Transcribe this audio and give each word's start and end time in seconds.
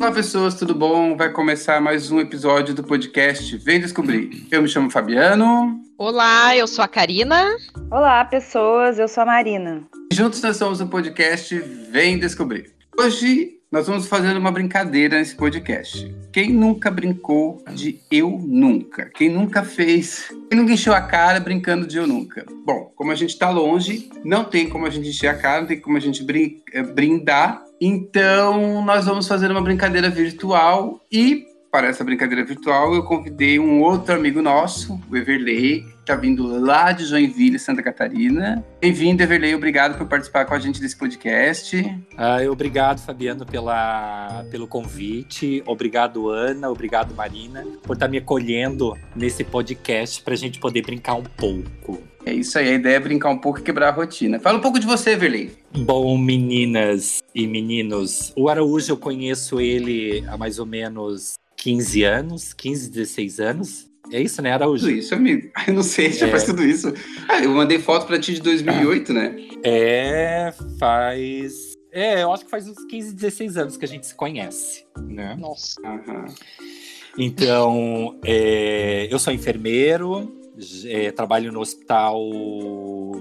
Olá, 0.00 0.12
pessoas, 0.12 0.54
tudo 0.54 0.76
bom? 0.76 1.16
Vai 1.16 1.28
começar 1.32 1.80
mais 1.80 2.12
um 2.12 2.20
episódio 2.20 2.72
do 2.72 2.84
podcast 2.84 3.56
Vem 3.56 3.80
Descobrir. 3.80 4.46
Eu 4.48 4.62
me 4.62 4.68
chamo 4.68 4.88
Fabiano. 4.88 5.82
Olá, 5.98 6.56
eu 6.56 6.68
sou 6.68 6.84
a 6.84 6.88
Karina. 6.88 7.44
Olá, 7.90 8.24
pessoas, 8.24 9.00
eu 9.00 9.08
sou 9.08 9.24
a 9.24 9.26
Marina. 9.26 9.82
Juntos 10.12 10.40
nós 10.40 10.56
somos 10.56 10.80
o 10.80 10.86
podcast 10.86 11.58
Vem 11.90 12.16
Descobrir. 12.16 12.72
Hoje 12.96 13.58
nós 13.72 13.88
vamos 13.88 14.06
fazer 14.06 14.36
uma 14.36 14.52
brincadeira 14.52 15.18
nesse 15.18 15.34
podcast. 15.34 16.14
Quem 16.32 16.52
nunca 16.52 16.92
brincou 16.92 17.60
de 17.74 18.00
eu 18.08 18.30
nunca? 18.30 19.06
Quem 19.06 19.28
nunca 19.28 19.64
fez? 19.64 20.32
Quem 20.48 20.60
nunca 20.60 20.74
encheu 20.74 20.94
a 20.94 21.00
cara 21.00 21.40
brincando 21.40 21.88
de 21.88 21.98
eu 21.98 22.06
nunca? 22.06 22.46
Bom, 22.64 22.92
como 22.94 23.10
a 23.10 23.16
gente 23.16 23.30
está 23.30 23.50
longe, 23.50 24.08
não 24.24 24.44
tem 24.44 24.68
como 24.68 24.86
a 24.86 24.90
gente 24.90 25.08
encher 25.08 25.26
a 25.26 25.34
cara, 25.34 25.62
não 25.62 25.68
tem 25.68 25.80
como 25.80 25.96
a 25.96 26.00
gente 26.00 26.24
eh, 26.72 26.82
brindar. 26.84 27.67
Então, 27.80 28.84
nós 28.84 29.06
vamos 29.06 29.28
fazer 29.28 29.50
uma 29.50 29.60
brincadeira 29.60 30.10
virtual 30.10 31.00
e 31.10 31.46
para 31.70 31.88
essa 31.88 32.02
brincadeira 32.02 32.44
virtual, 32.44 32.94
eu 32.94 33.02
convidei 33.02 33.58
um 33.58 33.82
outro 33.82 34.14
amigo 34.14 34.40
nosso, 34.40 34.98
o 35.10 35.16
Everley, 35.16 35.82
que 35.82 36.00
está 36.00 36.16
vindo 36.16 36.46
lá 36.46 36.92
de 36.92 37.04
Joinville, 37.04 37.58
Santa 37.58 37.82
Catarina. 37.82 38.64
Bem-vindo, 38.80 39.22
Everley. 39.22 39.54
Obrigado 39.54 39.98
por 39.98 40.06
participar 40.06 40.46
com 40.46 40.54
a 40.54 40.58
gente 40.58 40.80
desse 40.80 40.96
podcast. 40.96 41.76
Ah, 42.16 42.38
obrigado, 42.50 43.00
Fabiano, 43.00 43.44
pela, 43.44 44.44
pelo 44.50 44.66
convite. 44.66 45.62
Obrigado, 45.66 46.30
Ana. 46.30 46.70
Obrigado, 46.70 47.14
Marina, 47.14 47.62
por 47.82 47.92
estar 47.92 48.06
tá 48.06 48.10
me 48.10 48.16
acolhendo 48.16 48.96
nesse 49.14 49.44
podcast 49.44 50.22
para 50.22 50.32
a 50.32 50.38
gente 50.38 50.58
poder 50.58 50.80
brincar 50.80 51.14
um 51.16 51.24
pouco. 51.24 52.02
É 52.28 52.34
isso 52.34 52.58
aí, 52.58 52.68
a 52.68 52.74
ideia 52.74 52.96
é 52.96 53.00
brincar 53.00 53.30
um 53.30 53.38
pouco 53.38 53.58
e 53.58 53.62
quebrar 53.62 53.88
a 53.88 53.90
rotina. 53.90 54.38
Fala 54.38 54.58
um 54.58 54.60
pouco 54.60 54.78
de 54.78 54.86
você, 54.86 55.12
Everley. 55.12 55.50
Bom, 55.74 56.18
meninas 56.18 57.22
e 57.34 57.46
meninos, 57.46 58.34
o 58.36 58.50
Araújo 58.50 58.92
eu 58.92 58.98
conheço 58.98 59.58
ele 59.58 60.22
há 60.28 60.36
mais 60.36 60.58
ou 60.58 60.66
menos 60.66 61.38
15 61.56 62.02
anos, 62.02 62.52
15, 62.52 62.90
16 62.90 63.40
anos. 63.40 63.90
É 64.12 64.20
isso, 64.20 64.42
né, 64.42 64.52
Araújo? 64.52 64.84
Tudo 64.84 64.98
isso, 64.98 65.14
amigo. 65.14 65.50
Eu 65.66 65.72
não 65.72 65.82
sei, 65.82 66.12
já 66.12 66.26
é... 66.26 66.30
faz 66.30 66.44
tudo 66.44 66.62
isso. 66.62 66.92
Ah, 67.26 67.42
eu 67.42 67.50
mandei 67.50 67.78
foto 67.78 68.06
pra 68.06 68.18
ti 68.18 68.34
de 68.34 68.42
2008, 68.42 69.12
né? 69.12 69.34
É, 69.62 70.52
faz. 70.78 71.72
É, 71.90 72.22
eu 72.22 72.32
acho 72.32 72.44
que 72.44 72.50
faz 72.50 72.68
uns 72.68 72.84
15, 72.84 73.14
16 73.14 73.56
anos 73.56 73.76
que 73.78 73.84
a 73.86 73.88
gente 73.88 74.06
se 74.06 74.14
conhece, 74.14 74.84
né? 74.98 75.34
Nossa. 75.38 75.80
Uhum. 75.80 76.26
Então, 77.18 78.18
é, 78.22 79.08
eu 79.10 79.18
sou 79.18 79.32
enfermeiro, 79.32 80.37
é, 80.86 81.10
trabalho 81.12 81.52
no 81.52 81.60
Hospital 81.60 82.20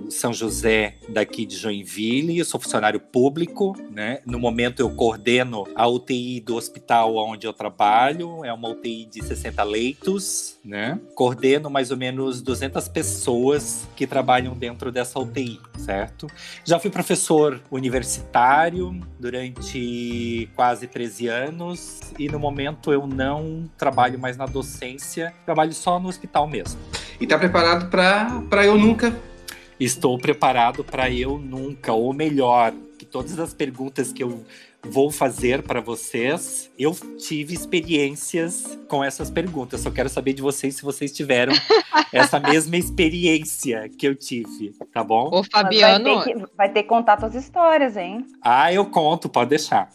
São 0.10 0.34
José 0.34 0.98
daqui 1.08 1.46
de 1.46 1.56
Joinville, 1.56 2.40
eu 2.40 2.46
sou 2.46 2.60
funcionário 2.60 3.00
público, 3.00 3.76
né? 3.92 4.20
No 4.26 4.40
momento 4.40 4.80
eu 4.80 4.90
coordeno 4.90 5.68
a 5.76 5.88
UTI 5.88 6.40
do 6.42 6.56
hospital 6.56 7.16
onde 7.16 7.46
eu 7.46 7.54
trabalho, 7.54 8.44
é 8.44 8.52
uma 8.52 8.70
UTI 8.70 9.06
de 9.06 9.24
60 9.24 9.64
leitos, 9.64 10.58
né? 10.64 11.00
Coordeno 11.16 11.70
mais 11.70 11.92
ou 11.92 11.98
menos 11.98 12.42
200 12.42 12.88
pessoas 12.88 13.88
que 13.96 14.08
trabalham 14.08 14.54
dentro 14.54 14.92
dessa 14.92 15.20
UTI, 15.20 15.60
certo? 15.78 16.28
Já 16.66 16.80
fui 16.80 16.90
professor 16.90 17.62
universitário 17.70 19.00
durante 19.20 20.50
quase 20.56 20.88
13 20.88 21.28
anos 21.28 22.00
e 22.18 22.28
no 22.30 22.40
momento 22.40 22.92
eu 22.92 23.06
não 23.06 23.70
trabalho 23.78 24.20
mais 24.20 24.38
na 24.38 24.46
docência, 24.46 25.34
trabalho 25.46 25.74
só 25.74 26.00
no 26.00 26.10
hospital 26.10 26.48
mesmo. 26.48 26.80
E 27.20 27.26
tá 27.26 27.38
preparado 27.38 27.90
para 27.90 28.66
eu 28.66 28.78
nunca? 28.78 29.16
Estou 29.80 30.18
preparado 30.18 30.84
para 30.84 31.10
eu 31.10 31.38
nunca, 31.38 31.94
ou 31.94 32.14
melhor, 32.14 32.74
que 32.98 33.06
todas 33.06 33.40
as 33.40 33.54
perguntas 33.54 34.14
que 34.14 34.24
eu 34.24 34.44
vou 34.84 35.12
fazer 35.12 35.64
para 35.64 35.82
vocês. 35.82 36.70
Eu 36.78 36.96
tive 37.18 37.54
experiências 37.54 38.78
com 38.88 39.04
essas 39.04 39.30
perguntas. 39.30 39.82
Só 39.82 39.92
quero 39.92 40.10
saber 40.10 40.34
de 40.34 40.42
vocês 40.42 40.76
se 40.76 40.84
vocês 40.84 41.12
tiveram 41.12 41.54
essa 42.14 42.40
mesma 42.40 42.78
experiência 42.78 43.90
que 43.90 44.08
eu 44.08 44.16
tive, 44.16 44.74
tá 44.94 45.04
bom? 45.04 45.30
O 45.32 45.44
Fabiano. 45.44 46.16
Vai 46.16 46.24
ter, 46.24 46.34
que, 46.34 46.46
vai 46.56 46.72
ter 46.72 46.84
que 46.84 46.90
contar 46.90 47.20
suas 47.20 47.36
histórias, 47.36 47.98
hein? 47.98 48.26
Ah, 48.42 48.72
eu 48.72 48.86
conto, 48.86 49.28
pode 49.28 49.50
deixar. 49.50 49.90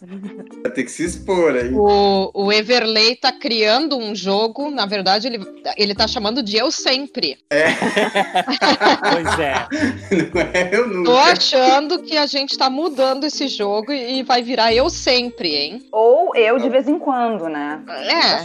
Vai 0.61 0.71
ter 0.71 0.83
que 0.83 0.91
se 0.91 1.03
expor 1.03 1.55
aí. 1.55 1.73
O, 1.73 2.31
o 2.33 2.51
Everley 2.51 3.15
tá 3.15 3.31
criando 3.31 3.97
um 3.97 4.13
jogo, 4.13 4.69
na 4.69 4.85
verdade, 4.85 5.27
ele, 5.27 5.39
ele 5.77 5.95
tá 5.95 6.07
chamando 6.07 6.43
de 6.43 6.57
Eu 6.57 6.71
Sempre. 6.71 7.37
É. 7.49 7.67
pois 9.11 9.39
é. 9.39 9.67
Não 10.33 10.41
é 10.41 10.69
eu 10.71 10.87
nunca. 10.87 11.11
Tô 11.11 11.17
achando 11.17 12.01
que 12.01 12.17
a 12.17 12.25
gente 12.25 12.57
tá 12.57 12.69
mudando 12.69 13.23
esse 13.23 13.47
jogo 13.47 13.91
e 13.91 14.23
vai 14.23 14.41
virar 14.41 14.73
eu 14.73 14.82
sempre, 14.89 15.55
hein? 15.55 15.87
Ou 15.91 16.35
eu 16.35 16.59
de 16.59 16.69
vez 16.69 16.87
em 16.87 16.99
quando, 16.99 17.47
né? 17.47 17.81
É. 17.87 18.43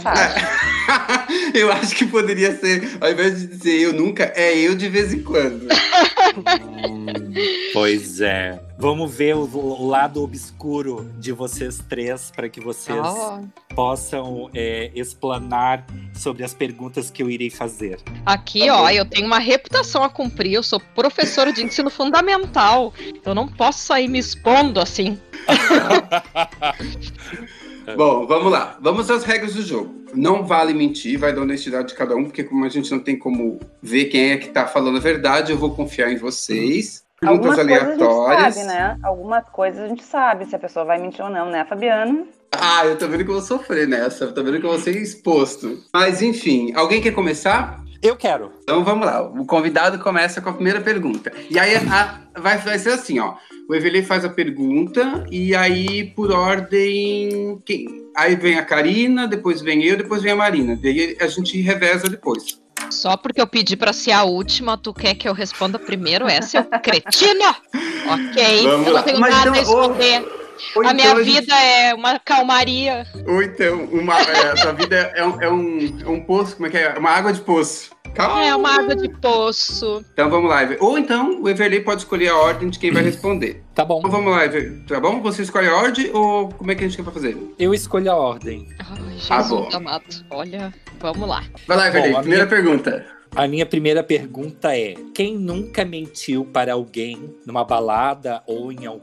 eu 1.57 1.71
acho 1.71 1.95
que 1.95 2.05
poderia 2.05 2.55
ser, 2.55 2.97
ao 2.99 3.11
invés 3.11 3.39
de 3.39 3.47
dizer 3.47 3.81
eu 3.81 3.93
nunca, 3.93 4.31
é 4.35 4.57
eu 4.57 4.75
de 4.75 4.89
vez 4.89 5.13
em 5.13 5.23
quando. 5.23 5.67
hum, 6.87 7.33
pois 7.73 8.21
é. 8.21 8.59
Vamos 8.81 9.13
ver 9.13 9.35
o, 9.35 9.41
o, 9.41 9.87
lado 9.87 10.23
obscuro 10.23 11.11
de 11.17 11.33
vocês 11.33 11.83
três 11.89 12.31
para 12.33 12.47
que 12.47 12.61
vocês 12.61 12.97
oh. 12.97 13.41
possam 13.75 14.49
é, 14.53 14.89
explanar 14.95 15.85
sobre 16.13 16.45
as 16.45 16.53
perguntas 16.53 17.11
que 17.11 17.21
eu 17.21 17.29
irei 17.29 17.49
fazer. 17.49 17.99
Aqui, 18.25 18.67
tá 18.67 18.81
ó, 18.81 18.89
eu 18.89 19.03
tenho 19.03 19.27
uma 19.27 19.37
reputação 19.37 20.01
a 20.01 20.09
cumprir. 20.09 20.53
Eu 20.53 20.63
sou 20.63 20.79
professora 20.95 21.51
de 21.51 21.61
ensino 21.61 21.89
fundamental. 21.89 22.93
Eu 23.25 23.35
não 23.35 23.49
posso 23.49 23.79
sair 23.79 24.07
me 24.07 24.17
expondo 24.17 24.79
assim. 24.79 25.19
Bom, 27.95 28.27
vamos 28.27 28.51
lá. 28.51 28.77
Vamos 28.81 29.09
às 29.09 29.23
regras 29.23 29.55
do 29.55 29.61
jogo. 29.61 29.95
Não 30.13 30.43
vale 30.43 30.73
mentir, 30.73 31.17
vai 31.17 31.33
da 31.33 31.41
honestidade 31.41 31.89
de 31.89 31.95
cada 31.95 32.15
um, 32.15 32.25
porque 32.25 32.43
como 32.43 32.65
a 32.65 32.69
gente 32.69 32.91
não 32.91 32.99
tem 32.99 33.17
como 33.17 33.59
ver 33.81 34.05
quem 34.05 34.31
é 34.31 34.37
que 34.37 34.49
tá 34.49 34.67
falando 34.67 34.97
a 34.97 35.01
verdade, 35.01 35.51
eu 35.51 35.57
vou 35.57 35.75
confiar 35.75 36.11
em 36.11 36.17
vocês. 36.17 37.03
Perguntas 37.19 37.57
Algumas 37.57 37.59
aleatórias. 37.59 38.39
A 38.39 38.49
gente 38.49 38.53
sabe, 38.53 38.67
né? 38.67 38.97
Algumas 39.03 39.49
coisas 39.49 39.83
a 39.83 39.87
gente 39.87 40.03
sabe 40.03 40.45
se 40.45 40.55
a 40.55 40.59
pessoa 40.59 40.85
vai 40.85 40.99
mentir 40.99 41.23
ou 41.23 41.29
não, 41.29 41.49
né, 41.49 41.65
Fabiano? 41.65 42.27
Ah, 42.51 42.85
eu 42.85 42.97
tô 42.97 43.07
vendo 43.07 43.23
que 43.23 43.29
eu 43.29 43.35
vou 43.35 43.43
sofrer 43.43 43.87
nessa. 43.87 44.25
Eu 44.25 44.33
tô 44.33 44.43
vendo 44.43 44.59
que 44.59 44.65
eu 44.65 44.71
vou 44.71 44.79
ser 44.79 44.95
exposto. 44.95 45.83
Mas 45.93 46.21
enfim, 46.21 46.73
alguém 46.75 47.01
quer 47.01 47.11
começar? 47.11 47.83
Eu 48.01 48.15
quero. 48.15 48.51
Então 48.63 48.83
vamos 48.83 49.05
lá. 49.05 49.21
O 49.21 49.45
convidado 49.45 49.99
começa 49.99 50.41
com 50.41 50.49
a 50.49 50.53
primeira 50.53 50.79
pergunta. 50.81 51.31
E 51.49 51.59
aí 51.59 51.75
a, 51.75 52.21
vai, 52.39 52.57
vai 52.57 52.79
ser 52.79 52.91
assim, 52.91 53.19
ó. 53.19 53.35
O 53.69 53.75
Evelyn 53.75 54.03
faz 54.03 54.25
a 54.25 54.29
pergunta 54.29 55.25
e 55.29 55.53
aí 55.55 56.05
por 56.15 56.31
ordem. 56.31 57.59
Quem? 57.65 57.87
Aí 58.15 58.35
vem 58.35 58.57
a 58.57 58.65
Karina, 58.65 59.27
depois 59.27 59.61
vem 59.61 59.83
eu, 59.83 59.97
depois 59.97 60.21
vem 60.23 60.31
a 60.31 60.35
Marina. 60.35 60.77
Daí 60.81 61.15
a 61.19 61.27
gente 61.27 61.59
reveza 61.61 62.09
depois. 62.09 62.59
Só 62.89 63.17
porque 63.17 63.39
eu 63.41 63.47
pedi 63.47 63.75
para 63.75 63.93
ser 63.93 64.11
a 64.11 64.23
última, 64.23 64.77
tu 64.77 64.93
quer 64.93 65.13
que 65.13 65.27
eu 65.27 65.33
responda 65.33 65.77
primeiro? 65.77 66.27
É 66.27 66.41
seu 66.41 66.63
cretino? 66.63 67.43
ok, 68.09 68.63
Vamos 68.63 68.87
eu 68.87 68.93
lá. 68.93 68.99
não 68.99 69.03
tenho 69.05 69.19
Mas 69.19 69.35
nada 69.35 69.49
então, 69.49 69.53
a 69.53 69.61
esconder. 69.61 70.21
Ou 70.21 70.38
a 70.77 70.79
então 70.79 70.93
minha 70.93 71.13
a 71.13 71.23
gente- 71.23 71.39
vida 71.41 71.55
é 71.55 71.93
uma 71.93 72.19
calmaria. 72.19 73.05
Ou 73.27 73.41
então, 73.43 73.83
uma, 73.85 74.19
é, 74.19 74.51
a 74.51 74.57
sua 74.57 74.71
vida 74.73 74.95
é 75.15 75.23
um, 75.25 75.41
é, 75.41 75.49
um, 75.51 75.99
é 76.05 76.07
um 76.09 76.19
poço, 76.21 76.55
como 76.55 76.67
é 76.67 76.69
que 76.69 76.77
é? 76.77 76.93
Uma 76.97 77.11
água 77.11 77.31
de 77.33 77.41
poço. 77.41 77.91
Calma. 78.15 78.43
É 78.43 78.55
uma 78.55 78.75
água 78.75 78.95
de 78.95 79.07
poço. 79.07 80.03
Então 80.13 80.29
vamos 80.29 80.49
lá, 80.49 80.63
Ever. 80.63 80.77
Ou 80.81 80.97
então 80.97 81.41
o 81.43 81.47
Everley 81.49 81.81
pode 81.81 82.01
escolher 82.01 82.29
a 82.29 82.37
ordem 82.37 82.69
de 82.69 82.79
quem 82.79 82.91
vai 82.91 83.03
responder. 83.03 83.63
Tá 83.79 83.85
bom. 83.85 83.99
Então 83.99 84.11
vamos 84.11 84.31
lá, 84.33 84.43
Ever. 84.43 84.83
Tá 84.87 84.99
bom? 84.99 85.21
Você 85.21 85.43
escolhe 85.43 85.67
a 85.69 85.73
ordem 85.75 86.09
ou 86.13 86.49
como 86.49 86.69
é 86.71 86.75
que 86.75 86.83
a 86.83 86.87
gente 86.87 87.01
quer 87.01 87.09
fazer? 87.13 87.37
Eu 87.57 87.73
escolho 87.73 88.11
a 88.11 88.15
ordem. 88.15 88.67
Ai, 88.77 89.11
Jesus 89.13 89.29
Ah, 89.31 89.43
bom. 89.43 89.69
amado. 89.71 90.03
Olha, 90.29 90.73
vamos 90.99 91.29
lá. 91.29 91.43
Vai 91.65 91.77
lá, 91.77 91.87
Everley. 91.87 92.11
Bom, 92.11 92.17
a 92.17 92.21
Primeira 92.21 92.45
minha- 92.45 92.55
pergunta. 92.63 93.05
A 93.35 93.47
minha 93.47 93.65
primeira 93.65 94.03
pergunta 94.03 94.75
é: 94.75 94.95
quem 95.13 95.37
nunca 95.37 95.85
mentiu 95.85 96.43
para 96.43 96.73
alguém 96.73 97.35
numa 97.45 97.63
balada 97.63 98.41
ou 98.47 98.69
em 98.71 98.85
algum 98.85 99.01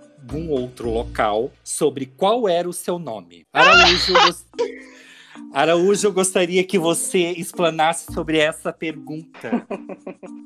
outro 0.51 0.91
local 0.91 1.53
sobre 1.63 2.07
qual 2.07 2.49
era 2.49 2.69
o 2.69 2.73
seu 2.73 2.99
nome? 2.99 3.45
Araújo, 3.53 4.13
gos- 4.13 4.45
Araújo, 5.53 6.07
eu 6.07 6.13
gostaria 6.13 6.63
que 6.65 6.79
você 6.79 7.31
explanasse 7.33 8.13
sobre 8.13 8.39
essa 8.39 8.73
pergunta. 8.73 9.67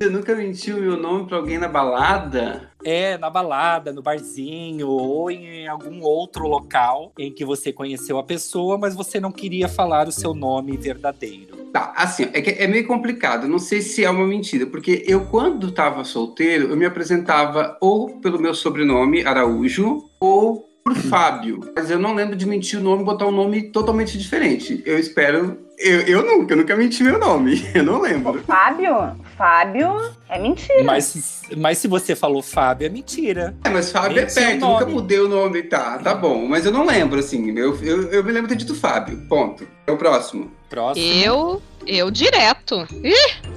Você 0.01 0.09
nunca 0.09 0.35
mentiu 0.35 0.81
meu 0.81 0.97
nome 0.97 1.27
pra 1.27 1.37
alguém 1.37 1.59
na 1.59 1.69
balada? 1.69 2.71
É, 2.85 3.19
na 3.19 3.29
balada, 3.29 3.93
no 3.93 4.03
barzinho 4.03 4.89
ou 4.89 5.31
em 5.31 5.67
algum 5.67 6.01
outro 6.03 6.47
local 6.47 7.13
em 7.19 7.33
que 7.33 7.45
você 7.45 7.73
conheceu 7.73 8.19
a 8.19 8.23
pessoa, 8.23 8.79
mas 8.79 8.95
você 8.95 9.21
não 9.21 9.33
queria 9.33 9.69
falar 9.69 10.09
o 10.09 10.13
seu 10.13 10.33
nome 10.33 10.77
verdadeiro. 10.77 11.57
Tá, 11.73 11.93
assim, 11.97 12.25
é, 12.33 12.41
que 12.41 12.51
é 12.51 12.67
meio 12.67 12.87
complicado. 12.87 13.47
Não 13.47 13.59
sei 13.59 13.83
se 13.83 14.05
é 14.05 14.11
uma 14.11 14.27
mentira, 14.27 14.67
porque 14.67 15.05
eu, 15.07 15.27
quando 15.27 15.71
tava 15.71 16.05
solteiro, 16.05 16.69
eu 16.69 16.77
me 16.77 16.87
apresentava 16.87 17.77
ou 17.81 18.21
pelo 18.21 18.41
meu 18.41 18.55
sobrenome, 18.55 19.25
Araújo, 19.25 20.09
ou 20.19 20.70
por 20.91 20.97
Fábio. 20.97 21.61
Mas 21.75 21.91
eu 21.91 21.99
não 21.99 22.15
lembro 22.15 22.35
de 22.35 22.45
mentir 22.45 22.81
o 22.81 22.83
nome 22.83 23.03
e 23.03 23.05
botar 23.05 23.27
um 23.27 23.31
nome 23.31 23.63
totalmente 23.71 24.19
diferente. 24.19 24.83
Eu 24.85 24.99
espero 24.99 25.57
Eu, 25.81 26.01
eu 26.03 26.27
nunca, 26.27 26.53
eu 26.53 26.59
nunca 26.59 26.77
menti 26.77 27.03
meu 27.03 27.19
nome. 27.19 27.67
Eu 27.75 27.83
não 27.83 28.01
O 28.01 28.03
lembro. 28.03 28.43
Fábio? 28.47 29.17
Fábio 29.39 30.13
é 30.29 30.39
mentira. 30.39 30.85
Mas, 30.85 31.41
mas 31.57 31.79
se 31.79 31.89
você 31.89 32.15
falou 32.15 32.43
Fábio, 32.43 32.85
é 32.85 32.91
mentira. 32.91 33.57
É, 33.65 33.71
mas 33.71 33.91
Fábio 33.91 34.21
é 34.21 34.27
perto, 34.27 34.61
nunca 34.61 34.85
mudei 34.85 35.19
o 35.19 35.27
nome. 35.29 35.63
Tá, 35.63 35.97
tá 35.99 36.15
bom. 36.15 36.47
Mas 36.47 36.67
eu 36.67 36.73
não 36.73 36.85
lembro, 36.85 37.19
assim. 37.19 37.57
Eu, 37.57 37.75
eu, 37.83 38.13
eu 38.13 38.23
me 38.23 38.31
lembro 38.31 38.49
de 38.49 38.55
ter 38.55 38.59
dito 38.59 38.75
Fábio. 38.79 39.17
Ponto. 39.27 39.67
É 39.87 39.91
o 39.91 39.97
próximo. 39.97 40.51
Próximo. 40.69 41.07
Eu, 41.07 41.63
eu 41.87 42.11
direto. 42.11 42.87
Ih! 43.03 43.51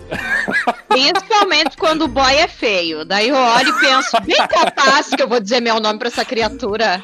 Principalmente 0.87 1.75
quando 1.75 2.03
o 2.03 2.07
boy 2.07 2.33
é 2.35 2.47
feio. 2.47 3.03
Daí 3.03 3.27
eu 3.27 3.35
olho 3.35 3.69
e 3.69 3.79
penso, 3.81 4.21
bem 4.21 4.37
capaz 4.47 5.09
que 5.09 5.21
eu 5.21 5.27
vou 5.27 5.41
dizer 5.41 5.59
meu 5.59 5.79
nome 5.81 5.99
pra 5.99 6.07
essa 6.07 6.23
criatura. 6.23 7.03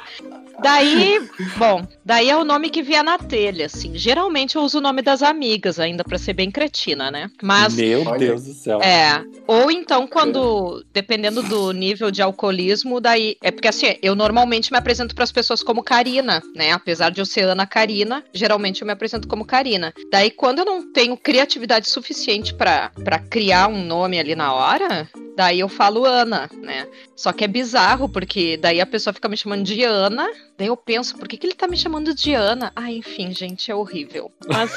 Daí, 0.62 1.30
bom, 1.58 1.88
daí 2.04 2.30
é 2.30 2.36
o 2.36 2.44
nome 2.44 2.70
que 2.70 2.82
via 2.82 3.02
na 3.04 3.18
telha, 3.18 3.66
assim. 3.66 3.98
Geralmente 3.98 4.56
eu 4.56 4.62
uso 4.62 4.80
o 4.80 4.82
nome 4.82 5.02
das 5.02 5.24
amigas 5.24 5.80
ainda 5.80 6.04
pra 6.04 6.18
ser 6.18 6.34
bem 6.34 6.52
cretina, 6.52 7.10
né? 7.10 7.30
Mas 7.42 7.76
Meu. 7.76 8.04
Deus 8.18 8.44
do 8.44 8.54
céu. 8.54 8.82
é, 8.82 9.24
ou 9.48 9.72
então 9.72 10.08
quando, 10.08 10.84
dependendo 10.94 11.42
do 11.44 11.72
nível 11.72 12.12
de 12.12 12.22
alcoolismo, 12.22 13.00
daí 13.00 13.38
é 13.42 13.52
porque 13.52 13.68
assim, 13.68 13.96
eu 14.02 14.16
normalmente 14.16 14.72
me 14.72 14.78
apresento 14.78 15.16
para 15.16 15.24
as 15.24 15.32
pessoas 15.32 15.64
como 15.64 15.84
Karina, 15.84 16.42
né? 16.56 16.72
Apesar 16.72 17.10
de 17.10 17.22
eu 17.22 17.26
ser 17.26 17.48
Ana 17.48 17.66
Karina, 17.66 18.24
geralmente 18.34 18.82
eu 18.82 18.86
me 18.86 18.94
apresento 18.94 19.28
como 19.28 19.46
Karina. 19.46 19.94
Daí 20.12 20.32
quando 20.32 20.60
eu 20.60 20.66
não 20.66 20.92
tenho 20.92 21.16
criatividade 21.16 21.90
suficiente 21.90 22.54
para 22.54 22.90
para 23.04 23.20
criar 23.20 23.68
um 23.68 23.84
nome 23.84 24.20
ali 24.20 24.36
na 24.36 24.54
hora, 24.54 25.10
daí 25.36 25.60
eu 25.60 25.70
falo 25.70 26.06
Ana, 26.06 26.50
né? 26.62 26.88
Só 27.16 27.32
que 27.32 27.44
é 27.44 27.48
bizarro 27.48 28.10
porque 28.10 28.58
daí 28.58 28.82
a 28.82 28.86
pessoa 28.86 29.14
fica 29.14 29.30
me 29.30 29.38
chamando 29.38 29.64
de 29.64 29.84
Ana, 29.84 30.30
daí 30.60 30.68
eu 30.68 30.76
penso, 30.76 31.18
por 31.18 31.26
que, 31.26 31.38
que 31.38 31.48
ele 31.48 31.56
tá 31.56 31.68
me 31.68 31.78
chamando 31.78 32.14
de 32.14 32.34
Ana? 32.34 32.72
Ah, 32.76 32.92
enfim, 32.92 33.32
gente, 33.32 33.72
é 33.72 33.76
horrível. 33.76 34.30
Mas 34.46 34.70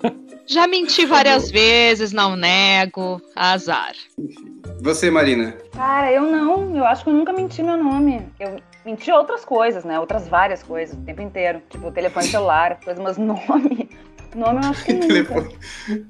já 0.48 0.66
menti 0.66 1.04
várias 1.04 1.50
vezes, 1.50 2.10
não 2.10 2.34
nego, 2.34 3.20
azar. 3.36 3.92
Você, 4.80 5.10
Marina. 5.10 5.54
Cara, 5.72 6.10
eu 6.10 6.22
não. 6.22 6.74
Eu 6.74 6.86
acho 6.86 7.04
que 7.04 7.10
eu 7.10 7.14
nunca 7.14 7.34
menti 7.34 7.62
meu 7.62 7.76
nome. 7.76 8.26
Eu 8.40 8.56
menti 8.84 9.12
outras 9.12 9.44
coisas, 9.44 9.84
né? 9.84 10.00
Outras 10.00 10.26
várias 10.26 10.62
coisas, 10.62 10.96
o 10.96 11.02
tempo 11.02 11.20
inteiro. 11.20 11.60
Tipo, 11.68 11.92
telefone 11.92 12.26
celular, 12.26 12.80
coisa, 12.82 13.02
mas 13.02 13.18
nome. 13.18 13.90
Nome 14.34 14.64
eu 14.64 14.70
acho 14.70 14.84
que 14.84 14.92
nunca. 14.94 15.06
Telefone, 15.06 15.58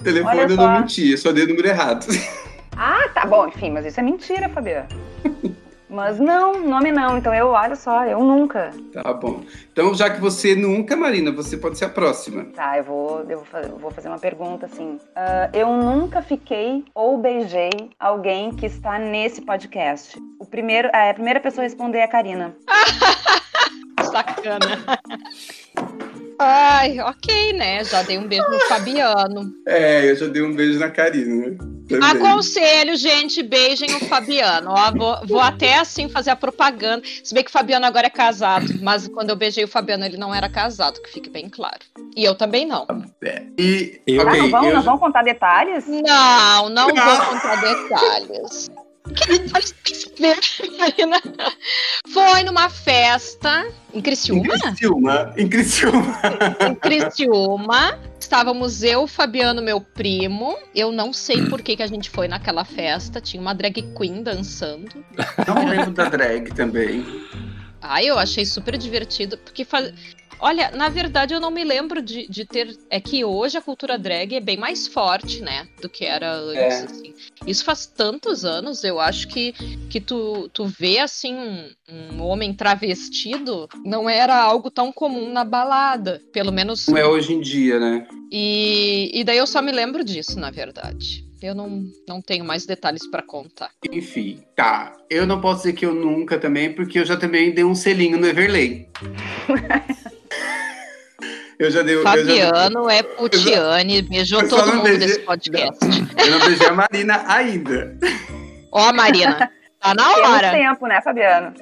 telefone 0.03 0.39
eu 0.39 0.51
só. 0.51 0.57
não 0.57 0.81
menti, 0.81 1.11
eu 1.11 1.19
só 1.19 1.33
dei 1.33 1.45
o 1.45 1.49
número 1.49 1.67
errado. 1.67 2.07
Ah, 2.79 3.09
tá 3.15 3.25
bom, 3.25 3.49
enfim, 3.49 3.71
mas 3.71 3.87
isso 3.87 3.99
é 3.99 4.03
mentira, 4.03 4.51
Fabiana. 4.51 4.87
Mas 5.97 6.19
não, 6.19 6.61
nome 6.61 6.93
não. 6.93 7.17
Então 7.17 7.35
eu, 7.35 7.49
olha 7.49 7.75
só, 7.75 8.05
eu 8.05 8.23
nunca. 8.23 8.71
Tá 8.93 9.15
bom. 9.15 9.41
Então, 9.73 9.95
já 9.95 10.11
que 10.11 10.21
você 10.21 10.55
nunca, 10.55 10.95
Marina, 10.95 11.33
você 11.33 11.57
pode 11.57 11.79
ser 11.79 11.87
a 11.87 11.89
próxima. 11.89 12.45
Tá, 12.55 12.77
eu 12.77 12.85
vou, 12.85 13.25
eu 13.31 13.79
vou, 13.79 13.91
fazer 13.91 14.09
uma 14.09 14.19
pergunta 14.19 14.67
assim. 14.67 14.99
Ah, 15.15 15.49
eu 15.55 15.73
nunca 15.73 16.21
fiquei 16.21 16.85
ou 16.95 17.17
beijei 17.17 17.71
alguém 17.99 18.53
que 18.55 18.67
está 18.67 18.99
nesse 18.99 19.41
podcast. 19.41 20.19
O 20.39 20.45
primeiro, 20.45 20.91
a 20.93 21.15
primeira 21.15 21.41
pessoa 21.41 21.63
a 21.63 21.67
responder 21.67 22.01
é 22.01 22.05
a 22.05 22.09
Karina. 22.09 22.55
Sacana. 24.13 25.01
Ai, 26.39 27.01
ok, 27.01 27.53
né? 27.55 27.83
Já 27.85 28.03
dei 28.03 28.19
um 28.19 28.27
beijo 28.29 28.47
no 28.51 28.61
Fabiano. 28.61 29.53
É, 29.67 30.11
eu 30.11 30.17
já 30.17 30.27
dei 30.27 30.43
um 30.43 30.55
beijo 30.55 30.79
na 30.79 30.91
Karina, 30.91 31.47
né? 31.51 31.57
Também. 31.89 32.11
Aconselho, 32.11 32.97
gente, 32.97 33.43
beijem 33.43 33.95
o 33.95 34.01
Fabiano. 34.07 34.71
Ó, 34.71 34.93
vou, 34.93 35.27
vou 35.27 35.41
até 35.41 35.79
assim 35.79 36.09
fazer 36.09 36.31
a 36.31 36.37
propaganda. 36.37 37.03
Se 37.23 37.33
bem 37.33 37.43
que 37.45 37.49
o 37.49 37.53
Fabiano 37.53 37.87
agora 37.87 38.09
é 38.09 38.11
casado, 38.11 38.67
mas 38.83 39.07
quando 39.09 39.31
eu 39.31 39.37
beijei 39.37 39.65
o 39.65 39.69
Fabiano, 39.69 40.05
ele 40.05 40.17
não 40.17 40.35
era 40.35 40.49
casado, 40.49 41.01
que 41.01 41.11
fique 41.11 41.31
bem 41.31 41.49
claro. 41.49 41.79
E 42.17 42.25
eu 42.25 42.35
também 42.35 42.67
não. 42.67 42.87
É. 43.25 43.43
E, 43.59 44.01
Eu- 44.07 44.23
Ah, 44.23 44.33
ok, 44.33 44.41
não 44.43 44.51
vamos, 44.51 44.67
eu 44.69 44.75
não 44.75 44.81
já- 44.83 44.87
vamos 44.87 45.01
contar 45.01 45.23
detalhes? 45.23 45.85
Não, 45.87 46.69
não 46.69 46.89
Não. 46.89 46.95
vou 46.95 47.27
contar 47.27 47.57
detalhes. 47.61 48.71
Marina? 50.79 51.21
Foi 52.13 52.43
numa 52.43 52.69
festa 52.69 53.67
em 53.93 53.99
Em 53.99 54.03
Criciúma? 54.03 54.59
Criciúma. 54.59 55.35
Em 55.37 55.49
Criciúma. 55.49 56.21
em 56.69 56.75
Criciúma. 56.75 57.99
Estávamos 58.19 58.83
eu, 58.83 59.07
Fabiano, 59.07 59.63
meu 59.63 59.81
primo. 59.81 60.57
Eu 60.75 60.91
não 60.91 61.13
sei 61.13 61.47
por 61.49 61.63
que, 61.63 61.77
que 61.77 61.83
a 61.83 61.87
gente 61.87 62.11
foi 62.11 62.29
naquela 62.29 62.65
festa. 62.65 63.21
Tinha 63.21 63.41
uma 63.41 63.55
drag 63.55 63.83
queen 63.97 64.23
dançando. 64.23 65.05
Não 65.47 65.69
lembro 65.69 65.93
da 65.93 66.09
drag 66.09 66.53
também. 66.55 67.05
Ai, 67.81 68.07
eu 68.07 68.19
achei 68.19 68.45
super 68.45 68.77
divertido, 68.77 69.39
porque 69.39 69.65
faz... 69.65 69.93
Olha, 70.39 70.71
na 70.73 70.89
verdade 70.89 71.35
eu 71.35 71.41
não 71.41 71.51
me 71.51 71.65
lembro 71.65 72.03
de, 72.03 72.27
de 72.29 72.45
ter. 72.45 72.77
É 72.91 73.01
que 73.01 73.25
hoje 73.25 73.57
a 73.57 73.63
cultura 73.63 73.99
drag 73.99 74.35
é 74.35 74.41
bem 74.41 74.57
mais 74.57 74.87
forte, 74.87 75.41
né? 75.41 75.67
Do 75.81 75.89
que 75.89 76.05
era 76.05 76.33
antes. 76.35 76.57
É. 76.57 76.85
assim. 76.85 77.15
Isso 77.47 77.65
faz 77.65 77.87
tantos 77.87 78.45
anos, 78.45 78.85
eu 78.85 78.99
acho 78.99 79.29
que, 79.29 79.53
que 79.89 80.01
tu, 80.01 80.49
tu 80.53 80.67
vê 80.67 80.99
assim 80.99 81.35
um, 81.35 81.71
um 81.91 82.23
homem 82.23 82.53
travestido 82.53 83.69
não 83.85 84.09
era 84.09 84.37
algo 84.37 84.71
tão 84.71 84.93
comum 84.93 85.33
na 85.33 85.45
balada. 85.45 86.21
Pelo 86.33 86.53
menos. 86.53 86.89
Não 86.89 86.99
é 86.99 87.07
hoje 87.07 87.33
em 87.33 87.41
dia, 87.41 87.79
né? 87.79 88.07
E, 88.31 89.11
e 89.15 89.25
daí 89.25 89.39
eu 89.39 89.47
só 89.47 89.63
me 89.63 89.73
lembro 89.73 90.05
disso, 90.05 90.39
na 90.39 90.51
verdade. 90.51 91.25
Eu 91.43 91.55
não, 91.55 91.85
não 92.09 92.23
tenho 92.23 92.45
mais 92.45 92.65
detalhes 92.65 93.07
pra 93.11 93.23
contar. 93.23 93.71
Enfim, 93.93 94.41
tá. 94.57 94.93
Eu 95.09 95.27
não 95.27 95.41
posso 95.41 95.63
dizer 95.63 95.75
que 95.75 95.85
eu 95.85 95.95
nunca 95.95 96.39
também, 96.39 96.73
porque 96.73 96.99
eu 96.99 97.05
já 97.05 97.17
também 97.17 97.53
dei 97.53 97.63
um 97.63 97.75
selinho 97.75 98.19
no 98.19 98.27
Everlay. 98.27 98.89
eu 101.59 101.71
já 101.71 101.83
dei 101.83 101.95
eu 101.97 102.03
já, 102.03 102.11
Fabiano 102.11 102.91
é 102.91 103.03
Putiane, 103.03 104.03
beijou 104.03 104.43
eu 104.43 104.49
só 104.51 104.57
todo 104.59 104.67
não 104.69 104.75
mundo 104.77 104.85
beijei- 104.85 105.07
desse 105.07 105.19
podcast. 105.21 105.79
eu 105.85 106.31
não 106.31 106.47
beijei 106.47 106.67
a 106.67 106.73
Marina 106.73 107.25
ainda. 107.27 107.97
Ó, 108.73 108.93
Marina, 108.93 109.51
tá 109.81 109.95
na 109.95 110.15
Temos 110.15 110.29
hora. 110.31 110.51
tempo, 110.51 110.87
né, 110.87 111.01
Fabiano? 111.01 111.55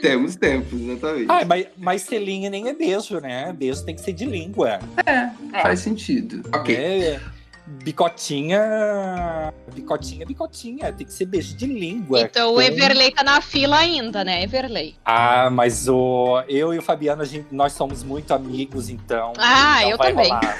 Temos 0.00 0.36
tempos, 0.36 0.80
exatamente. 0.80 1.26
Ah, 1.28 1.44
mas, 1.44 1.66
mas 1.76 2.02
selinho 2.02 2.48
nem 2.50 2.68
é 2.68 2.72
beijo, 2.72 3.18
né? 3.20 3.52
Beijo 3.52 3.84
tem 3.84 3.94
que 3.96 4.00
ser 4.00 4.12
de 4.12 4.24
língua. 4.24 4.78
É. 5.04 5.60
Faz 5.60 5.80
sentido. 5.80 6.48
Ok. 6.54 6.72
É, 6.74 7.20
bicotinha. 7.66 9.52
Bicotinha, 9.74 10.26
bicotinha. 10.26 10.92
Tem 10.92 11.06
que 11.06 11.12
ser 11.12 11.26
beijo 11.26 11.56
de 11.56 11.66
língua. 11.66 12.20
Então 12.20 12.54
o 12.54 12.60
Everley 12.60 13.10
tá 13.10 13.22
na 13.22 13.40
fila 13.40 13.78
ainda, 13.78 14.24
né? 14.24 14.42
Everley. 14.42 14.96
Ah, 15.04 15.50
mas 15.50 15.88
o, 15.88 16.42
eu 16.48 16.72
e 16.72 16.78
o 16.78 16.82
Fabiano, 16.82 17.22
a 17.22 17.24
gente, 17.24 17.46
nós 17.50 17.72
somos 17.72 18.02
muito 18.02 18.32
amigos, 18.32 18.88
então. 18.88 19.32
Ah, 19.38 19.80
não 19.82 19.90
eu 19.90 19.98
vai 19.98 20.10
também. 20.12 20.28
Rolar. 20.28 20.58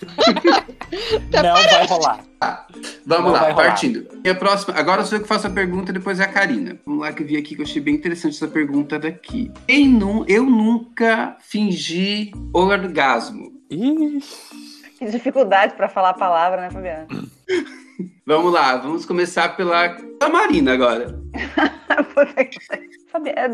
não 1.32 1.54
vai 1.54 1.86
rolar. 1.86 2.30
Vamos 3.04 3.32
Não 3.32 3.32
lá, 3.32 3.54
partindo. 3.54 4.06
E 4.24 4.28
a 4.28 4.34
próxima, 4.34 4.74
agora 4.74 5.04
sou 5.04 5.18
eu 5.18 5.22
que 5.22 5.28
faço 5.28 5.46
a 5.46 5.50
pergunta, 5.50 5.92
depois 5.92 6.20
é 6.20 6.24
a 6.24 6.28
Karina. 6.28 6.78
Vamos 6.86 7.02
lá 7.02 7.12
que 7.12 7.22
eu 7.22 7.26
vi 7.26 7.36
aqui 7.36 7.54
que 7.54 7.60
eu 7.60 7.66
achei 7.66 7.82
bem 7.82 7.94
interessante 7.94 8.36
essa 8.36 8.48
pergunta 8.48 8.98
daqui. 8.98 9.50
Quem 9.66 9.88
nu, 9.88 10.24
eu 10.26 10.44
nunca 10.44 11.36
fingi 11.40 12.32
orgasmo. 12.54 13.52
Ih, 13.70 14.20
Que 15.00 15.06
dificuldade 15.10 15.74
pra 15.74 15.88
falar 15.88 16.10
a 16.10 16.14
palavra, 16.14 16.60
né, 16.60 16.70
Fabiano? 16.70 17.06
Vamos 18.26 18.52
lá, 18.52 18.76
vamos 18.76 19.04
começar 19.04 19.56
pela, 19.56 19.96
Marina 20.28 20.72
agora. 20.72 21.18
Puta 22.14 22.44
que 22.44 22.58
pariu. 22.68 22.90
Fabi- 23.10 23.30
é 23.30 23.48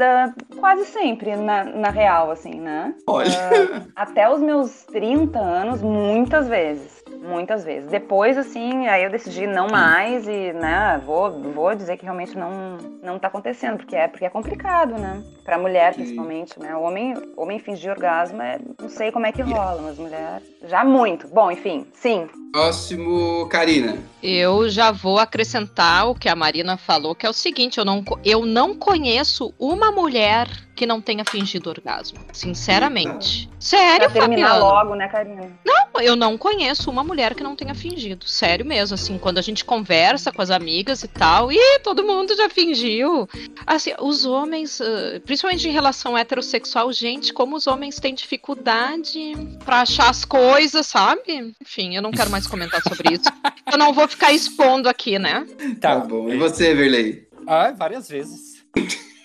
quase 0.60 0.84
sempre, 0.84 1.34
na, 1.34 1.64
na 1.64 1.88
real, 1.88 2.30
assim, 2.30 2.60
né? 2.60 2.94
Olha. 3.08 3.30
Até 3.96 4.28
os 4.28 4.40
meus 4.40 4.84
30 4.84 5.38
anos, 5.38 5.80
muitas 5.80 6.46
vezes. 6.46 6.95
Muitas 7.26 7.64
vezes. 7.64 7.90
Depois, 7.90 8.38
assim, 8.38 8.86
aí 8.86 9.02
eu 9.02 9.10
decidi 9.10 9.46
não 9.46 9.68
mais 9.68 10.26
e, 10.28 10.52
né, 10.52 11.00
vou, 11.04 11.30
vou 11.52 11.74
dizer 11.74 11.96
que 11.96 12.04
realmente 12.04 12.36
não, 12.38 12.78
não 13.02 13.18
tá 13.18 13.28
acontecendo, 13.28 13.76
porque 13.78 13.96
é, 13.96 14.06
porque 14.06 14.24
é 14.24 14.30
complicado, 14.30 14.96
né? 14.96 15.22
Pra 15.44 15.58
mulher, 15.58 15.92
Sim. 15.94 16.02
principalmente, 16.02 16.58
né? 16.60 16.74
O 16.76 16.82
homem, 16.82 17.14
homem 17.36 17.58
fingir 17.58 17.90
orgasmo, 17.90 18.40
é, 18.40 18.58
não 18.80 18.88
sei 18.88 19.10
como 19.10 19.26
é 19.26 19.32
que 19.32 19.42
rola, 19.42 19.82
mas 19.82 19.98
mulher, 19.98 20.40
já 20.64 20.84
muito. 20.84 21.26
Bom, 21.28 21.50
enfim, 21.50 21.86
sim. 21.92 22.28
Próximo, 22.52 23.46
Karina. 23.48 23.98
Eu 24.22 24.68
já 24.68 24.90
vou 24.90 25.18
acrescentar 25.18 26.08
o 26.08 26.14
que 26.14 26.28
a 26.28 26.34
Marina 26.36 26.76
falou, 26.76 27.14
que 27.14 27.26
é 27.26 27.28
o 27.28 27.32
seguinte: 27.32 27.78
eu 27.78 27.84
não, 27.84 28.02
co- 28.02 28.18
eu 28.24 28.46
não 28.46 28.74
conheço 28.74 29.52
uma 29.58 29.90
mulher 29.92 30.46
que 30.76 30.86
não 30.86 31.00
tenha 31.00 31.24
fingido 31.24 31.70
orgasmo. 31.70 32.18
Sinceramente. 32.32 33.48
Sério, 33.58 34.10
Pra 34.10 34.20
terminar 34.20 34.50
Fabiano? 34.50 34.64
logo, 34.74 34.94
né, 34.94 35.08
Karina? 35.08 35.50
Eu 36.02 36.14
não 36.14 36.36
conheço 36.36 36.90
uma 36.90 37.02
mulher 37.02 37.34
que 37.34 37.42
não 37.42 37.56
tenha 37.56 37.74
fingido. 37.74 38.28
Sério 38.28 38.66
mesmo, 38.66 38.94
assim, 38.94 39.16
quando 39.18 39.38
a 39.38 39.42
gente 39.42 39.64
conversa 39.64 40.30
com 40.30 40.42
as 40.42 40.50
amigas 40.50 41.02
e 41.02 41.08
tal, 41.08 41.50
e 41.50 41.78
todo 41.80 42.04
mundo 42.04 42.36
já 42.36 42.50
fingiu. 42.50 43.26
Assim, 43.66 43.92
os 43.98 44.26
homens, 44.26 44.78
eh, 44.80 45.20
principalmente 45.24 45.66
em 45.66 45.72
relação 45.72 46.16
heterossexual, 46.16 46.92
gente, 46.92 47.32
como 47.32 47.56
os 47.56 47.66
homens 47.66 47.98
têm 47.98 48.14
dificuldade 48.14 49.32
pra 49.64 49.80
achar 49.80 50.10
as 50.10 50.24
coisas, 50.24 50.86
sabe? 50.86 51.54
Enfim, 51.62 51.96
eu 51.96 52.02
não 52.02 52.10
quero 52.10 52.30
mais 52.30 52.46
comentar 52.46 52.82
sobre 52.82 53.14
isso. 53.14 53.24
Eu 53.72 53.78
não 53.78 53.92
vou 53.92 54.06
ficar 54.06 54.32
expondo 54.32 54.88
aqui, 54.88 55.18
né? 55.18 55.44
Tá, 55.80 55.98
bom. 55.98 56.28
E 56.28 56.36
você, 56.36 56.72
Verley? 56.72 57.26
Ah, 57.48 57.72
várias 57.76 58.08
vezes. 58.08 58.64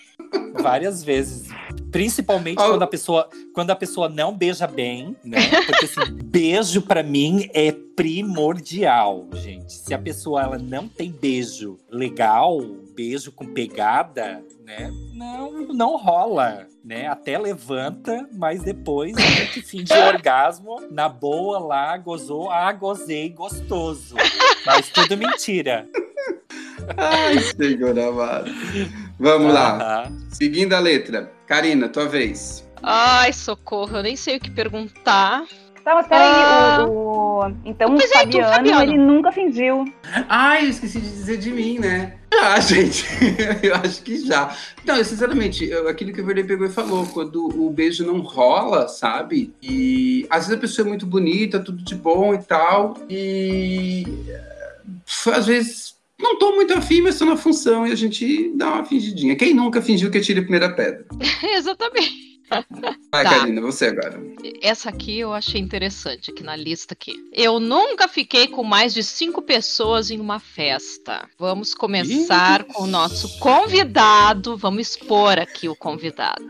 várias 0.60 1.02
vezes. 1.02 1.48
Principalmente 1.90 2.58
Oh. 2.60 2.68
quando 2.70 2.82
a 2.82 2.86
pessoa 2.86 3.28
quando 3.54 3.70
a 3.70 3.76
pessoa 3.76 4.08
não 4.08 4.34
beija 4.36 4.66
bem, 4.66 5.14
né? 5.24 5.40
Porque 5.66 5.84
assim, 5.84 6.12
beijo 6.24 6.82
pra 6.82 7.02
mim 7.02 7.48
é 7.52 7.70
primordial, 7.72 9.28
gente. 9.34 9.72
Se 9.74 9.92
a 9.92 9.98
pessoa 9.98 10.42
ela 10.42 10.58
não 10.58 10.88
tem 10.88 11.10
beijo 11.10 11.78
legal, 11.90 12.58
beijo 12.94 13.30
com 13.32 13.46
pegada, 13.46 14.42
né? 14.64 14.90
Não, 15.12 15.52
não 15.68 15.96
rola, 15.96 16.66
né? 16.82 17.08
Até 17.08 17.36
levanta, 17.38 18.26
mas 18.32 18.62
depois 18.62 19.14
a 19.16 19.20
gente 19.20 19.60
finge 19.62 19.92
orgasmo 20.08 20.80
na 20.90 21.08
boa 21.08 21.58
lá, 21.58 21.96
gozou, 21.98 22.50
ah, 22.50 22.72
gozei, 22.72 23.28
gostoso. 23.28 24.14
Mas 24.64 24.88
tudo 24.88 25.16
mentira. 25.16 25.86
Ai, 26.96 27.38
senhor 27.38 27.98
amado. 27.98 28.50
Vamos 29.22 29.54
lá. 29.54 30.10
Seguindo 30.30 30.72
a 30.74 30.80
letra. 30.80 31.30
Karina, 31.46 31.88
tua 31.88 32.06
vez. 32.08 32.68
Ai, 32.82 33.32
socorro, 33.32 33.98
eu 33.98 34.02
nem 34.02 34.16
sei 34.16 34.36
o 34.36 34.40
que 34.40 34.50
perguntar. 34.50 35.44
Tá, 35.84 35.94
mas 35.96 36.06
peraí, 36.06 36.28
Ah. 36.28 36.86
o, 36.88 37.40
o- 37.44 37.56
Então 37.64 37.94
o 37.94 38.00
é, 38.00 38.06
Fabiano, 38.08 38.48
Fabiano. 38.54 38.82
ele 38.82 38.96
nunca 38.98 39.32
fingiu. 39.32 39.84
Ai, 40.28 40.64
eu 40.66 40.70
esqueci 40.70 41.00
de 41.00 41.08
dizer 41.10 41.36
de 41.38 41.50
mim, 41.50 41.78
né? 41.78 42.18
Ah, 42.40 42.58
gente, 42.60 43.04
eu 43.62 43.74
acho 43.76 44.00
que 44.02 44.24
já. 44.24 44.56
Não, 44.84 44.96
eu, 44.96 45.04
sinceramente, 45.04 45.64
eu- 45.68 45.88
aquilo 45.88 46.12
que 46.12 46.20
o 46.20 46.24
Verde 46.26 46.44
pegou 46.44 46.66
e 46.66 46.70
falou, 46.70 47.04
quando 47.06 47.46
o 47.46 47.68
beijo 47.70 48.04
não 48.06 48.20
rola, 48.20 48.86
sabe? 48.88 49.52
E 49.62 50.24
às 50.30 50.46
vezes 50.46 50.58
a 50.58 50.60
pessoa 50.60 50.86
é 50.86 50.88
muito 50.88 51.04
bonita, 51.06 51.58
tudo 51.60 51.82
de 51.82 51.94
bom 51.96 52.32
e 52.34 52.38
tal, 52.38 52.94
e 53.08 54.04
eh, 54.28 54.76
às 55.34 55.46
vezes 55.46 55.96
não 56.22 56.38
tô 56.38 56.54
muito 56.54 56.72
afim, 56.72 57.00
mas 57.02 57.18
tô 57.18 57.24
na 57.24 57.36
função 57.36 57.86
e 57.86 57.92
a 57.92 57.96
gente 57.96 58.52
dá 58.56 58.74
uma 58.74 58.84
fingidinha. 58.84 59.36
Quem 59.36 59.52
nunca 59.52 59.82
fingiu 59.82 60.10
que 60.10 60.18
atira 60.18 60.40
a 60.40 60.42
primeira 60.42 60.72
pedra? 60.72 61.04
Exatamente. 61.42 62.31
Vai, 63.10 63.24
Tá. 63.24 63.30
Karina, 63.40 63.60
você 63.60 63.86
agora. 63.86 64.20
Essa 64.62 64.88
aqui 64.88 65.18
eu 65.18 65.32
achei 65.32 65.60
interessante 65.60 66.30
aqui 66.30 66.42
na 66.42 66.56
lista 66.56 66.94
aqui. 66.94 67.14
Eu 67.32 67.60
nunca 67.60 68.08
fiquei 68.08 68.48
com 68.48 68.64
mais 68.64 68.94
de 68.94 69.02
cinco 69.02 69.42
pessoas 69.42 70.10
em 70.10 70.18
uma 70.18 70.38
festa. 70.40 71.28
Vamos 71.38 71.74
começar 71.74 72.64
com 72.64 72.84
o 72.84 72.86
nosso 72.86 73.38
convidado. 73.38 74.56
Vamos 74.56 74.88
expor 74.88 75.38
aqui 75.38 75.68
o 75.68 75.76
convidado. 75.76 76.42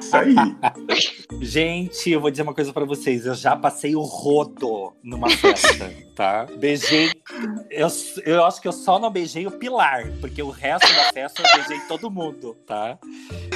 Isso 0.00 0.16
aí. 0.16 0.34
Gente, 1.40 2.10
eu 2.10 2.20
vou 2.20 2.30
dizer 2.30 2.42
uma 2.42 2.54
coisa 2.54 2.72
pra 2.72 2.84
vocês. 2.84 3.24
Eu 3.26 3.34
já 3.34 3.56
passei 3.56 3.94
o 3.94 4.02
rodo 4.02 4.92
numa 5.02 5.30
festa, 5.30 5.92
tá? 6.14 6.46
Beijei. 6.58 7.10
Eu, 7.70 7.88
eu 8.24 8.44
acho 8.44 8.60
que 8.60 8.68
eu 8.68 8.72
só 8.72 8.98
não 8.98 9.10
beijei 9.10 9.46
o 9.46 9.50
Pilar, 9.52 10.12
porque 10.20 10.42
o 10.42 10.50
resto 10.50 10.92
da 10.94 11.12
festa 11.12 11.42
eu 11.42 11.56
beijei 11.56 11.78
todo 11.86 12.10
mundo, 12.10 12.54
tá? 12.66 12.98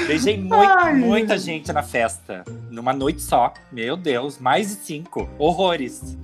Beijei 0.06 0.36
mui- 0.38 0.66
Ai. 0.66 0.94
muita 0.94 1.36
gente 1.38 1.59
na 1.68 1.82
festa, 1.82 2.44
numa 2.70 2.92
noite 2.92 3.20
só. 3.22 3.52
Meu 3.70 3.96
Deus, 3.96 4.38
mais 4.38 4.68
de 4.68 4.74
cinco. 4.82 5.28
Horrores. 5.38 6.16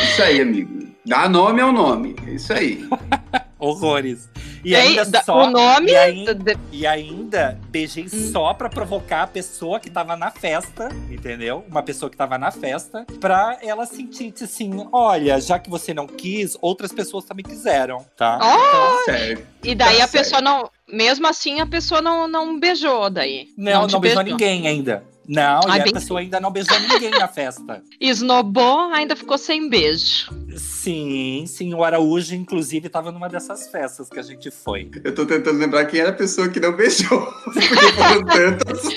Isso 0.00 0.22
aí, 0.22 0.40
amigo. 0.40 0.92
Dá 1.04 1.28
nome 1.28 1.60
ao 1.60 1.72
nome. 1.72 2.16
É 2.26 2.30
isso 2.32 2.52
aí. 2.52 2.88
Horrores. 3.66 4.28
E 4.64 4.74
Ei, 4.74 4.80
ainda 4.80 5.04
da- 5.04 5.22
só. 5.22 5.44
o 5.46 5.50
nome 5.50 5.90
E 5.90 5.96
ainda, 5.96 6.34
de- 6.34 6.56
e 6.70 6.86
ainda 6.86 7.58
beijei 7.68 8.04
Hum. 8.04 8.30
só 8.32 8.52
pra 8.54 8.68
provocar 8.68 9.22
a 9.22 9.26
pessoa 9.26 9.80
que 9.80 9.90
tava 9.90 10.16
na 10.16 10.30
festa, 10.30 10.88
entendeu? 11.10 11.64
Uma 11.68 11.82
pessoa 11.82 12.08
que 12.10 12.16
tava 12.16 12.38
na 12.38 12.50
festa, 12.50 13.04
pra 13.20 13.58
ela 13.62 13.86
sentir 13.86 14.32
assim: 14.42 14.86
olha, 14.92 15.40
já 15.40 15.58
que 15.58 15.68
você 15.70 15.92
não 15.92 16.06
quis, 16.06 16.56
outras 16.60 16.92
pessoas 16.92 17.24
também 17.24 17.44
quiseram, 17.44 18.04
tá? 18.16 18.38
Oh! 18.40 19.04
Certo. 19.04 19.46
E 19.64 19.74
daí 19.74 19.98
Tá 19.98 20.04
a 20.04 20.08
pessoa 20.08 20.40
não. 20.40 20.70
Mesmo 20.88 21.26
assim, 21.26 21.60
a 21.60 21.66
pessoa 21.66 22.02
não, 22.02 22.28
não 22.28 22.60
beijou 22.60 23.08
daí. 23.08 23.48
Não, 23.56 23.82
não, 23.82 23.86
te 23.88 23.98
beijou 23.98 24.22
ninguém 24.22 24.66
ainda. 24.68 25.02
Não, 25.28 25.60
Ai, 25.68 25.78
e 25.78 25.80
a 25.80 25.84
bem- 25.84 25.92
pessoa 25.92 26.20
ainda 26.20 26.40
não 26.40 26.50
beijou 26.50 26.78
ninguém 26.80 27.10
na 27.10 27.28
festa. 27.28 27.82
Esnobou, 28.00 28.80
ainda 28.92 29.14
ficou 29.14 29.38
sem 29.38 29.68
beijo. 29.68 30.30
Sim, 30.56 31.44
sim, 31.46 31.72
o 31.74 31.84
Araújo, 31.84 32.34
inclusive, 32.34 32.88
tava 32.88 33.12
numa 33.12 33.28
dessas 33.28 33.68
festas 33.68 34.08
que 34.08 34.18
a 34.18 34.22
gente 34.22 34.50
foi. 34.50 34.90
Eu 35.04 35.14
tô 35.14 35.24
tentando 35.24 35.58
lembrar 35.58 35.86
quem 35.86 36.00
era 36.00 36.10
a 36.10 36.14
pessoa 36.14 36.48
que 36.48 36.58
não 36.60 36.74
beijou. 36.76 37.24
Porque 37.44 37.92
foram 37.92 38.24
tantas. 38.24 38.82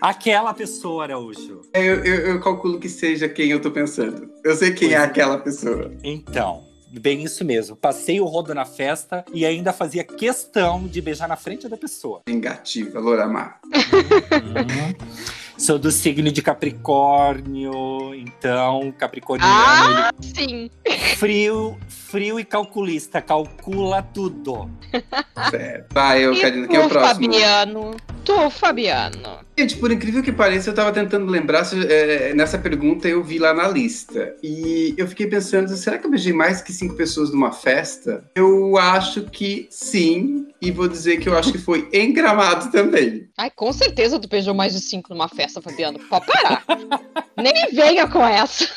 Aquela 0.00 0.52
pessoa, 0.54 1.04
Araújo. 1.04 1.62
Eu, 1.72 2.04
eu, 2.04 2.14
eu 2.26 2.40
calculo 2.40 2.78
que 2.78 2.88
seja 2.88 3.28
quem 3.28 3.50
eu 3.50 3.60
tô 3.60 3.70
pensando. 3.70 4.30
Eu 4.44 4.54
sei 4.56 4.72
quem 4.72 4.88
é 4.92 4.96
Pois 4.96 5.02
é. 5.02 5.06
aquela 5.06 5.38
pessoa. 5.38 5.92
Então, 6.02 6.64
bem 7.00 7.22
isso 7.22 7.44
mesmo. 7.44 7.76
Passei 7.76 8.20
o 8.20 8.24
rodo 8.24 8.54
na 8.54 8.64
festa 8.64 9.24
e 9.32 9.44
ainda 9.44 9.72
fazia 9.72 10.04
questão 10.04 10.86
de 10.86 11.00
beijar 11.00 11.28
na 11.28 11.36
frente 11.36 11.68
da 11.68 11.76
pessoa. 11.76 12.22
Vingativa, 12.26 12.98
Loramar. 12.98 13.60
Sou 15.56 15.78
do 15.78 15.90
signo 15.90 16.30
de 16.32 16.42
Capricórnio, 16.42 18.12
então 18.14 18.92
Capricorniano 18.98 19.52
Ah, 19.52 20.10
sim. 20.20 20.68
ele- 20.84 20.98
frio, 21.16 21.78
frio 21.88 22.40
e 22.40 22.44
calculista, 22.44 23.22
calcula 23.22 24.02
tudo. 24.02 24.68
Certo. 25.50 25.92
Vai, 25.92 26.24
eu, 26.24 26.32
E 26.34 26.40
Karina, 26.40 26.66
quem 26.68 26.76
é 26.76 26.80
o 26.80 26.88
tu, 26.88 26.88
próximo? 26.90 27.24
Fabiano? 27.32 27.96
Tu, 28.24 28.50
Fabiano. 28.50 29.44
Gente, 29.56 29.76
por 29.76 29.92
incrível 29.92 30.22
que 30.22 30.32
pareça, 30.32 30.70
eu 30.70 30.74
tava 30.74 30.90
tentando 30.90 31.26
lembrar 31.30 31.64
se 31.64 31.76
é, 31.86 32.34
nessa 32.34 32.58
pergunta 32.58 33.06
eu 33.06 33.22
vi 33.22 33.38
lá 33.38 33.52
na 33.54 33.68
lista. 33.68 34.34
E 34.42 34.94
eu 34.96 35.06
fiquei 35.06 35.26
pensando, 35.28 35.68
será 35.76 35.98
que 35.98 36.06
eu 36.06 36.10
beijei 36.10 36.32
mais 36.32 36.60
que 36.62 36.72
cinco 36.72 36.94
pessoas 36.94 37.30
numa 37.30 37.52
festa? 37.52 38.24
Eu 38.34 38.76
acho 38.76 39.22
que 39.24 39.66
sim. 39.70 40.48
E 40.60 40.70
vou 40.70 40.88
dizer 40.88 41.18
que 41.18 41.28
eu 41.28 41.36
acho 41.36 41.52
que 41.52 41.58
foi 41.58 41.88
em 41.92 42.12
gramado 42.12 42.70
também. 42.72 43.28
Ai, 43.36 43.50
com 43.50 43.72
certeza 43.72 44.18
tu 44.18 44.26
beijou 44.28 44.54
mais 44.54 44.72
de 44.72 44.80
cinco 44.80 45.10
numa 45.12 45.28
festa, 45.28 45.43
Fabiano. 45.48 45.98
Pode 46.08 46.26
parar. 46.26 46.62
Nem 47.36 47.52
venha 47.72 48.06
com 48.08 48.24
essa. 48.26 48.68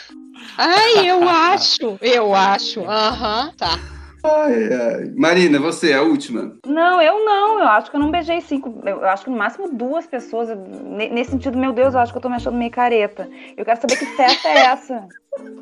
Ai, 0.58 1.10
eu 1.10 1.28
acho. 1.28 1.98
Eu 2.02 2.34
acho. 2.34 2.82
Aham, 2.82 3.52
tá. 3.58 3.78
Ai, 4.24 4.74
ai. 4.74 5.12
Marina, 5.16 5.60
você, 5.60 5.94
a 5.94 6.02
última. 6.02 6.56
Não, 6.66 7.02
eu 7.02 7.24
não. 7.24 7.60
Eu 7.60 7.68
acho 7.68 7.90
que 7.92 7.96
eu 7.96 8.02
não 8.02 8.12
beijei 8.12 8.42
cinco. 8.42 8.82
Eu 8.84 9.08
acho 9.08 9.24
que 9.26 9.30
no 9.30 9.38
máximo 9.38 9.70
duas 9.72 10.06
pessoas. 10.08 10.50
Nesse 11.12 11.32
sentido, 11.32 11.58
meu 11.58 11.72
Deus, 11.72 11.94
eu 11.94 12.00
acho 12.00 12.12
que 12.12 12.18
eu 12.18 12.22
tô 12.22 12.28
me 12.30 12.36
achando 12.36 12.58
meio 12.58 12.72
careta. 12.72 13.30
Eu 13.56 13.64
quero 13.64 13.80
saber 13.80 13.96
que 13.98 14.06
festa 14.18 14.48
é 14.50 14.58
essa. 14.66 15.08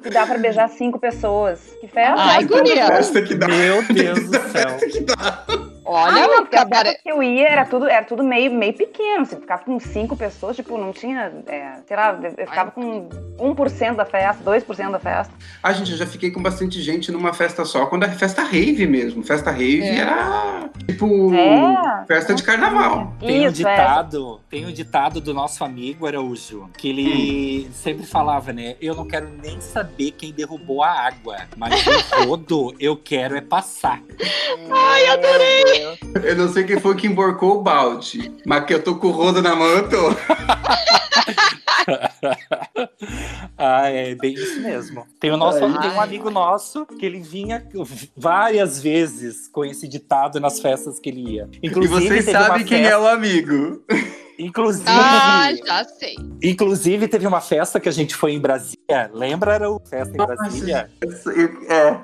Que 0.02 0.10
dá 0.10 0.26
pra 0.26 0.38
beijar 0.38 0.70
cinco 0.70 0.98
pessoas. 0.98 1.60
Que 1.82 1.88
festa? 1.88 2.16
Ai, 2.18 2.44
é 2.44 2.46
guria. 2.48 2.82
essa? 2.84 2.94
Festa 2.96 3.22
que 3.22 3.36
dá. 3.36 3.48
Meu 3.50 3.84
Deus 3.94 4.30
do 4.30 4.40
céu. 4.50 4.70
Festa 4.80 4.88
que 4.88 5.02
dá. 5.02 5.46
Olha, 5.86 6.24
ah, 6.24 6.28
não, 6.28 6.46
que 6.46 7.00
eu 7.06 7.22
ia 7.22 7.48
era 7.48 7.66
tudo, 7.66 7.88
era 7.88 8.04
tudo 8.04 8.24
meio, 8.24 8.52
meio 8.52 8.74
pequeno. 8.74 9.26
Se 9.26 9.36
ficava 9.36 9.64
com 9.64 9.80
cinco 9.80 10.18
pessoas, 10.18 10.56
tipo, 10.56 10.78
não 10.78 10.92
tinha. 10.92 11.32
é, 11.48 11.78
sei 11.88 11.96
lá, 11.96 12.20
eu 12.38 12.48
ficava 12.48 12.72
com 12.72 13.08
1% 13.38 13.96
da 13.96 14.06
festa, 14.06 14.44
2% 14.44 14.92
da 14.92 15.00
festa. 15.00 15.34
Ah, 15.62 15.72
gente, 15.74 15.92
eu 15.92 15.98
já 15.98 16.08
fiquei 16.08 16.32
com 16.32 16.42
bastante 16.42 16.82
gente 16.82 17.12
numa 17.12 17.34
festa 17.34 17.64
só, 17.66 17.86
quando 17.86 18.04
é 18.04 18.10
festa 18.10 18.42
rave 18.44 18.88
mesmo. 18.88 19.24
Festa 19.24 19.52
rave 19.52 19.84
É. 19.84 19.98
era 20.00 20.70
tipo 20.88 21.34
É. 21.34 22.06
festa 22.08 22.34
de 22.34 22.42
carnaval. 22.44 23.14
Tem 23.20 23.48
um 23.48 23.52
Isso, 23.52 23.68
é. 23.68 23.72
ditado, 23.76 24.42
tem 24.50 24.66
um 24.66 24.72
ditado 24.72 25.22
do 25.22 25.34
nosso 25.34 25.64
amigo 25.64 26.08
Araújo, 26.08 26.70
que 26.78 26.90
ele 26.90 27.70
sempre 27.72 28.06
falava, 28.06 28.52
né? 28.52 28.76
Eu 28.82 28.96
não 28.96 29.06
quero 29.08 29.30
nem 29.44 29.62
saber 29.62 30.12
quem 30.12 30.32
derrubou 30.32 30.84
a 30.84 30.90
água, 30.90 31.38
mas 31.56 31.86
o 31.86 32.26
rodo 32.26 32.74
eu 32.80 32.98
quero 32.98 33.36
é 33.36 33.42
passar. 33.42 34.02
Ai, 34.72 35.08
adorei. 35.08 35.75
Eu 36.24 36.36
não 36.36 36.48
sei 36.52 36.64
quem 36.64 36.80
foi 36.80 36.96
que 36.96 37.08
emborcou 37.08 37.58
o 37.60 37.62
balde, 37.62 38.32
mas 38.46 38.66
que 38.66 38.74
eu 38.74 38.82
tô 38.84 38.96
com 38.96 39.08
o 39.08 39.12
rodo 39.12 39.42
na 39.42 39.56
mão, 39.56 39.68
eu 39.68 39.90
tô. 39.90 39.98
Ah, 43.58 43.90
é 43.90 44.16
bem 44.16 44.34
isso 44.34 44.60
mesmo. 44.62 45.06
Tem, 45.20 45.32
o 45.32 45.38
nosso, 45.38 45.64
Ai. 45.64 45.82
tem 45.82 45.92
um 45.92 46.02
amigo 46.02 46.30
nosso 46.30 46.86
que 46.86 47.06
ele 47.06 47.20
vinha 47.20 47.66
várias 48.18 48.82
vezes 48.82 49.48
com 49.48 49.64
esse 49.64 49.88
ditado 49.88 50.40
nas 50.40 50.60
festas 50.60 51.00
que 51.00 51.10
ele 51.10 51.34
ia. 51.36 51.50
E 51.62 51.68
Inclusive, 51.68 52.08
vocês 52.08 52.26
teve 52.26 52.38
uma 52.38 52.48
sabem 52.48 52.66
quem 52.66 52.80
festa- 52.80 52.94
é 52.94 52.98
o 52.98 53.08
amigo. 53.08 53.84
Inclusive, 54.38 54.90
Ah, 54.90 55.50
já 55.66 55.84
sei. 55.86 56.16
inclusive, 56.44 57.08
teve 57.08 57.26
uma 57.26 57.40
festa 57.40 57.80
que 57.80 57.88
a 57.88 57.92
gente 57.92 58.16
foi 58.16 58.34
em 58.34 58.40
Brasília. 58.40 59.10
Lembra, 59.14 59.54
era 59.54 59.70
o 59.72 59.80
festa 59.80 60.14
em 60.14 60.18
Brasília? 60.18 60.90
É. 61.70 62.02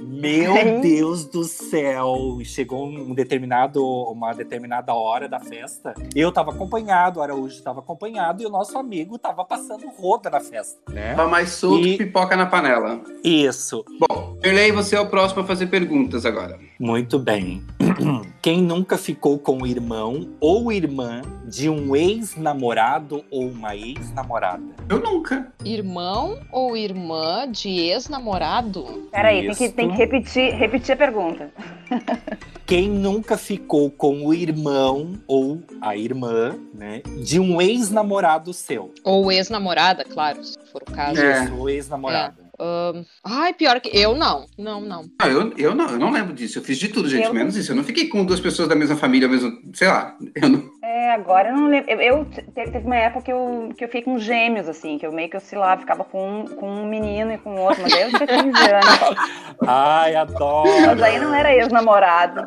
Meu 0.00 0.54
Sim. 0.54 0.80
Deus 0.80 1.24
do 1.26 1.44
céu! 1.44 2.38
Chegou 2.42 2.86
um 2.86 3.14
determinado, 3.14 3.84
uma 3.84 4.32
determinada 4.32 4.94
hora 4.94 5.28
da 5.28 5.38
festa. 5.40 5.94
Eu 6.14 6.32
tava 6.32 6.50
acompanhado, 6.50 7.20
o 7.20 7.22
Araújo 7.22 7.62
tava 7.62 7.80
acompanhado 7.80 8.42
e 8.42 8.46
o 8.46 8.50
nosso 8.50 8.76
amigo 8.78 9.18
tava 9.18 9.44
passando 9.44 9.86
roda 9.98 10.30
na 10.30 10.40
festa, 10.40 10.80
né? 10.90 11.14
Tava 11.14 11.28
mais 11.28 11.50
solto 11.50 11.86
E- 11.86 11.96
que 11.96 12.04
pipoca 12.04 12.36
na 12.36 12.46
panela. 12.46 13.00
Isso. 13.22 13.84
Bom, 13.98 14.36
Perlei, 14.40 14.72
você 14.72 14.96
é 14.96 15.00
o 15.00 15.06
próximo 15.06 15.42
a 15.42 15.44
fazer 15.44 15.66
perguntas 15.66 16.24
agora. 16.24 16.58
Muito 16.78 17.18
bem. 17.18 17.62
Quem 18.40 18.62
nunca 18.62 18.96
ficou 18.96 19.38
com 19.38 19.58
o 19.62 19.66
irmão 19.66 20.28
ou 20.40 20.72
irmã 20.72 21.20
de 21.44 21.68
um 21.68 21.94
ex-namorado 21.94 23.22
ou 23.30 23.46
uma 23.48 23.76
ex-namorada? 23.76 24.79
Eu 24.90 24.98
nunca. 24.98 25.46
Irmão 25.64 26.40
ou 26.50 26.76
irmã 26.76 27.48
de 27.48 27.68
ex-namorado? 27.68 29.08
Peraí, 29.12 29.46
tem 29.46 29.54
que, 29.54 29.68
tem 29.68 29.88
que 29.88 29.96
repetir, 29.96 30.52
repetir 30.52 30.94
a 30.94 30.96
pergunta. 30.96 31.48
Quem 32.66 32.88
nunca 32.88 33.36
ficou 33.36 33.88
com 33.88 34.26
o 34.26 34.34
irmão 34.34 35.14
ou 35.28 35.62
a 35.80 35.96
irmã, 35.96 36.58
né, 36.74 37.02
de 37.24 37.38
um 37.38 37.62
ex-namorado 37.62 38.52
seu? 38.52 38.92
Ou 39.04 39.30
ex-namorada, 39.30 40.04
claro, 40.04 40.42
se 40.42 40.58
for 40.72 40.82
o 40.82 40.92
caso. 40.92 41.20
É. 41.20 41.44
Isso, 41.44 41.54
o 41.54 41.68
ex-namorado. 41.68 42.39
Ahn, 42.60 43.04
ai, 43.24 43.54
pior 43.54 43.80
que. 43.80 43.88
Eu 43.96 44.14
não. 44.14 44.44
Não, 44.58 44.80
não. 44.82 45.04
Não, 45.18 45.28
eu, 45.28 45.52
eu 45.56 45.74
não, 45.74 45.88
eu 45.88 45.98
não 45.98 46.10
lembro 46.10 46.34
disso. 46.34 46.58
Eu 46.58 46.62
fiz 46.62 46.76
de 46.78 46.88
tudo, 46.88 47.08
gente, 47.08 47.26
Eu- 47.26 47.32
menos 47.34 47.56
isso. 47.56 47.72
Eu 47.72 47.76
não 47.76 47.84
fiquei 47.84 48.06
com 48.08 48.24
duas 48.24 48.38
pessoas 48.40 48.68
da 48.68 48.74
mesma 48.76 48.96
família, 48.96 49.26
mesmo. 49.28 49.50
Sei 49.72 49.88
lá. 49.88 50.14
Eu 50.34 50.48
não. 50.48 50.70
É, 50.84 51.12
agora 51.14 51.48
eu 51.50 51.56
não 51.56 51.68
lembro. 51.68 51.90
Eu, 51.90 52.00
eu- 52.00 52.24
te- 52.26 52.42
teve 52.52 52.78
uma 52.86 52.96
época 52.96 53.24
que 53.24 53.32
eu, 53.32 53.72
que 53.76 53.84
eu 53.84 53.88
fiquei 53.88 54.02
com 54.02 54.18
gêmeos, 54.18 54.68
assim, 54.68 54.98
que 54.98 55.06
eu 55.06 55.12
meio 55.12 55.30
que 55.30 55.36
oscilava, 55.36 55.80
ficava 55.80 56.04
com 56.04 56.40
um, 56.40 56.44
com 56.46 56.68
um 56.68 56.86
menino 56.88 57.32
e 57.32 57.38
com 57.38 57.54
outro, 57.56 57.82
mas 57.82 57.92
aí 57.94 58.02
eu 58.02 58.08
tinha 58.10 58.26
15 58.26 58.38
anos. 58.70 59.16
Ai, 59.66 60.14
adoro! 60.16 60.68
Mas 60.86 61.02
aí 61.02 61.18
não 61.18 61.34
era 61.34 61.54
ex-namorado. 61.54 62.42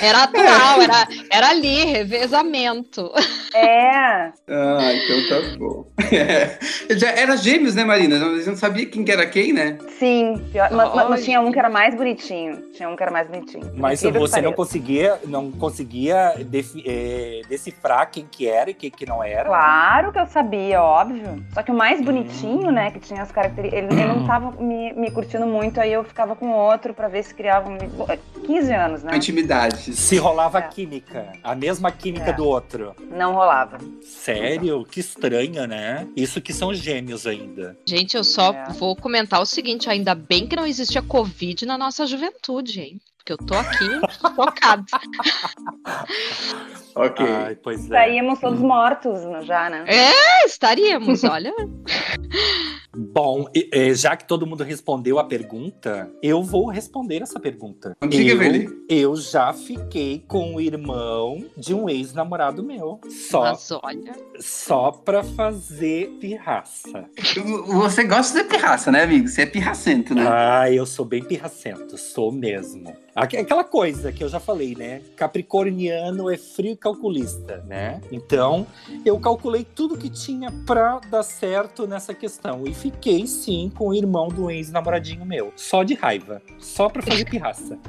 Era 0.00 0.22
atual, 0.24 0.82
era, 0.82 1.08
era 1.30 1.48
ali, 1.50 1.84
revezamento. 1.84 3.10
É, 3.54 3.90
Ah, 3.90 4.32
então 4.92 5.28
tá 5.28 5.56
bom. 5.58 5.84
É. 6.10 6.58
Já 6.96 7.10
era 7.10 7.36
gêmeos, 7.36 7.74
né, 7.74 7.84
Marina? 7.84 8.18
A 8.38 8.42
gente 8.42 8.50
não 8.50 8.56
sabia 8.56 8.86
quem 8.86 9.04
que 9.04 9.12
era 9.12 9.26
quem, 9.26 9.52
né? 9.52 9.78
sim. 9.98 10.42
pior- 10.52 10.70
mas, 10.70 10.94
mas- 10.94 11.08
mas 11.10 11.24
tinha 11.24 11.40
um 11.40 11.50
que 11.52 11.58
era 11.58 11.68
mais 11.68 11.94
bonitinho. 11.94 12.62
Tinha 12.72 12.88
um 12.88 12.96
que 12.96 13.02
era 13.02 13.12
mais 13.12 13.26
bonitinho. 13.28 13.70
Mas 13.76 14.00
Incrível 14.02 14.22
que 14.24 14.30
você 14.30 14.40
não 14.40 14.52
conseguia, 14.52 15.18
não 15.26 15.50
conseguia 15.50 16.34
eh, 16.86 17.40
decifrar 17.48 18.10
quem 18.10 18.26
que 18.30 18.46
era 18.48 18.70
e 18.70 18.74
quem 18.74 18.90
que 18.90 19.06
não 19.06 19.22
era? 19.22 19.44
Claro 19.48 20.12
que 20.12 20.18
eu 20.18 20.26
sabia, 20.26 20.82
óbvio. 20.82 21.44
Só 21.52 21.62
que 21.62 21.70
o 21.70 21.74
mais 21.74 22.00
bonitinho, 22.00 22.70
né, 22.70 22.90
que 22.90 23.00
tinha 23.00 23.22
as 23.22 23.30
características. 23.32 23.82
Ele, 23.90 24.00
ele 24.00 24.06
não 24.08 24.26
tava 24.26 24.52
me, 24.62 24.92
me 24.94 25.10
curtindo 25.10 25.46
muito, 25.46 25.80
aí 25.80 25.92
eu 25.92 26.04
ficava 26.04 26.34
com 26.36 26.50
outro 26.52 26.94
pra 26.94 27.08
ver 27.08 27.22
se 27.24 27.34
criava. 27.34 27.68
um- 27.68 27.78
15 28.46 28.72
anos, 28.72 29.02
né? 29.02 29.10
Com 29.10 29.16
intimidade. 29.16 29.94
Se 29.94 30.16
rolava 30.16 30.58
É. 30.58 30.62
química, 30.62 31.32
a 31.42 31.54
mesma 31.54 31.90
química 31.90 32.30
É. 32.30 32.32
do 32.32 32.44
outro. 32.46 32.94
Não 33.10 33.34
rolava. 33.34 33.78
Sério? 34.02 34.84
Que 34.90 35.00
estranho, 35.00 35.66
né? 35.66 36.06
Isso 36.16 36.40
que 36.40 36.52
são 36.52 36.72
gêmeos 36.72 37.26
ainda. 37.26 37.76
Gente, 37.86 38.16
eu 38.16 38.24
só 38.28 38.52
É. 38.52 38.72
vou 38.72 38.94
comentar 38.94 39.40
o 39.40 39.46
seguinte: 39.46 39.88
ainda 39.88 40.14
bem 40.14 40.46
que 40.46 40.56
não 40.56 40.66
existia 40.66 41.02
Covid 41.02 41.66
na 41.66 41.78
nossa 41.78 42.06
juventude, 42.06 42.80
hein? 42.80 43.00
Porque 43.16 43.32
eu 43.32 43.38
tô 43.38 43.54
aqui 43.54 43.88
focada. 44.36 44.84
Ok. 46.94 47.24
Ai, 47.24 47.54
pois 47.54 47.84
é. 47.84 47.88
Saímos 47.88 48.40
todos 48.40 48.58
mortos 48.58 49.20
já, 49.46 49.70
né? 49.70 49.84
É, 49.86 50.44
estaríamos, 50.46 51.22
olha. 51.22 51.54
Bom, 52.96 53.44
eh, 53.54 53.94
já 53.94 54.16
que 54.16 54.26
todo 54.26 54.44
mundo 54.46 54.64
respondeu 54.64 55.18
a 55.20 55.24
pergunta, 55.24 56.10
eu 56.20 56.42
vou 56.42 56.66
responder 56.66 57.22
essa 57.22 57.38
pergunta. 57.38 57.96
Diga, 58.08 58.32
eu, 58.32 58.38
Veli. 58.38 58.68
eu 58.88 59.14
já 59.14 59.52
fiquei 59.52 60.24
com 60.26 60.56
o 60.56 60.60
irmão 60.60 61.44
de 61.56 61.72
um 61.72 61.88
ex-namorado 61.88 62.64
meu. 62.64 62.98
Só, 63.08 63.42
Mas 63.42 63.70
olha. 63.70 64.12
só 64.40 64.90
pra 64.90 65.22
fazer 65.22 66.08
pirraça. 66.20 67.04
Você 67.66 68.02
gosta 68.04 68.42
de 68.42 68.48
pirraça, 68.48 68.90
né, 68.90 69.04
amigo? 69.04 69.28
Você 69.28 69.42
é 69.42 69.46
pirracento, 69.46 70.14
né? 70.14 70.24
Ah, 70.26 70.72
eu 70.72 70.84
sou 70.84 71.04
bem 71.04 71.22
pirracento, 71.22 71.96
sou 71.96 72.32
mesmo. 72.32 72.92
Aqu- 73.14 73.36
Aquela 73.38 73.64
coisa 73.64 74.10
que 74.10 74.24
eu 74.24 74.28
já 74.28 74.40
falei, 74.40 74.74
né? 74.74 75.02
É 75.86 76.36
frio 76.36 76.72
e 76.72 76.76
calculista, 76.76 77.62
né? 77.66 78.00
Então, 78.10 78.66
eu 79.04 79.18
calculei 79.20 79.64
tudo 79.64 79.96
que 79.96 80.08
tinha 80.08 80.50
pra 80.66 80.98
dar 81.10 81.22
certo 81.22 81.86
nessa 81.86 82.14
questão. 82.14 82.64
E 82.66 82.74
fiquei, 82.74 83.26
sim, 83.26 83.70
com 83.76 83.88
o 83.88 83.94
irmão 83.94 84.28
do 84.28 84.50
ex-namoradinho 84.50 85.24
meu. 85.24 85.52
Só 85.54 85.82
de 85.82 85.94
raiva. 85.94 86.42
Só 86.58 86.88
pra 86.88 87.02
fazer 87.02 87.24
pirraça. 87.24 87.78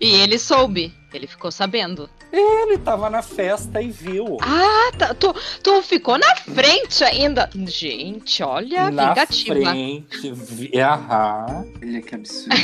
E 0.00 0.14
ele 0.16 0.38
soube. 0.38 0.92
Ele 1.14 1.28
ficou 1.28 1.52
sabendo. 1.52 2.10
Ele 2.32 2.76
tava 2.78 3.08
na 3.08 3.22
festa 3.22 3.80
e 3.80 3.88
viu. 3.90 4.36
Ah, 4.42 4.90
tá, 4.98 5.14
tu, 5.14 5.32
tu 5.62 5.80
ficou 5.82 6.18
na 6.18 6.36
frente 6.36 7.04
ainda. 7.04 7.48
Gente, 7.54 8.42
olha, 8.42 8.90
na 8.90 9.10
vingativa. 9.10 9.54
frente. 9.54 10.32
Vi... 10.32 10.70
Aham. 10.80 11.64
Olha 11.80 12.02
que 12.02 12.14
absurdo. 12.14 12.56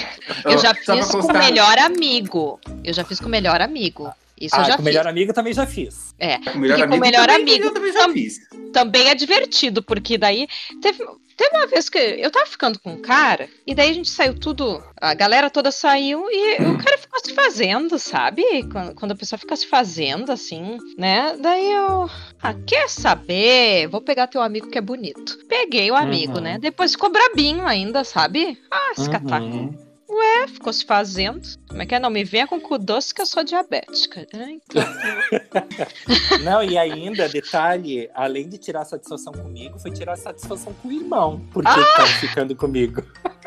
Eu 0.44 0.58
já 0.58 0.74
só 0.74 0.96
fiz 0.96 1.06
com 1.06 1.18
o 1.18 1.32
melhor 1.32 1.78
amigo. 1.78 2.60
Eu 2.82 2.92
já 2.92 3.04
fiz 3.04 3.20
com 3.20 3.26
o 3.26 3.30
melhor 3.30 3.60
amigo. 3.60 4.12
Isso 4.40 4.56
eu 4.56 4.60
Ah, 4.60 4.64
já 4.64 4.76
com 4.76 4.82
o 4.82 4.84
melhor 4.84 5.06
amigo 5.06 5.32
também 5.32 5.52
já 5.52 5.66
fiz. 5.66 6.14
É. 6.18 6.38
Com 6.38 6.58
o 6.58 6.58
melhor 6.58 6.78
Porque 6.78 6.88
com 6.88 6.94
o 6.94 6.96
amigo, 6.96 7.04
melhor 7.06 7.28
também, 7.28 7.54
amigo 7.54 7.64
Eu 7.66 7.74
também 7.74 7.92
já 7.92 8.08
fiz. 8.08 8.40
Também 8.72 9.08
é 9.08 9.14
divertido, 9.14 9.82
porque 9.82 10.16
daí 10.16 10.48
teve, 10.80 11.04
teve 11.40 11.56
uma 11.56 11.66
vez 11.66 11.88
que 11.88 11.98
eu 11.98 12.30
tava 12.30 12.44
ficando 12.44 12.78
com 12.78 12.92
um 12.92 13.00
cara, 13.00 13.48
e 13.66 13.74
daí 13.74 13.90
a 13.90 13.94
gente 13.94 14.10
saiu 14.10 14.38
tudo, 14.38 14.82
a 15.00 15.14
galera 15.14 15.48
toda 15.48 15.70
saiu 15.72 16.26
e 16.30 16.56
o 16.62 16.76
cara 16.76 16.98
ficou 16.98 17.18
se 17.24 17.32
fazendo, 17.32 17.98
sabe? 17.98 18.42
Quando, 18.70 18.94
quando 18.94 19.12
a 19.12 19.14
pessoa 19.14 19.38
fica 19.38 19.56
se 19.56 19.66
fazendo, 19.66 20.30
assim, 20.30 20.76
né? 20.98 21.36
Daí 21.40 21.72
eu. 21.72 22.10
Ah, 22.42 22.52
quer 22.66 22.88
saber? 22.90 23.86
Vou 23.88 24.02
pegar 24.02 24.26
teu 24.26 24.42
amigo 24.42 24.68
que 24.68 24.76
é 24.76 24.82
bonito. 24.82 25.38
Peguei 25.48 25.90
o 25.90 25.96
amigo, 25.96 26.34
Uhum. 26.34 26.40
né? 26.42 26.58
Depois 26.58 26.92
ficou 26.92 27.10
brabinho 27.10 27.66
ainda, 27.66 28.04
sabe? 28.04 28.58
Ah, 28.70 28.92
esse 28.92 29.08
cataco. 29.08 29.89
Uhum. 30.20 30.48
ficou 30.48 30.72
se 30.72 30.84
fazendo. 30.84 31.40
Como 31.68 31.82
é 31.82 31.86
que 31.86 31.94
é? 31.94 31.98
Não 31.98 32.10
me 32.10 32.24
venha 32.24 32.46
com 32.46 32.60
cu 32.60 32.78
doce 32.78 33.14
que 33.14 33.22
eu 33.22 33.26
sou 33.26 33.42
diabética. 33.44 34.26
né? 34.32 34.58
Então, 34.68 34.82
Não, 36.42 36.62
e 36.62 36.76
ainda, 36.78 37.28
detalhe, 37.28 38.10
além 38.14 38.48
de 38.48 38.58
tirar 38.58 38.84
satisfação 38.84 39.32
comigo, 39.32 39.78
foi 39.78 39.90
tirar 39.90 40.16
satisfação 40.16 40.72
com 40.74 40.88
o 40.88 40.92
irmão, 40.92 41.40
porque 41.52 41.68
Ah! 41.70 41.76
ele 41.76 41.86
tava 41.96 42.08
ficando 42.08 42.56
comigo. 42.56 43.02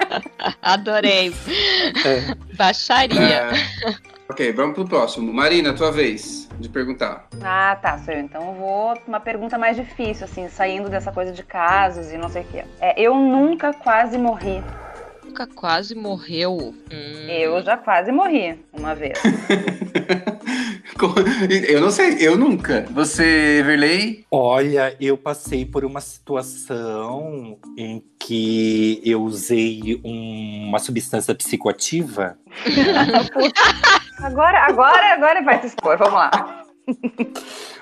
adorei. 0.62 1.34
É. 2.06 2.56
Baixaria. 2.56 3.20
É, 3.22 3.52
ok, 4.30 4.52
vamos 4.54 4.76
pro 4.76 4.86
próximo. 4.86 5.32
Marina, 5.34 5.74
tua 5.74 5.92
vez 5.92 6.48
de 6.60 6.70
perguntar. 6.70 7.28
Ah, 7.44 7.78
tá, 7.82 7.98
sou 8.00 8.14
eu. 8.14 8.20
Então 8.22 8.48
eu 8.50 8.54
vou 8.56 8.94
uma 9.08 9.20
pergunta 9.20 9.58
mais 9.58 9.76
difícil, 9.76 10.26
assim, 10.26 10.48
saindo 10.50 10.90
dessa 10.90 11.12
coisa 11.12 11.32
de 11.32 11.44
casos 11.44 12.12
e 12.12 12.18
não 12.18 12.30
sei 12.30 12.44
o 12.44 12.46
quê. 12.46 12.64
É, 12.80 13.00
eu 13.02 13.16
nunca 13.16 13.74
quase 13.74 14.18
morri. 14.18 14.64
Nunca 15.34 15.48
quase 15.48 15.96
morreu. 15.96 16.76
Hum. 16.92 17.28
Eu 17.28 17.64
já 17.64 17.76
quase 17.76 18.12
morri 18.12 18.56
uma 18.72 18.94
vez. 18.94 19.18
Eu 21.68 21.82
não 21.82 21.90
sei, 21.92 22.18
eu 22.26 22.38
nunca. 22.38 22.86
Você, 22.92 23.62
Verley? 23.66 24.26
Olha, 24.32 24.96
eu 25.02 25.18
passei 25.18 25.66
por 25.66 25.84
uma 25.84 26.00
situação 26.00 27.58
em 27.78 28.02
que 28.20 29.02
eu 29.04 29.22
usei 29.24 30.00
um- 30.06 30.68
uma 30.70 30.80
substância 30.80 31.34
psicoativa. 31.36 32.38
Agora, 34.20 34.60
agora, 34.68 35.14
agora 35.14 35.42
vai 35.44 35.60
se 35.60 35.68
expor, 35.68 35.98
vamos 35.98 36.14
lá. 36.14 36.64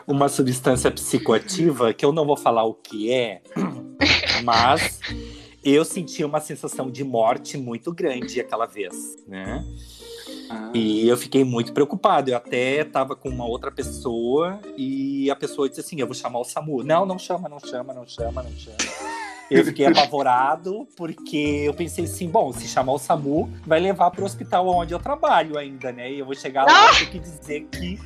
Uma 0.07 0.27
substância 0.29 0.89
psicoativa 0.89 1.93
que 1.93 2.03
eu 2.05 2.11
não 2.13 2.25
vou 2.25 2.37
falar 2.37 2.63
o 2.63 2.73
que 2.73 3.11
é, 3.11 3.41
mas 4.43 4.99
eu 5.63 5.85
senti 5.85 6.23
uma 6.23 6.39
sensação 6.39 6.89
de 6.89 7.03
morte 7.03 7.57
muito 7.57 7.93
grande 7.93 8.39
aquela 8.39 8.65
vez, 8.65 9.15
né? 9.27 9.63
Ah, 10.49 10.71
E 10.73 11.07
eu 11.07 11.15
fiquei 11.15 11.43
muito 11.43 11.71
preocupado. 11.71 12.29
Eu 12.29 12.37
até 12.37 12.83
tava 12.83 13.15
com 13.15 13.29
uma 13.29 13.45
outra 13.45 13.71
pessoa 13.71 14.59
e 14.75 15.29
a 15.31 15.35
pessoa 15.35 15.69
disse 15.69 15.81
assim: 15.81 15.99
Eu 15.99 16.07
vou 16.07 16.15
chamar 16.15 16.39
o 16.39 16.43
SAMU. 16.43 16.83
Não, 16.83 17.05
não 17.05 17.17
chama, 17.17 17.47
não 17.47 17.59
chama, 17.59 17.93
não 17.93 18.05
chama, 18.05 18.43
não 18.43 18.51
chama. 18.51 18.77
Eu 19.49 19.65
fiquei 19.65 19.85
apavorado 19.85 20.87
porque 20.95 21.63
eu 21.65 21.73
pensei 21.73 22.05
assim: 22.05 22.27
bom, 22.27 22.51
se 22.51 22.67
chamar 22.67 22.93
o 22.93 22.99
SAMU, 22.99 23.49
vai 23.65 23.79
levar 23.79 24.11
para 24.11 24.21
o 24.21 24.25
hospital 24.25 24.67
onde 24.67 24.93
eu 24.93 24.99
trabalho 24.99 25.57
ainda, 25.57 25.91
né? 25.91 26.11
E 26.11 26.19
eu 26.19 26.25
vou 26.25 26.35
chegar 26.35 26.65
lá 26.65 26.91
e 26.93 26.99
ter 26.99 27.11
que 27.11 27.19
dizer 27.19 27.67
que 27.71 27.99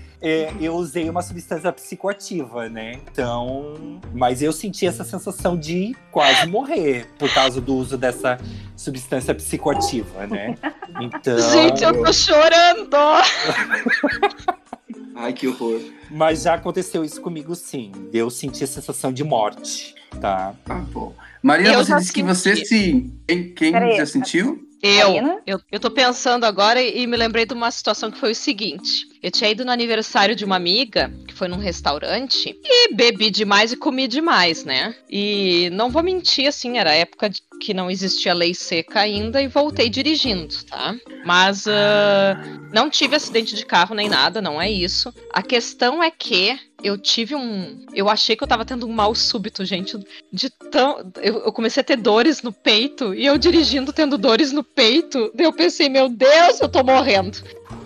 eu 0.59 0.75
usei 0.75 1.09
uma 1.09 1.21
substância 1.21 1.71
psicoativa, 1.71 2.67
né? 2.67 2.99
Então. 3.11 3.99
Mas 4.13 4.41
eu 4.41 4.51
senti 4.51 4.87
essa 4.87 5.03
sensação 5.03 5.55
de 5.55 5.95
quase 6.11 6.47
morrer 6.47 7.07
por 7.17 7.31
causa 7.33 7.61
do 7.61 7.75
uso 7.75 7.97
dessa 7.97 8.39
substância 8.75 9.35
psicoativa, 9.35 10.25
né? 10.25 10.57
Então. 10.99 11.37
Gente, 11.51 11.83
eu 11.83 12.03
tô 12.03 12.11
chorando. 12.11 12.95
Ai, 15.15 15.31
que 15.31 15.47
horror. 15.47 15.79
Mas 16.09 16.41
já 16.43 16.55
aconteceu 16.55 17.05
isso 17.05 17.21
comigo, 17.21 17.55
sim. 17.55 17.91
Eu 18.11 18.29
senti 18.29 18.63
a 18.63 18.67
sensação 18.67 19.13
de 19.13 19.23
morte, 19.23 19.93
tá? 20.19 20.53
Tá 20.65 20.75
bom. 20.75 21.13
Marina, 21.41 21.73
Eu 21.73 21.85
você 21.85 21.95
disse 21.97 22.11
que 22.11 22.23
você 22.23 22.55
senti. 22.55 22.67
se. 22.67 23.13
Quem, 23.27 23.53
quem 23.53 23.95
já 23.95 24.05
sentiu? 24.05 24.64
Eu, 24.85 25.13
Marina? 25.13 25.41
eu, 25.47 25.59
eu 25.71 25.79
tô 25.79 25.89
pensando 25.89 26.43
agora 26.43 26.79
e 26.81 27.07
me 27.07 27.17
lembrei 27.17 27.45
de 27.45 27.55
uma 27.55 27.71
situação 27.71 28.11
que 28.11 28.19
foi 28.19 28.31
o 28.31 28.35
seguinte. 28.35 29.07
Eu 29.21 29.31
tinha 29.31 29.49
ido 29.49 29.65
no 29.65 29.71
aniversário 29.71 30.35
de 30.35 30.45
uma 30.45 30.55
amiga, 30.55 31.11
que 31.27 31.33
foi 31.33 31.47
num 31.47 31.57
restaurante, 31.57 32.55
e 32.63 32.93
bebi 32.93 33.31
demais 33.31 33.71
e 33.71 33.77
comi 33.77 34.07
demais, 34.07 34.63
né? 34.63 34.93
E 35.09 35.71
não 35.71 35.89
vou 35.89 36.03
mentir, 36.03 36.47
assim, 36.47 36.77
era 36.77 36.93
época 36.93 37.31
que 37.59 37.73
não 37.73 37.89
existia 37.89 38.33
lei 38.33 38.53
seca 38.53 38.99
ainda 38.99 39.41
e 39.41 39.47
voltei 39.47 39.89
dirigindo, 39.89 40.55
tá? 40.65 40.95
Mas 41.25 41.65
ah, 41.67 42.37
não 42.71 42.87
tive 42.87 43.15
acidente 43.15 43.55
de 43.55 43.65
carro 43.65 43.95
nem 43.95 44.07
nada, 44.07 44.39
não 44.39 44.61
é 44.61 44.69
isso. 44.69 45.11
A 45.33 45.41
questão 45.41 46.03
é 46.03 46.11
que 46.11 46.59
eu 46.85 46.97
tive 46.97 47.35
um. 47.35 47.85
Eu 47.93 48.07
achei 48.09 48.35
que 48.35 48.43
eu 48.43 48.47
tava 48.47 48.63
tendo 48.63 48.87
um 48.87 48.93
mal 48.93 49.15
súbito, 49.15 49.65
gente. 49.65 49.97
De 50.31 50.49
tão. 50.49 51.11
Eu, 51.21 51.39
eu 51.45 51.51
comecei 51.51 51.81
a 51.81 51.83
ter 51.83 51.97
dores 51.97 52.41
no 52.41 52.51
peito 52.51 53.13
e 53.13 53.25
eu 53.25 53.37
dirigindo 53.37 53.91
tendo 53.91 54.17
dores 54.17 54.51
no 54.51 54.63
peito. 54.63 55.31
Daí 55.33 55.45
eu 55.45 55.53
pensei, 55.53 55.89
meu 55.89 56.07
Deus, 56.07 56.61
eu 56.61 56.69
tô 56.69 56.83
morrendo. 56.83 57.37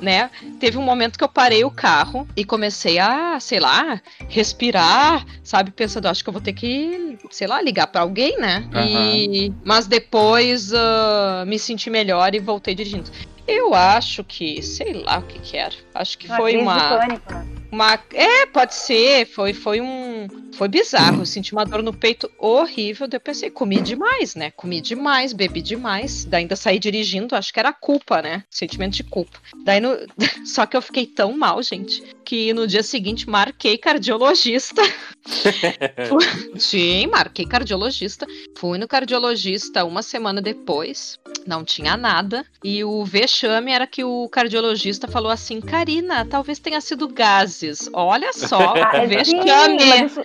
né? 0.01 0.29
Teve 0.59 0.77
um 0.77 0.81
momento 0.81 1.17
que 1.17 1.23
eu 1.23 1.29
parei 1.29 1.63
o 1.63 1.71
carro 1.71 2.27
e 2.35 2.43
comecei 2.43 2.99
a, 2.99 3.39
sei 3.39 3.59
lá, 3.59 4.01
respirar, 4.27 5.25
sabe? 5.43 5.71
Pensando, 5.71 6.07
acho 6.07 6.23
que 6.23 6.29
eu 6.29 6.33
vou 6.33 6.41
ter 6.41 6.53
que, 6.53 7.17
sei 7.29 7.47
lá, 7.47 7.61
ligar 7.61 7.87
para 7.87 8.01
alguém, 8.01 8.37
né? 8.37 8.67
Aham. 8.73 9.13
E... 9.15 9.53
Mas 9.63 9.87
depois 9.87 10.73
ah, 10.73 11.43
me 11.47 11.57
senti 11.59 11.89
melhor 11.89 12.33
e 12.35 12.39
voltei 12.39 12.75
dirigindo. 12.75 13.09
Eu 13.47 13.73
acho 13.73 14.23
que, 14.23 14.61
sei 14.61 14.93
lá 14.93 15.17
o 15.19 15.23
que 15.23 15.39
que 15.39 15.57
era. 15.57 15.73
Acho 15.99 16.17
que 16.17 16.27
Uma 16.27 16.37
foi 16.37 16.55
uma. 16.55 16.97
pânico, 16.97 17.33
né? 17.33 17.45
Uma, 17.69 17.99
é, 18.13 18.45
pode 18.45 18.73
ser. 18.73 19.25
Foi, 19.25 19.53
foi 19.53 19.81
um. 19.81 20.27
Foi 20.53 20.69
bizarro. 20.69 21.21
Eu 21.21 21.25
senti 21.25 21.51
uma 21.51 21.65
dor 21.65 21.83
no 21.83 21.93
peito 21.93 22.31
horrível. 22.37 23.05
Daí 23.05 23.17
eu 23.17 23.21
pensei, 23.21 23.49
comi 23.49 23.81
demais, 23.81 24.33
né? 24.33 24.51
Comi 24.51 24.79
demais, 24.79 25.33
bebi 25.33 25.61
demais. 25.61 26.23
Daí 26.23 26.43
ainda 26.43 26.55
saí 26.55 26.79
dirigindo, 26.79 27.35
acho 27.35 27.53
que 27.53 27.59
era 27.59 27.73
culpa, 27.73 28.21
né? 28.21 28.45
Sentimento 28.49 28.95
de 28.95 29.03
culpa. 29.03 29.39
Daí 29.65 29.81
no... 29.81 29.89
Só 30.45 30.65
que 30.65 30.77
eu 30.77 30.81
fiquei 30.81 31.05
tão 31.05 31.37
mal, 31.37 31.61
gente, 31.61 32.01
que 32.23 32.53
no 32.53 32.65
dia 32.65 32.81
seguinte 32.81 33.29
marquei 33.29 33.77
cardiologista. 33.77 34.81
Sim, 36.57 37.07
marquei 37.07 37.45
cardiologista. 37.45 38.25
Fui 38.57 38.77
no 38.77 38.87
cardiologista 38.87 39.83
uma 39.83 40.01
semana 40.01 40.41
depois. 40.41 41.19
Não 41.45 41.63
tinha 41.63 41.95
nada. 41.95 42.45
E 42.63 42.83
o 42.83 43.03
vexame 43.05 43.71
era 43.71 43.85
que 43.85 44.03
o 44.03 44.27
cardiologista 44.29 45.07
falou 45.07 45.31
assim: 45.31 45.61
Karina, 45.89 46.23
talvez 46.23 46.59
tenha 46.59 46.79
sido 46.81 47.07
gases. 47.07 47.89
Olha 47.91 48.31
só, 48.31 48.75
Ah, 48.77 48.99
vexame. 49.07 50.05
isso, 50.05 50.21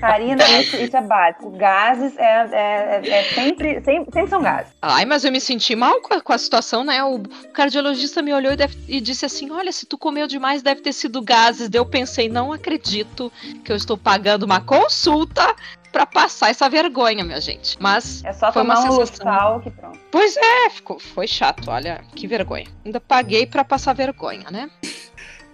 Karina, 0.00 0.42
isso, 0.60 0.76
isso 0.76 0.96
é 0.96 1.02
básico. 1.02 1.50
Gases 1.50 2.16
é, 2.16 2.22
é, 2.22 3.02
é- 3.04 3.10
é 3.10 3.22
sempre, 3.34 3.74
sempre, 3.84 4.10
sempre 4.12 4.28
são 4.30 4.42
gases. 4.42 4.72
Ai, 4.80 5.04
mas 5.04 5.22
eu 5.24 5.30
me 5.30 5.40
senti 5.40 5.76
mal 5.76 6.00
com 6.00 6.14
a, 6.14 6.20
com 6.22 6.32
a 6.32 6.38
situação, 6.38 6.82
né? 6.82 7.04
O 7.04 7.20
cardiologista 7.52 8.22
me 8.22 8.32
olhou 8.32 8.52
e, 8.52 8.56
deve- 8.56 8.78
e 8.88 9.00
disse 9.02 9.26
assim: 9.26 9.50
Olha, 9.50 9.70
se 9.70 9.84
tu 9.84 9.98
comeu 9.98 10.26
demais, 10.26 10.62
deve 10.62 10.80
ter 10.80 10.94
sido 10.94 11.20
gases. 11.20 11.68
Eu 11.72 11.84
pensei: 11.84 12.30
Não 12.30 12.50
acredito 12.50 13.30
que 13.62 13.70
eu 13.70 13.76
estou 13.76 13.98
pagando 13.98 14.44
uma 14.44 14.60
consulta 14.62 15.54
pra 15.92 16.06
passar 16.06 16.50
essa 16.50 16.68
vergonha, 16.68 17.22
minha 17.22 17.40
gente. 17.40 17.76
Mas, 17.80 18.24
É 18.24 18.32
só 18.32 18.50
Foi 18.50 18.62
uma 18.62 18.74
tomar 18.76 18.88
um 18.88 18.96
sensação. 19.06 19.60
Que 19.60 19.70
pronto. 19.70 19.98
pois 20.10 20.36
é, 20.36 20.70
ficou, 20.70 20.98
foi 20.98 21.26
chato. 21.28 21.70
Olha, 21.70 22.02
que 22.16 22.26
vergonha. 22.26 22.66
Ainda 22.84 22.98
paguei 23.00 23.46
pra 23.46 23.62
passar 23.62 23.92
vergonha, 23.92 24.50
né? 24.50 24.70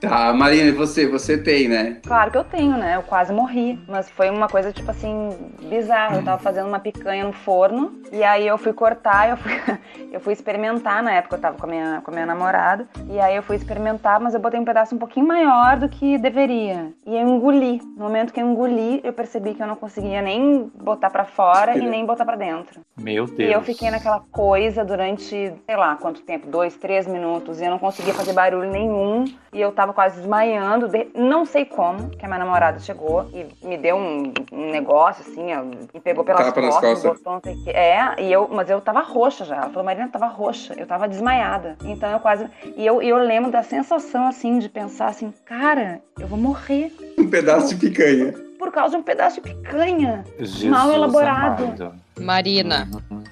Tá, 0.00 0.32
Marina, 0.32 0.68
e 0.68 0.72
você? 0.72 1.06
Você 1.08 1.36
tem, 1.36 1.68
né? 1.68 1.96
Claro 2.06 2.30
que 2.30 2.38
eu 2.38 2.44
tenho, 2.44 2.76
né? 2.76 2.96
Eu 2.96 3.02
quase 3.02 3.32
morri. 3.32 3.78
Mas 3.88 4.08
foi 4.08 4.30
uma 4.30 4.48
coisa, 4.48 4.72
tipo 4.72 4.90
assim, 4.90 5.36
bizarra. 5.68 6.16
Eu 6.16 6.24
tava 6.24 6.38
fazendo 6.38 6.68
uma 6.68 6.78
picanha 6.78 7.24
no 7.24 7.32
forno. 7.32 8.00
E 8.12 8.22
aí 8.22 8.46
eu 8.46 8.56
fui 8.56 8.72
cortar, 8.72 9.28
eu 9.28 9.36
fui, 9.36 9.52
eu 10.12 10.20
fui 10.20 10.32
experimentar 10.32 11.02
na 11.02 11.12
época, 11.12 11.36
eu 11.36 11.40
tava 11.40 11.58
com 11.58 11.66
a, 11.66 11.68
minha, 11.68 12.00
com 12.02 12.10
a 12.10 12.14
minha 12.14 12.26
namorada. 12.26 12.86
E 13.10 13.18
aí 13.18 13.34
eu 13.34 13.42
fui 13.42 13.56
experimentar, 13.56 14.20
mas 14.20 14.34
eu 14.34 14.40
botei 14.40 14.58
um 14.58 14.64
pedaço 14.64 14.94
um 14.94 14.98
pouquinho 14.98 15.26
maior 15.26 15.76
do 15.76 15.88
que 15.88 16.16
deveria. 16.18 16.92
E 17.04 17.16
eu 17.16 17.28
engoli. 17.28 17.80
No 17.96 18.04
momento 18.04 18.32
que 18.32 18.40
eu 18.40 18.46
engoli, 18.48 19.00
eu 19.02 19.12
percebi 19.12 19.54
que 19.54 19.62
eu 19.62 19.66
não 19.66 19.76
conseguia 19.76 20.22
nem 20.22 20.70
botar 20.74 21.10
pra 21.10 21.24
fora 21.24 21.76
e 21.76 21.80
nem 21.80 22.06
botar 22.06 22.24
pra 22.24 22.36
dentro. 22.36 22.80
Meu 22.96 23.26
Deus. 23.26 23.50
E 23.50 23.52
eu 23.52 23.62
fiquei 23.62 23.90
naquela 23.90 24.20
coisa 24.30 24.84
durante, 24.84 25.26
sei 25.26 25.76
lá, 25.76 25.96
quanto 25.96 26.22
tempo? 26.22 26.46
Dois, 26.46 26.76
três 26.76 27.06
minutos. 27.06 27.60
E 27.60 27.64
eu 27.64 27.70
não 27.70 27.78
conseguia 27.78 28.14
fazer 28.14 28.32
barulho 28.32 28.70
nenhum. 28.70 29.24
E 29.52 29.60
eu 29.60 29.72
tava 29.72 29.87
quase 29.92 30.16
desmaiando. 30.16 30.88
de- 30.88 31.08
Não 31.14 31.44
sei 31.44 31.64
como, 31.64 32.10
que 32.10 32.24
a 32.24 32.28
minha 32.28 32.38
namorada 32.38 32.78
chegou 32.78 33.28
e 33.32 33.46
me 33.66 33.76
deu 33.76 33.96
um, 33.96 34.32
um 34.52 34.70
negócio, 34.70 35.24
assim, 35.28 35.52
ó, 35.54 35.62
me 35.64 36.00
pegou 36.00 36.24
pelas 36.24 36.44
Tapa 36.44 36.60
nas 36.60 36.74
costas, 36.74 36.92
costas. 37.02 37.18
botou 37.18 37.32
não 37.34 37.40
sei 37.42 37.54
o 37.54 37.64
quê. 37.64 37.70
É, 37.70 38.22
e 38.22 38.32
eu, 38.32 38.48
mas 38.50 38.68
eu 38.70 38.80
tava 38.80 39.00
roxa 39.00 39.44
já. 39.44 39.56
Ela 39.56 39.68
falou, 39.68 39.84
Marina, 39.84 40.06
eu 40.06 40.10
tava 40.12 40.26
roxa. 40.26 40.74
Eu 40.76 40.86
tava 40.86 41.08
desmaiada. 41.08 41.76
Então 41.84 42.10
eu 42.10 42.20
quase. 42.20 42.46
E 42.76 42.84
eu, 42.86 43.00
eu 43.02 43.16
lembro 43.18 43.50
da 43.50 43.62
sensação, 43.62 44.26
assim, 44.28 44.58
de 44.58 44.68
pensar 44.68 45.08
assim, 45.08 45.32
cara, 45.44 46.00
eu 46.18 46.26
vou 46.26 46.38
morrer. 46.38 46.92
Um 47.18 47.28
pedaço 47.28 47.68
de 47.74 47.76
picanha. 47.76 48.32
Por 48.58 48.72
causa 48.72 48.90
de 48.96 48.96
um 48.96 49.02
pedaço 49.02 49.40
de 49.40 49.42
picanha. 49.52 50.24
Jesus 50.38 50.68
mal 50.70 50.90
elaborado. 50.92 51.64
amado. 51.64 51.94
Marina, 52.20 52.88
Uhum. 53.10 53.22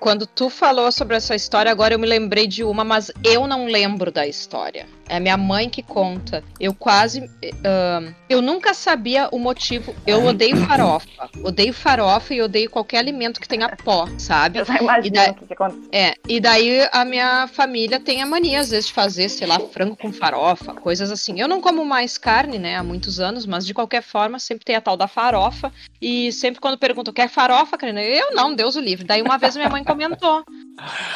quando 0.00 0.26
tu 0.26 0.50
falou 0.50 0.90
sobre 0.90 1.16
essa 1.16 1.34
história, 1.34 1.70
agora 1.70 1.94
eu 1.94 1.98
me 1.98 2.06
lembrei 2.06 2.46
de 2.48 2.64
uma, 2.64 2.82
mas 2.84 3.10
eu 3.24 3.46
não 3.46 3.66
lembro 3.66 4.10
da 4.10 4.26
história. 4.26 4.86
É 5.08 5.20
minha 5.20 5.36
mãe 5.36 5.68
que 5.68 5.82
conta. 5.82 6.42
Eu 6.58 6.74
quase. 6.74 7.30
ahn, 7.64 8.12
eu 8.28 8.42
nunca 8.42 8.74
sabia 8.74 9.28
o 9.30 9.38
motivo. 9.38 9.94
Eu 10.06 10.24
odeio 10.24 10.56
farofa. 10.66 11.30
Odeio 11.42 11.72
farofa 11.72 12.34
e 12.34 12.42
odeio 12.42 12.68
qualquer 12.70 12.98
alimento 12.98 13.40
que 13.40 13.48
tenha 13.48 13.68
pó, 13.84 14.08
sabe? 14.18 14.58
Eu 14.58 14.66
imagino 14.80 15.14
daí- 15.14 15.30
o 15.30 15.34
que, 15.34 15.52
aconteceu. 15.52 15.88
É, 15.92 16.14
e 16.28 16.40
daí 16.40 16.88
a 16.92 17.04
minha 17.04 17.46
família 17.48 18.00
tem 18.00 18.22
a 18.22 18.26
mania, 18.26 18.60
às 18.60 18.70
vezes, 18.70 18.86
de 18.86 18.92
fazer, 18.92 19.28
sei 19.28 19.46
lá, 19.46 19.58
frango 19.60 19.96
com 19.96 20.12
farofa, 20.12 20.74
coisas 20.74 21.10
assim. 21.10 21.40
Eu 21.40 21.48
não 21.48 21.60
como 21.60 21.84
mais 21.84 22.18
carne, 22.18 22.58
né, 22.58 22.76
há 22.76 22.82
muitos 22.82 23.20
anos, 23.20 23.46
mas 23.46 23.66
de 23.66 23.74
qualquer 23.74 24.02
forma, 24.02 24.38
sempre 24.38 24.64
tem 24.64 24.76
a 24.76 24.80
tal 24.80 24.96
da 24.96 25.06
farofa. 25.06 25.72
E 26.00 26.32
sempre 26.32 26.60
quando 26.60 26.78
perguntam, 26.78 27.12
quer 27.12 27.28
farofa, 27.28 27.76
Karina? 27.76 28.02
Eu 28.02 28.34
não, 28.34 28.54
Deus 28.54 28.76
o 28.76 28.80
livre. 28.80 29.04
Daí 29.06 29.22
uma 29.22 29.38
vez 29.38 29.56
minha 29.56 29.68
mãe 29.68 29.84
comentou. 29.84 30.44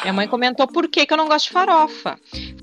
Minha 0.01 0.13
mãe 0.13 0.27
comentou 0.27 0.67
por 0.67 0.87
que, 0.87 1.05
que 1.05 1.13
eu 1.13 1.17
não 1.17 1.27
gosto 1.27 1.45
de 1.47 1.51
farofa. 1.51 2.19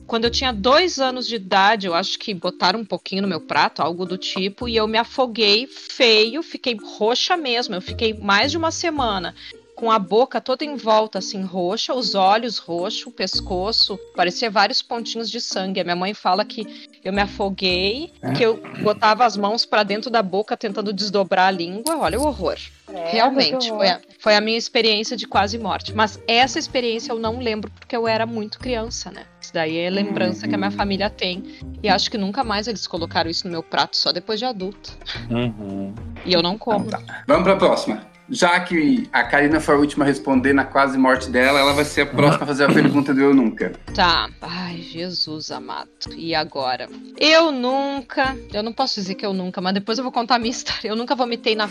Quando 0.07 0.25
eu 0.25 0.31
tinha 0.31 0.53
dois 0.53 0.99
anos 0.99 1.18
de 1.27 1.37
idade, 1.37 1.87
eu 1.87 1.95
acho 1.95 2.19
que 2.19 2.33
botaram 2.35 2.81
um 2.81 2.85
pouquinho 2.85 3.23
no 3.23 3.29
meu 3.29 3.41
prato, 3.41 3.81
algo 3.83 4.05
do 4.05 4.17
tipo, 4.19 4.69
e 4.69 4.77
eu 4.77 4.87
me 4.87 4.99
afoguei 4.99 5.67
feio, 5.67 6.43
fiquei 6.43 6.77
roxa 6.77 7.37
mesmo. 7.37 7.75
Eu 7.75 7.81
fiquei 7.81 8.15
mais 8.15 8.51
de 8.51 8.57
uma 8.57 8.71
semana 8.71 9.35
com 9.79 9.93
a 9.93 9.99
boca 9.99 10.41
toda 10.41 10.65
em 10.65 10.75
volta, 10.75 11.21
assim, 11.21 11.41
roxa, 11.45 11.95
os 11.95 12.17
olhos 12.17 12.59
roxos, 12.59 13.07
o 13.07 13.13
pescoço, 13.13 13.97
parecia 14.17 14.51
vários 14.51 14.83
pontinhos 14.83 15.31
de 15.31 15.41
sangue. 15.41 15.79
A 15.81 15.85
minha 15.85 15.95
mãe 15.95 16.13
fala 16.15 16.45
que 16.45 16.67
eu 17.05 17.13
me 17.13 17.21
afoguei, 17.23 18.13
que 18.37 18.45
eu 18.45 18.61
botava 18.83 19.25
as 19.25 19.37
mãos 19.37 19.65
pra 19.65 19.85
dentro 19.85 20.11
da 20.11 20.21
boca 20.21 20.57
tentando 20.57 20.93
desdobrar 20.93 21.47
a 21.47 21.51
língua. 21.53 21.97
Olha 21.97 22.19
o 22.19 22.27
horror. 22.27 22.57
Credo, 22.87 23.07
Realmente, 23.07 23.71
horror. 23.71 23.79
foi 23.79 23.89
a, 23.89 24.01
foi 24.19 24.35
a 24.35 24.41
minha 24.41 24.59
experiência 24.59 25.17
de 25.17 25.29
quase 25.29 25.57
morte. 25.59 25.93
Mas 25.95 26.21
essa 26.27 26.59
experiência 26.59 27.13
eu 27.13 27.19
não 27.21 27.39
lembro 27.39 27.71
porque 27.71 27.95
eu 27.95 28.09
era 28.09 28.27
muito 28.27 28.59
criança, 28.59 29.13
né? 29.13 29.27
Isso 29.49 29.55
daí 29.55 29.79
é 29.79 29.89
lembrança 29.89 30.47
que 30.47 30.55
a 30.55 30.59
minha 30.59 30.71
família 30.71 31.09
tem. 31.09 31.43
E 31.83 31.89
acho 31.89 32.11
que 32.11 32.19
nunca 32.19 32.45
mais 32.45 32.69
eles 32.69 32.87
colocaram 32.87 33.31
isso 33.31 33.47
no 33.47 33.51
meu 33.51 33.63
prato, 33.63 33.97
só 33.97 34.13
depois 34.13 34.39
de 34.39 34.45
adulto. 34.45 34.95
Uhum. 35.31 35.95
E 36.27 36.35
eu 36.35 36.43
não 36.43 36.59
como. 36.59 36.87
Vamos 37.27 37.45
pra 37.45 37.57
próxima. 37.57 38.07
Já 38.31 38.61
que 38.61 39.09
a 39.11 39.25
Karina 39.25 39.59
foi 39.59 39.75
a 39.75 39.79
última 39.79 40.05
a 40.05 40.07
responder 40.07 40.53
na 40.53 40.65
quase 40.65 40.99
morte 40.99 41.31
dela, 41.31 41.61
ela 41.61 41.73
vai 41.73 41.85
ser 41.87 42.03
a 42.03 42.07
próxima 42.07 42.45
a 42.45 42.47
fazer 42.47 42.65
a 42.65 42.69
pergunta 42.69 43.15
do 43.15 43.23
Eu 43.23 43.35
Nunca. 43.35 43.73
Tá. 43.95 44.29
Ai, 44.43 44.83
Jesus 44.83 45.51
amado. 45.51 45.89
E 46.15 46.35
agora? 46.35 46.91
Eu 47.19 47.51
nunca. 47.51 48.37
Eu 48.53 48.63
não 48.63 48.75
posso 48.75 48.97
dizer 48.97 49.15
que 49.15 49.25
eu 49.25 49.33
nunca, 49.33 49.63
mas 49.63 49.73
depois 49.73 49.97
eu 49.97 50.05
vou 50.05 50.13
contar 50.13 50.35
a 50.35 50.39
minha 50.39 50.51
história. 50.53 50.89
Eu 50.89 50.97
nunca 50.97 51.15
vomitei 51.15 51.57
na, 51.57 51.71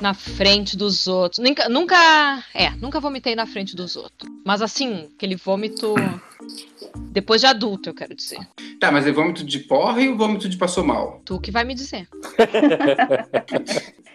na 0.00 0.14
frente 0.14 0.76
dos 0.76 1.06
outros. 1.06 1.38
Nunca, 1.38 1.68
nunca. 1.68 2.42
É, 2.52 2.70
nunca 2.70 2.98
vomitei 2.98 3.36
na 3.36 3.46
frente 3.46 3.76
dos 3.76 3.94
outros. 3.94 4.28
Mas 4.44 4.60
assim, 4.60 5.08
aquele 5.14 5.36
vômito. 5.36 5.94
Depois 7.10 7.40
de 7.40 7.46
adulto, 7.46 7.88
eu 7.90 7.94
quero 7.94 8.14
dizer. 8.14 8.38
Tá, 8.80 8.90
mas 8.92 9.06
é 9.06 9.12
vômito 9.12 9.44
de 9.44 9.58
porre 9.60 10.08
ou 10.08 10.16
vômito 10.16 10.48
de 10.48 10.56
passou 10.56 10.84
mal? 10.84 11.20
Tu 11.24 11.40
que 11.40 11.50
vai 11.50 11.64
me 11.64 11.74
dizer. 11.74 12.08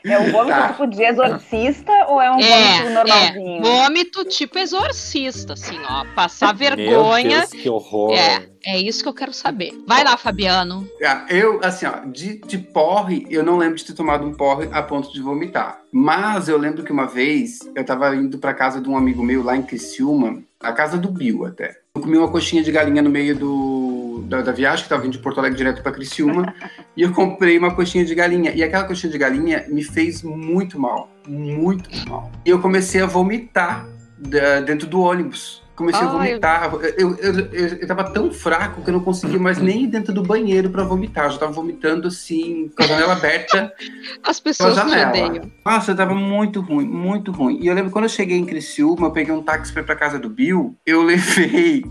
É 0.06 0.18
um 0.20 0.32
vômito 0.32 0.48
Tá. 0.58 0.70
tipo 0.70 0.88
de 0.88 1.04
exorcista 1.04 1.92
ou 2.08 2.22
é 2.22 2.30
um 2.32 2.36
vômito 2.36 2.48
É, 2.48 2.90
normalzinho? 2.90 3.58
é. 3.58 3.62
Vômito 3.84 4.26
tipo 4.26 4.58
exorcista, 4.58 5.54
assim, 5.54 5.78
ó. 5.90 6.06
Passar 6.16 6.48
Meu 6.48 6.56
vergonha. 6.58 7.40
Deus, 7.40 7.52
que 7.52 7.70
horror. 7.70 8.14
É, 8.14 8.48
é 8.66 8.80
isso 8.80 9.02
que 9.04 9.10
eu 9.10 9.14
quero 9.14 9.34
saber. 9.34 9.72
Vai 9.88 10.04
lá, 10.04 10.16
Fabiano. 10.18 10.88
Ah, 11.04 11.26
Eu, 11.30 11.60
assim, 11.64 11.86
ó, 11.86 12.06
de, 12.06 12.40
de 12.40 12.58
porre, 12.58 13.26
eu 13.30 13.44
não 13.44 13.58
lembro 13.58 13.76
de 13.78 13.86
ter 13.86 13.94
tomado 13.94 14.26
um 14.26 14.34
porre 14.34 14.68
a 14.72 14.82
ponto 14.82 15.12
de 15.14 15.22
vomitar. 15.22 15.80
Mas 15.92 16.48
eu 16.50 16.58
lembro 16.58 16.84
que 16.84 16.92
uma 16.92 17.06
vez 17.08 17.60
eu 17.76 17.84
tava 17.86 18.16
indo 18.16 18.38
pra 18.38 18.54
casa 18.54 18.80
de 18.82 18.90
um 18.90 18.98
amigo 18.98 19.24
meu 19.24 19.44
lá 19.44 19.56
em 19.56 19.62
Criciúma, 19.64 20.42
a 20.62 20.72
casa 20.74 20.98
do 20.98 21.10
Bill 21.10 21.46
até. 21.46 21.78
Eu 21.96 22.02
comi 22.02 22.18
uma 22.18 22.30
coxinha 22.30 22.62
de 22.64 22.72
galinha 22.72 23.02
no 23.02 23.10
meio 23.10 23.36
do, 23.36 24.24
da, 24.28 24.42
da 24.42 24.52
viagem, 24.52 24.84
que 24.84 24.90
tava 24.90 25.02
vindo 25.02 25.14
de 25.14 25.20
Porto 25.20 25.40
Alegre 25.40 25.58
direto 25.58 25.82
pra 25.82 25.92
Criciúma, 25.92 26.54
e 26.96 27.02
eu 27.02 27.12
comprei 27.14 27.58
uma 27.58 27.74
coxinha 27.74 28.06
de 28.06 28.14
galinha. 28.14 28.52
E 28.54 28.62
aquela 28.64 28.84
coxinha 28.84 29.12
de 29.12 29.18
galinha 29.18 29.66
me 29.68 29.84
fez 29.84 30.22
muito 30.22 30.80
mal, 30.80 31.10
muito 31.28 31.90
mal. 32.08 32.30
E 32.46 32.50
eu 32.50 32.60
comecei 32.62 33.02
a 33.02 33.06
vomitar 33.06 33.88
da- 34.18 34.60
dentro 34.62 34.86
do 34.88 35.00
ônibus. 35.02 35.64
Comecei 35.80 36.02
a 36.06 36.12
Ai, 36.12 36.12
vomitar. 36.12 36.74
Eu, 36.98 37.16
eu, 37.16 37.16
eu, 37.20 37.68
eu 37.80 37.88
tava 37.88 38.12
tão 38.12 38.30
fraco 38.34 38.82
que 38.82 38.90
eu 38.90 38.94
não 38.94 39.00
conseguia 39.00 39.40
mais 39.40 39.60
nem 39.60 39.84
ir 39.84 39.88
dentro 39.88 40.14
do 40.14 40.22
banheiro 40.22 40.70
pra 40.70 40.84
vomitar. 40.84 41.24
Eu 41.28 41.32
já 41.32 41.38
tava 41.38 41.54
vomitando 41.54 42.10
assim, 42.10 42.70
com 42.76 42.84
a 42.84 42.86
janela 42.86 43.14
aberta. 43.14 43.74
As 44.22 44.42
pessoas 44.42 44.74
te 44.74 44.90
janela. 44.90 45.10
odeiam. 45.10 45.52
Nossa, 45.66 45.96
tava 45.96 46.14
muito 46.14 46.60
ruim, 46.60 46.86
muito 46.86 47.32
ruim. 47.32 47.60
E 47.62 47.68
eu 47.68 47.74
lembro 47.74 47.92
quando 47.92 48.04
eu 48.04 48.10
cheguei 48.10 48.38
em 48.38 48.46
Criciúma, 48.46 49.08
eu 49.08 49.12
peguei 49.12 49.34
um 49.34 49.42
táxi 49.42 49.72
pra 49.72 49.82
ir 49.82 49.86
pra 49.86 49.96
casa 49.96 50.20
do 50.20 50.30
Bill, 50.30 50.76
eu 50.86 51.02
levei 51.02 51.86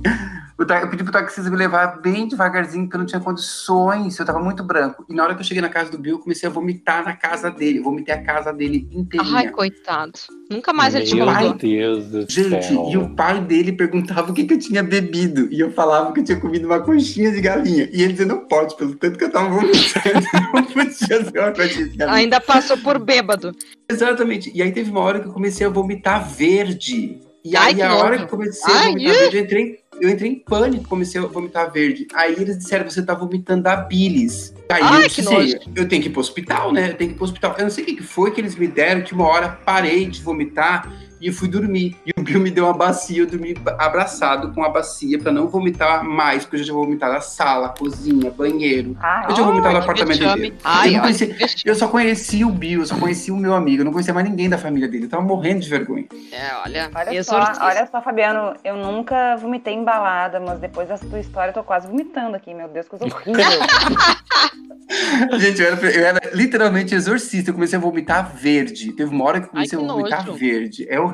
Eu 0.59 0.67
pedi 0.89 1.05
pro 1.05 1.13
taxista 1.13 1.49
me 1.49 1.57
levar 1.57 2.01
bem 2.01 2.27
devagarzinho, 2.27 2.85
porque 2.85 2.97
eu 2.97 2.99
não 2.99 3.07
tinha 3.07 3.21
condições, 3.21 4.19
eu 4.19 4.27
tava 4.27 4.41
muito 4.41 4.65
branco. 4.65 5.05
E 5.09 5.15
na 5.15 5.23
hora 5.23 5.35
que 5.37 5.41
eu 5.41 5.45
cheguei 5.45 5.63
na 5.63 5.69
casa 5.69 5.89
do 5.89 5.99
Bill, 5.99 6.17
eu 6.17 6.19
comecei 6.19 6.49
a 6.49 6.53
vomitar 6.53 7.05
na 7.05 7.15
casa 7.15 7.49
dele. 7.49 7.79
Eu 7.79 7.85
vomitei 7.85 8.13
a 8.13 8.21
casa 8.21 8.53
dele 8.53 8.89
inteirinha. 8.91 9.37
Ai, 9.37 9.51
coitado. 9.51 10.19
Nunca 10.51 10.73
mais 10.73 10.97
ele 10.97 11.05
te 11.05 11.15
Meu 11.15 11.27
mandou. 11.27 11.55
Deus 11.55 12.07
do 12.07 12.29
Gente, 12.29 12.67
céu. 12.67 12.89
e 12.91 12.97
o 12.97 13.15
pai 13.15 13.41
dele 13.41 13.71
perguntava 13.71 14.33
o 14.33 14.35
que, 14.35 14.45
que 14.45 14.55
eu 14.55 14.59
tinha 14.59 14.83
bebido. 14.83 15.47
E 15.53 15.61
eu 15.61 15.71
falava 15.71 16.13
que 16.13 16.21
eu 16.21 16.25
tinha 16.25 16.41
comido 16.41 16.67
uma 16.67 16.81
conchinha 16.81 17.31
de 17.31 17.41
galinha. 17.41 17.89
E 17.93 18.03
ele 18.03 18.15
dizia, 18.15 18.27
não 18.27 18.45
pode, 18.47 18.77
pelo 18.77 18.97
tanto 18.97 19.17
que 19.17 19.25
eu 19.25 19.31
tava 19.31 19.49
vomitando. 19.51 20.27
não 20.53 20.65
podia 20.65 20.91
ser 20.91 21.39
uma 21.39 21.53
conchinha 21.53 21.89
de 21.89 21.97
galinha. 21.97 22.17
Ainda 22.17 22.41
passou 22.41 22.77
por 22.79 22.99
bêbado. 22.99 23.53
Exatamente. 23.89 24.51
E 24.53 24.61
aí 24.61 24.73
teve 24.73 24.91
uma 24.91 25.01
hora 25.01 25.21
que 25.21 25.29
eu 25.29 25.33
comecei 25.33 25.65
a 25.65 25.71
vomitar 25.71 26.29
verde. 26.29 27.28
E 27.49 27.57
Ai, 27.57 27.69
aí 27.69 27.75
que 27.77 27.83
a 27.83 27.95
hora 27.97 28.19
que 28.19 28.27
comecei 28.27 28.75
a 28.75 28.77
Ai, 28.77 28.93
vomitar 28.93 29.15
ih. 29.15 29.19
verde, 29.19 29.37
eu 29.37 29.43
entrei, 29.43 29.81
eu 30.03 30.11
entrei 30.11 30.31
em 30.31 30.39
pânico, 30.39 30.87
comecei 30.87 31.19
a 31.19 31.25
vomitar 31.25 31.73
verde. 31.73 32.07
Aí 32.13 32.35
eles 32.35 32.59
disseram, 32.59 32.89
você 32.89 33.03
tá 33.03 33.15
vomitando 33.15 33.67
a 33.67 33.77
bilis. 33.77 34.55
Aí 34.71 34.83
Ai, 34.83 35.05
eu 35.05 35.09
disse, 35.09 35.59
eu 35.75 35.89
tenho 35.89 36.03
que 36.03 36.09
ir 36.09 36.13
pro 36.13 36.21
hospital, 36.21 36.73
né? 36.75 36.91
Eu 36.91 36.95
tenho 36.95 37.11
que 37.11 37.15
ir 37.15 37.17
pro 37.17 37.25
hospital. 37.25 37.55
Eu 37.57 37.65
não 37.65 37.71
sei 37.71 37.85
o 37.85 37.87
que 37.87 38.03
foi 38.03 38.31
que 38.33 38.41
eles 38.41 38.55
me 38.55 38.69
deram, 38.69 39.01
que 39.01 39.15
uma 39.15 39.27
hora 39.27 39.49
parei 39.49 40.07
de 40.07 40.21
vomitar 40.21 40.93
e 41.21 41.29
eu 41.29 41.33
fui 41.33 41.49
dormir. 41.49 41.97
E 42.07 42.13
o 42.19 42.23
Bill 42.23 42.41
me 42.41 42.51
deu 42.51 42.65
uma 42.65 42.73
bacia, 42.75 43.23
eu 43.23 43.27
dormi 43.27 43.57
abraçado 43.79 44.53
com 44.53 44.63
a 44.63 44.69
bacia 44.69 45.19
pra 45.19 45.33
não 45.33 45.49
vomitar 45.49 46.05
mais, 46.05 46.45
porque 46.45 46.57
eu 46.57 46.61
já 46.61 46.65
tinha 46.67 46.77
vomitado 46.77 47.15
a 47.17 47.21
sala, 47.21 47.67
a 47.67 47.71
cozinha, 47.71 48.31
banheiro. 48.31 48.97
Ai, 49.01 49.27
Eu 49.29 49.35
tinha 49.35 49.47
vomitado 49.47 49.75
no 49.75 49.81
apartamento 49.81 50.23
inteiro. 50.23 50.57
Ai, 50.65 50.97
eu, 50.97 51.01
conhecia, 51.01 51.37
eu 51.65 51.75
só 51.75 51.89
conhecia 51.89 52.47
o 52.47 52.51
Bill, 52.51 52.81
eu 52.81 52.87
só 52.87 52.97
conhecia 52.97 53.33
o 53.33 53.37
meu 53.37 53.55
amigo, 53.55 53.83
eu 53.83 53.85
não 53.85 53.93
conhecia 53.93 54.15
mais 54.15 54.29
ninguém 54.29 54.49
da 54.49 54.59
família 54.59 54.89
dele. 54.89 55.05
Eu 55.05 55.09
tava 55.11 55.23
morrendo 55.23 55.61
de 55.61 55.69
vergonha. 55.69 56.07
É, 56.33 56.55
olha, 56.65 56.91
Olha 56.95 57.25
só, 57.25 57.41
olha 57.61 57.89
só, 57.91 58.01
Fabiano, 58.03 58.55
eu 58.65 58.77
nunca 58.77 59.37
vomitei 59.37 59.75
em 59.75 59.85
balada, 59.85 60.41
mas 60.41 60.59
depois 60.59 60.89
dessa 60.89 61.07
tua 61.07 61.21
história 61.21 61.51
eu 61.51 61.55
tô 61.55 61.63
quase 61.63 61.87
vomitando 61.87 62.37
aqui, 62.37 62.53
meu 62.55 62.69
Deus, 62.69 62.89
coisa 62.89 63.05
horrível. 63.05 63.35
Gente, 65.39 65.61
eu 65.61 65.67
era, 65.69 65.91
eu 65.91 66.07
era 66.07 66.21
literalmente 66.33 66.95
exorcista. 66.95 67.51
Eu 67.51 67.55
comecei 67.55 67.79
a 67.79 67.81
vomitar 67.81 68.35
verde. 68.35 68.93
Teve 68.93 69.11
uma 69.11 69.25
hora 69.25 69.41
que 69.41 69.47
eu 69.47 69.51
comecei 69.51 69.79
Ai, 69.79 69.85
a 69.85 69.87
que 69.87 69.93
vomitar 69.93 70.27
nojo. 70.27 70.39
verde. 70.39 70.87
É 70.89 70.99
horrível, 70.99 71.08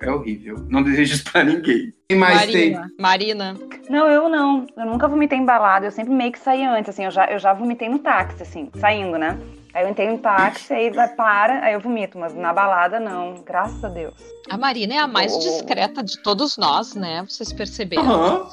é 0.00 0.10
horrível. 0.10 0.66
Não 0.68 0.82
desejo 0.82 1.14
isso 1.14 1.24
pra 1.30 1.44
ninguém. 1.44 1.92
Quem 2.08 2.18
mais 2.18 2.46
tem? 2.50 2.72
Marina, 2.72 2.90
Marina. 2.98 3.56
Não, 3.88 4.08
eu 4.08 4.28
não. 4.28 4.66
Eu 4.76 4.86
nunca 4.86 5.08
vomitei 5.08 5.38
em 5.38 5.44
balada, 5.44 5.86
eu 5.86 5.90
sempre 5.90 6.12
meio 6.12 6.32
que 6.32 6.38
saí 6.38 6.64
antes, 6.64 6.90
assim, 6.90 7.04
eu 7.04 7.10
já, 7.10 7.26
eu 7.26 7.38
já 7.38 7.52
vomitei 7.52 7.88
no 7.88 7.98
táxi, 7.98 8.42
assim, 8.42 8.70
saindo, 8.76 9.16
né? 9.18 9.38
Aí 9.72 9.84
eu 9.84 9.88
entrei 9.90 10.08
no 10.10 10.18
táxi, 10.18 10.72
aí 10.72 10.90
vai, 10.90 11.08
para, 11.08 11.64
aí 11.64 11.74
eu 11.74 11.80
vomito, 11.80 12.18
mas 12.18 12.34
na 12.34 12.52
balada 12.52 12.98
não, 12.98 13.34
graças 13.44 13.82
a 13.84 13.88
Deus. 13.88 14.14
A 14.48 14.58
Marina 14.58 14.94
é 14.94 14.98
a 14.98 15.06
mais 15.06 15.32
Oh. 15.34 15.38
discreta 15.38 16.02
de 16.02 16.20
todos 16.22 16.56
nós, 16.56 16.94
né? 16.96 17.24
Vocês 17.28 17.52
perceberam. 17.52 18.02
Aham. 18.10 18.48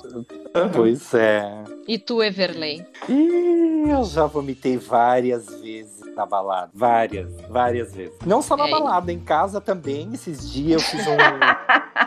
aham. 0.55 0.71
Pois 0.73 1.13
é. 1.15 1.43
E 1.87 1.97
tu, 1.97 2.21
Everley? 2.21 2.85
Ih, 3.09 3.89
eu 3.89 4.03
já 4.03 4.25
vomitei 4.27 4.77
várias 4.77 5.47
vezes 5.59 6.01
na 6.15 6.25
balada. 6.25 6.69
Várias, 6.73 7.29
várias 7.49 7.95
vezes. 7.95 8.13
Não 8.25 8.41
só 8.43 8.55
na 8.55 8.67
É. 8.67 8.71
balada, 8.71 9.11
em 9.11 9.19
casa 9.19 9.59
também. 9.59 10.13
Esses 10.13 10.51
dias 10.51 10.73
eu 10.83 10.87
fiz 10.87 11.07
um. 11.07 11.17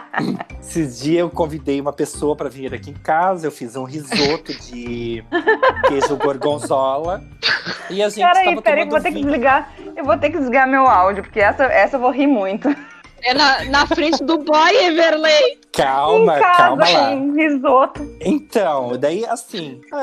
Esses 0.61 1.00
dias 1.00 1.20
eu 1.20 1.30
convidei 1.30 1.80
uma 1.80 1.92
pessoa 1.92 2.37
para 2.37 2.48
vir 2.48 2.72
aqui 2.74 2.90
em 2.90 2.94
casa. 2.94 3.46
Eu 3.46 3.50
fiz 3.50 3.76
um 3.76 3.85
risoto 3.85 4.52
de 4.54 5.24
queijo 5.88 6.16
gorgonzola. 6.16 7.22
E 7.88 8.02
a 8.02 8.09
gente 8.09 8.24
Peraí, 8.24 8.44
tava 8.46 8.62
peraí, 8.62 8.88
tomando 8.88 8.90
vou 8.90 9.00
ter 9.00 9.12
que 9.12 9.22
desligar, 9.22 9.74
eu 9.96 10.04
vou 10.04 10.18
ter 10.18 10.30
que 10.30 10.38
desligar 10.38 10.68
meu 10.68 10.87
áudio, 10.87 11.22
porque 11.22 11.40
essa, 11.40 11.64
essa 11.64 11.96
eu 11.96 12.00
vou 12.00 12.11
rir 12.11 12.26
muito. 12.26 12.68
É 13.22 13.35
na, 13.35 13.64
na 13.64 13.87
frente 13.87 14.24
do 14.24 14.38
boy, 14.38 14.76
Everley. 14.76 15.59
Calma, 15.72 16.38
casa, 16.38 16.56
calma 16.56 16.88
lá. 16.90 17.14
risoto. 17.35 18.02
Então, 18.20 18.98
daí 18.98 19.24
assim, 19.24 19.80
a- 19.92 19.96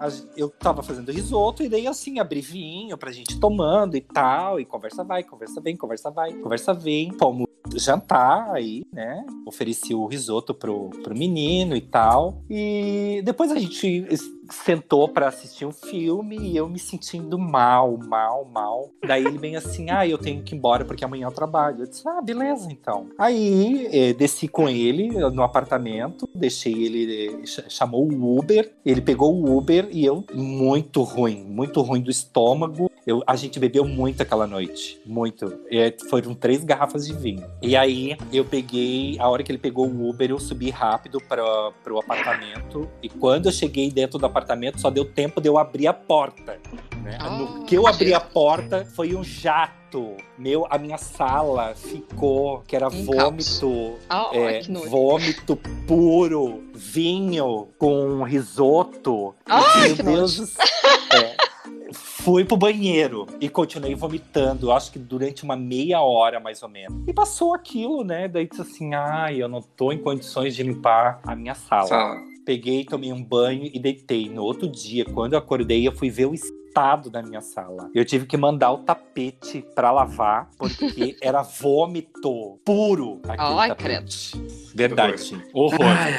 a- 0.00 0.06
a- 0.06 0.12
eu 0.36 0.48
tava 0.48 0.82
fazendo 0.82 1.10
risoto 1.10 1.62
e 1.62 1.68
daí 1.68 1.86
assim, 1.86 2.18
abri 2.20 2.40
vinho 2.40 2.96
pra 2.96 3.10
gente 3.10 3.38
tomando 3.40 3.96
e 3.96 4.00
tal, 4.00 4.60
e 4.60 4.64
conversa 4.64 5.02
vai, 5.04 5.22
conversa 5.24 5.60
vem, 5.60 5.76
conversa 5.76 6.10
vai, 6.10 6.32
conversa 6.34 6.72
vem. 6.72 7.12
Fomos 7.18 7.46
jantar 7.74 8.50
aí, 8.52 8.84
né? 8.92 9.24
Ofereci 9.46 9.94
o 9.94 10.06
risoto 10.06 10.54
pro, 10.54 10.90
pro 11.02 11.16
menino 11.16 11.74
e 11.74 11.80
tal. 11.80 12.42
E 12.48 13.22
depois 13.24 13.50
a 13.50 13.58
gente 13.58 14.06
sentou 14.50 15.08
pra 15.08 15.28
assistir 15.28 15.64
um 15.64 15.72
filme 15.72 16.36
e 16.38 16.56
eu 16.56 16.68
me 16.68 16.78
sentindo 16.78 17.38
mal, 17.38 17.96
mal, 17.98 18.44
mal. 18.44 18.90
Daí 19.06 19.24
ele 19.24 19.38
vem 19.38 19.56
assim, 19.56 19.90
ah, 19.90 20.06
eu 20.06 20.18
tenho 20.18 20.42
que 20.42 20.54
ir 20.54 20.58
embora 20.58 20.84
porque 20.84 21.04
amanhã 21.04 21.26
eu 21.26 21.32
trabalho. 21.32 21.80
Eu 21.82 21.86
disse, 21.86 22.06
ah, 22.08 22.20
beleza 22.20 22.68
então. 22.70 23.06
Aí 23.18 23.88
eh, 23.92 24.12
desci 24.12 24.46
com 24.48 24.68
ele 24.68 25.08
no 25.30 25.42
apartamento, 25.42 26.28
deixei 26.34 26.72
ele, 26.84 27.42
eh, 27.42 27.46
ch- 27.46 27.64
chamou 27.68 28.06
o 28.10 28.38
Uber, 28.38 28.72
ele 28.84 29.00
pegou 29.00 29.34
o 29.34 29.56
Uber 29.56 29.88
e 29.90 30.04
eu, 30.04 30.24
muito 30.34 31.02
ruim, 31.02 31.44
muito 31.44 31.80
ruim 31.82 32.00
do 32.00 32.10
estômago. 32.10 32.90
Eu, 33.06 33.22
a 33.26 33.36
gente 33.36 33.58
bebeu 33.58 33.84
muito 33.84 34.22
aquela 34.22 34.46
noite, 34.46 34.98
muito. 35.04 35.60
Eh, 35.70 35.94
foram 36.08 36.34
três 36.34 36.64
garrafas 36.64 37.06
de 37.06 37.12
vinho. 37.12 37.44
E 37.60 37.76
aí 37.76 38.16
eu 38.32 38.44
peguei, 38.44 39.18
a 39.20 39.28
hora 39.28 39.42
que 39.42 39.52
ele 39.52 39.58
pegou 39.58 39.86
o 39.86 40.08
Uber, 40.08 40.30
eu 40.30 40.38
subi 40.40 40.70
rápido 40.70 41.20
para 41.28 41.42
pro 41.82 41.98
apartamento. 41.98 42.88
E 43.02 43.08
quando 43.10 43.46
eu 43.46 43.52
cheguei 43.52 43.90
dentro 43.90 44.18
do 44.18 44.24
apartamento, 44.24 44.80
só 44.80 44.88
deu 44.88 45.04
tempo 45.04 45.40
de 45.40 45.48
eu 45.48 45.58
abrir 45.58 45.86
a 45.86 45.92
porta. 45.92 46.58
né? 47.02 47.18
Ah, 47.20 47.28
no 47.30 47.64
que 47.64 47.74
eu 47.74 47.86
abri 47.86 48.14
a 48.14 48.20
porta, 48.20 48.86
foi 48.94 49.14
um 49.14 49.22
jato. 49.22 50.16
Meu, 50.36 50.66
a 50.70 50.76
minha 50.78 50.98
sala 50.98 51.72
ficou, 51.76 52.62
que 52.66 52.74
era 52.74 52.88
Um 52.88 53.04
vômito. 53.04 53.94
Ah, 54.08 54.30
É, 54.32 54.60
vômito 54.88 55.56
puro, 55.86 56.64
vinho 56.74 57.68
com 57.78 58.22
risoto. 58.24 59.34
Ai, 59.46 59.88
Meu 59.88 59.96
que 59.96 60.02
Deus 60.02 60.36
do 60.36 60.46
céu. 60.46 60.64
É, 61.12 61.33
fui 62.24 62.42
pro 62.42 62.56
banheiro 62.56 63.26
e 63.38 63.50
continuei 63.50 63.94
vomitando, 63.94 64.72
acho 64.72 64.90
que 64.90 64.98
durante 64.98 65.44
uma 65.44 65.56
meia 65.56 66.00
hora 66.00 66.40
mais 66.40 66.62
ou 66.62 66.70
menos. 66.70 67.06
E 67.06 67.12
passou 67.12 67.52
aquilo, 67.52 68.02
né? 68.02 68.26
Daí 68.26 68.48
disse 68.48 68.62
assim: 68.62 68.94
ai, 68.94 69.42
eu 69.42 69.48
não 69.48 69.60
tô 69.60 69.92
em 69.92 69.98
condições 69.98 70.56
de 70.56 70.62
limpar 70.62 71.20
a 71.22 71.36
minha 71.36 71.54
sala. 71.54 71.86
Sala. 71.86 72.16
Peguei, 72.46 72.84
tomei 72.84 73.12
um 73.12 73.22
banho 73.22 73.70
e 73.72 73.78
deitei. 73.78 74.28
No 74.28 74.42
outro 74.42 74.66
dia, 74.68 75.04
quando 75.04 75.34
eu 75.34 75.38
acordei, 75.38 75.86
eu 75.86 75.92
fui 75.92 76.08
ver 76.08 76.26
o 76.26 76.34
estado 76.34 77.10
da 77.10 77.22
minha 77.22 77.42
sala. 77.42 77.90
Eu 77.94 78.04
tive 78.04 78.26
que 78.26 78.36
mandar 78.36 78.72
o 78.72 78.78
tapete 78.78 79.64
pra 79.74 79.90
lavar, 79.90 80.48
porque 80.56 81.16
era 81.20 81.42
vômito 81.42 82.58
puro 82.64 83.20
Ai, 83.28 83.68
tapete. 83.68 84.32
Verdade. 84.74 85.42
Horror. 85.52 85.80
Ai. 85.82 86.14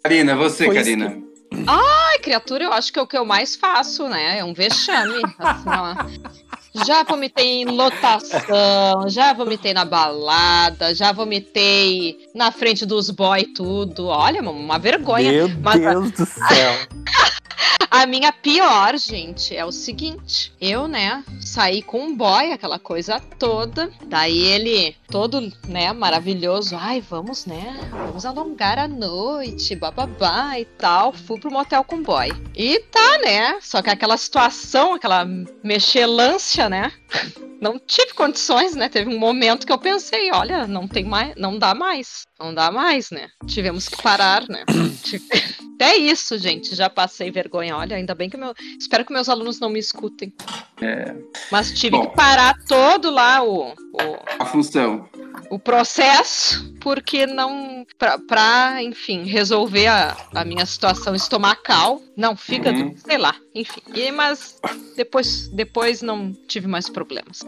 Karina, 0.00 0.36
você, 0.36 0.64
Foi 0.64 0.76
isso 0.76 0.84
Karina. 0.84 1.27
Ai, 1.66 2.18
criatura, 2.18 2.64
eu 2.64 2.72
acho 2.72 2.92
que 2.92 2.98
é 2.98 3.02
o 3.02 3.06
que 3.06 3.16
eu 3.16 3.24
mais 3.24 3.56
faço, 3.56 4.08
né? 4.08 4.38
É 4.38 4.44
um 4.44 4.54
vexame. 4.54 5.22
assim. 5.38 6.20
Já 6.86 7.02
vomitei 7.02 7.62
em 7.62 7.64
lotação, 7.64 9.08
já 9.08 9.32
vomitei 9.32 9.72
na 9.74 9.84
balada, 9.84 10.94
já 10.94 11.12
vomitei 11.12 12.26
na 12.34 12.50
frente 12.50 12.84
dos 12.86 13.10
boy 13.10 13.44
tudo. 13.54 14.06
Olha, 14.06 14.40
uma 14.42 14.78
vergonha. 14.78 15.32
Meu 15.32 15.48
Mas- 15.60 15.80
Deus 15.80 16.10
do 16.12 16.26
céu. 16.26 16.74
A 17.90 18.04
minha 18.06 18.30
pior, 18.32 18.98
gente, 18.98 19.56
é 19.56 19.64
o 19.64 19.72
seguinte: 19.72 20.52
eu, 20.60 20.86
né, 20.86 21.24
saí 21.40 21.80
com 21.80 22.02
um 22.02 22.14
boy, 22.16 22.52
aquela 22.52 22.78
coisa 22.78 23.18
toda. 23.38 23.90
Daí 24.04 24.38
ele, 24.38 24.94
todo, 25.08 25.50
né, 25.66 25.90
maravilhoso. 25.94 26.76
Ai, 26.78 27.00
vamos, 27.00 27.46
né? 27.46 27.78
Vamos 27.90 28.26
alongar 28.26 28.78
a 28.78 28.86
noite, 28.86 29.74
bababá 29.74 30.58
e 30.60 30.66
tal. 30.66 31.12
Fui 31.14 31.40
pro 31.40 31.50
motel 31.50 31.82
com 31.82 31.96
o 31.96 32.02
boy. 32.02 32.28
E 32.54 32.78
tá, 32.90 33.18
né? 33.24 33.58
Só 33.62 33.80
que 33.80 33.88
aquela 33.88 34.18
situação, 34.18 34.94
aquela 34.94 35.26
mexelância, 35.64 36.67
né? 36.68 36.92
Não 37.60 37.78
tive 37.78 38.14
condições, 38.14 38.74
né? 38.74 38.88
Teve 38.88 39.12
um 39.14 39.18
momento 39.18 39.66
que 39.66 39.72
eu 39.72 39.78
pensei, 39.78 40.30
olha, 40.32 40.66
não 40.66 40.86
tem 40.86 41.04
mais, 41.04 41.34
não 41.36 41.58
dá 41.58 41.74
mais. 41.74 42.22
Não 42.38 42.54
dá 42.54 42.70
mais, 42.70 43.10
né? 43.10 43.28
Tivemos 43.46 43.88
que 43.88 44.00
parar, 44.00 44.46
né? 44.48 44.64
Até 45.74 45.96
isso, 45.96 46.36
gente, 46.38 46.74
já 46.74 46.90
passei 46.90 47.30
vergonha. 47.30 47.76
Olha, 47.76 47.96
ainda 47.96 48.14
bem 48.14 48.28
que 48.28 48.36
meu. 48.36 48.52
Espero 48.78 49.04
que 49.04 49.12
meus 49.12 49.28
alunos 49.28 49.60
não 49.60 49.68
me 49.70 49.78
escutem. 49.78 50.32
Mas 51.50 51.72
tive 51.72 51.96
Bom. 51.96 52.06
que 52.08 52.16
parar 52.16 52.54
todo 52.68 53.10
lá 53.10 53.42
o, 53.44 53.70
o, 53.70 53.74
A 54.38 54.44
função. 54.46 55.08
o 55.50 55.58
processo, 55.58 56.72
porque 56.80 57.26
não. 57.26 57.86
Pra, 57.96 58.18
pra, 58.18 58.82
enfim, 58.82 59.24
resolver 59.24 59.86
a, 59.86 60.16
a 60.34 60.44
minha 60.44 60.66
situação 60.66 61.14
estomacal. 61.14 62.02
Não, 62.16 62.36
fígado, 62.36 62.78
Uhum. 62.80 62.96
sei 62.96 63.16
lá. 63.18 63.34
Enfim. 63.60 63.80
E, 63.92 64.12
mas 64.12 64.56
depois, 64.96 65.48
depois 65.48 66.00
não 66.00 66.32
tive 66.46 66.66
mais 66.68 66.88
problemas. 66.88 67.40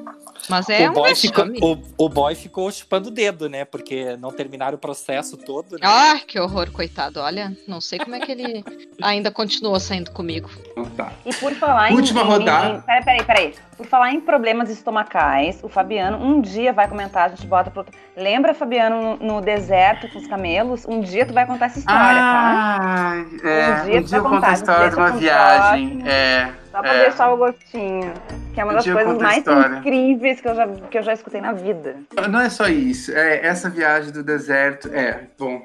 Mas 0.49 0.69
é 0.69 0.89
o, 0.89 0.91
um 0.91 0.95
boy 0.95 1.15
ficou, 1.15 1.45
o, 1.63 2.05
o 2.05 2.09
boy 2.09 2.35
ficou 2.35 2.71
chupando 2.73 3.09
o 3.09 3.13
dedo, 3.13 3.49
né? 3.49 3.65
Porque 3.65 4.17
não 4.17 4.33
terminaram 4.33 4.77
o 4.77 4.79
processo 4.81 5.37
todo. 5.37 5.73
Né? 5.73 5.81
Ah, 5.83 6.19
que 6.27 6.41
horror, 6.41 6.71
coitado. 6.73 7.21
Olha, 7.21 7.57
não 7.69 7.81
sei 7.81 7.99
como 7.99 8.17
é 8.17 8.21
que 8.21 8.33
ele 8.33 8.65
ainda 9.01 9.31
continuou 9.31 9.79
saindo 9.79 10.11
comigo. 10.11 10.51
Tá. 10.97 11.13
E 11.25 11.33
por 11.35 11.53
falar 11.55 11.93
Última 11.93 12.23
em. 12.23 12.25
rodada. 12.25 12.69
Em, 12.69 12.77
em, 12.77 12.81
peraí, 12.81 13.05
peraí, 13.05 13.25
peraí. 13.25 13.55
Por 13.77 13.87
falar 13.87 14.13
em 14.13 14.21
problemas 14.21 14.69
estomacais, 14.69 15.61
o 15.63 15.69
Fabiano 15.69 16.19
um 16.19 16.41
dia 16.41 16.73
vai 16.73 16.87
comentar, 16.89 17.27
a 17.27 17.29
gente 17.29 17.47
bota 17.47 17.71
pro. 17.71 17.87
Lembra, 18.17 18.53
Fabiano, 18.53 19.17
no, 19.17 19.35
no 19.35 19.41
deserto 19.41 20.09
com 20.09 20.19
os 20.19 20.27
camelos? 20.27 20.85
Um 20.87 21.01
dia 21.01 21.25
tu 21.25 21.33
vai 21.33 21.47
contar 21.47 21.67
essa 21.67 21.79
história, 21.79 22.21
tá? 22.21 22.79
Ah, 22.83 23.25
é. 23.43 23.71
Um 23.71 23.85
dia 23.85 24.01
Um 24.01 24.03
tu 24.03 24.09
dia 24.09 24.19
eu 24.19 24.23
vai 24.23 24.33
contar, 24.33 24.51
a 24.51 24.53
história 24.53 24.91
de 24.91 24.97
uma 24.97 25.11
viagem. 25.13 26.00
É. 26.07 26.53
Só 26.71 26.81
pra 26.81 26.95
é. 26.95 27.09
deixar 27.09 27.33
o 27.33 27.37
gostinho. 27.37 28.13
Que 28.55 28.61
é 28.61 28.65
uma 28.65 28.73
Um 28.73 28.77
das 28.77 28.85
coisas 28.85 29.19
mais 29.19 29.45
incríveis 29.79 30.41
que 30.41 30.49
eu, 30.49 30.55
já, 30.55 30.69
que 30.69 30.99
eu 30.99 31.03
já 31.03 31.13
escutei 31.13 31.41
na 31.41 31.53
vida. 31.53 31.97
Não 32.31 32.41
é 32.41 32.49
só 32.49 32.69
isso. 32.69 33.13
É 33.13 33.47
essa 33.47 33.69
viagem 33.69 34.13
do 34.13 34.23
deserto. 34.23 34.89
É, 34.93 35.27
bom. 35.39 35.63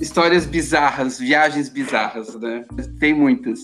Histórias 0.00 0.46
bizarras, 0.46 1.18
viagens 1.18 1.68
bizarras, 1.68 2.34
né? 2.34 2.64
Tem 3.00 3.14
muitas. 3.14 3.60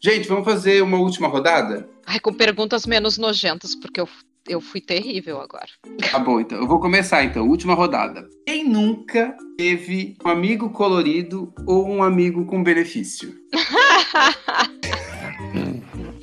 Gente, 0.00 0.28
vamos 0.28 0.44
fazer 0.44 0.82
uma 0.82 0.98
última 0.98 1.28
rodada? 1.28 1.88
Ai, 2.06 2.20
com 2.20 2.32
perguntas 2.32 2.86
menos 2.86 3.16
nojentas, 3.16 3.74
porque 3.74 4.00
eu, 4.00 4.08
eu 4.46 4.60
fui 4.60 4.80
terrível 4.80 5.40
agora. 5.40 5.68
Tá 6.10 6.18
bom, 6.18 6.40
então. 6.40 6.58
Eu 6.58 6.66
vou 6.66 6.78
começar, 6.78 7.24
então. 7.24 7.48
Última 7.48 7.74
rodada. 7.74 8.28
Quem 8.46 8.68
nunca 8.68 9.34
teve 9.56 10.16
um 10.24 10.28
amigo 10.28 10.70
colorido 10.70 11.52
ou 11.66 11.88
um 11.88 12.02
amigo 12.02 12.44
com 12.44 12.62
benefício? 12.62 13.34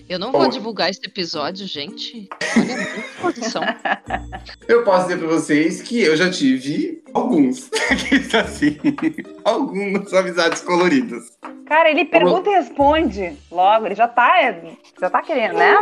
Eu 0.10 0.19
não 0.19 0.32
vou 0.32 0.47
divulgar 0.50 0.89
esse 0.89 1.00
episódio, 1.06 1.65
gente. 1.65 2.28
Olha, 2.58 2.76
muita 2.76 3.21
posição. 3.21 3.62
Eu 4.67 4.84
posso 4.84 5.08
dizer 5.08 5.19
pra 5.19 5.28
vocês 5.28 5.82
que 5.82 6.02
eu 6.02 6.15
já 6.15 6.30
tive 6.30 7.02
alguns. 7.13 7.69
Assim. 8.43 8.78
Algumas 9.45 10.13
amizades 10.13 10.62
coloridas. 10.62 11.38
Cara, 11.65 11.89
ele 11.89 12.06
pergunta 12.06 12.50
e 12.50 12.54
responde 12.54 13.38
logo. 13.52 13.86
Ele 13.86 13.95
já 13.95 14.08
tá, 14.08 14.34
já 15.00 15.10
tá 15.10 15.21
querendo, 15.21 15.56
né? 15.58 15.76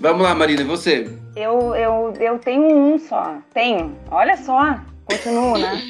Vamos 0.00 0.22
lá, 0.22 0.34
Marina, 0.34 0.60
e 0.62 0.64
você? 0.64 1.10
Eu, 1.34 1.74
eu, 1.74 2.14
eu 2.20 2.38
tenho 2.38 2.62
um 2.76 2.98
só. 2.98 3.36
Tenho. 3.52 3.96
Olha 4.10 4.36
só. 4.36 4.78
Continuo, 5.04 5.58
né? 5.58 5.80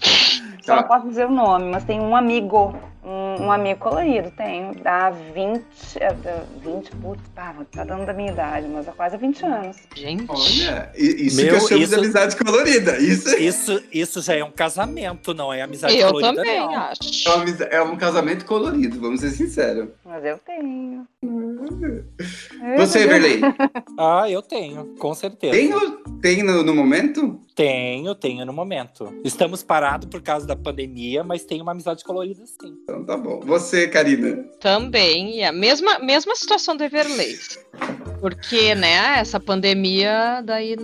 Só 0.62 0.74
Tá. 0.74 0.80
não 0.80 0.88
posso 0.88 1.08
dizer 1.08 1.26
o 1.26 1.30
nome, 1.30 1.70
mas 1.70 1.84
tem 1.84 2.00
um 2.00 2.16
amigo. 2.16 2.74
Um, 3.08 3.44
um 3.44 3.52
amigo 3.52 3.78
colorido, 3.78 4.32
tenho. 4.32 4.74
Dá 4.82 5.10
20. 5.10 5.64
é, 6.00 6.12
dá 6.12 6.42
20, 6.60 6.90
putz, 6.96 7.22
pá, 7.34 7.54
tá 7.70 7.84
dando 7.84 8.04
da 8.04 8.12
minha 8.12 8.32
idade, 8.32 8.66
mas 8.66 8.88
há 8.88 8.92
quase 8.92 9.16
20 9.16 9.44
anos. 9.46 9.76
Gente. 9.94 10.24
Olha, 10.28 10.90
isso 10.96 11.36
Meu, 11.36 11.48
que 11.50 11.54
eu 11.54 11.60
chamo 11.68 11.82
isso- 11.82 11.92
de 11.94 11.98
amizade 12.00 12.36
colorida. 12.36 12.98
Isso 12.98 13.28
é 13.28 13.38
Isso, 13.38 13.82
isso 13.92 14.20
já 14.22 14.34
é 14.34 14.42
um 14.42 14.50
casamento, 14.50 15.32
não 15.32 15.52
é 15.52 15.62
amizade 15.62 15.96
Eu 15.96 16.08
colorida, 16.08 16.34
também 16.34 16.58
não. 16.58 16.74
acho. 16.74 17.28
amiza- 17.30 17.64
é 17.66 17.80
um 17.80 17.96
casamento 17.96 18.44
colorido, 18.44 18.98
vamos 18.98 19.20
ser 19.20 19.30
sinceros. 19.30 19.88
Mas 20.04 20.24
eu 20.24 20.38
tenho. 20.38 21.06
Você, 22.76 23.00
Everley, 23.04 23.40
Ah, 23.98 24.28
eu 24.28 24.42
tenho, 24.42 24.96
com 24.98 25.14
certeza. 25.14 25.52
tem, 25.52 25.68
no- 25.68 25.98
tem 26.20 26.42
no, 26.42 26.62
no 26.64 26.74
momento? 26.74 27.40
Tenho, 27.54 28.14
tenho 28.14 28.44
no 28.44 28.52
momento. 28.52 29.14
Estamos 29.24 29.62
parados 29.62 30.08
por 30.08 30.20
causa 30.22 30.46
da 30.46 30.56
pandemia, 30.56 31.22
mas 31.24 31.44
tem 31.44 31.62
uma 31.62 31.72
amizade 31.72 32.02
colorida 32.04 32.44
sim. 32.46 32.74
Então 32.96 33.04
tá 33.04 33.16
bom. 33.16 33.40
Você, 33.40 33.86
Karina. 33.88 34.44
Também. 34.60 35.44
A 35.44 35.52
mesma, 35.52 35.98
mesma 35.98 36.34
situação 36.34 36.76
do 36.76 36.84
Everley. 36.84 37.38
Porque, 38.20 38.74
né, 38.74 39.18
essa 39.18 39.38
pandemia 39.38 40.40
daí 40.42 40.76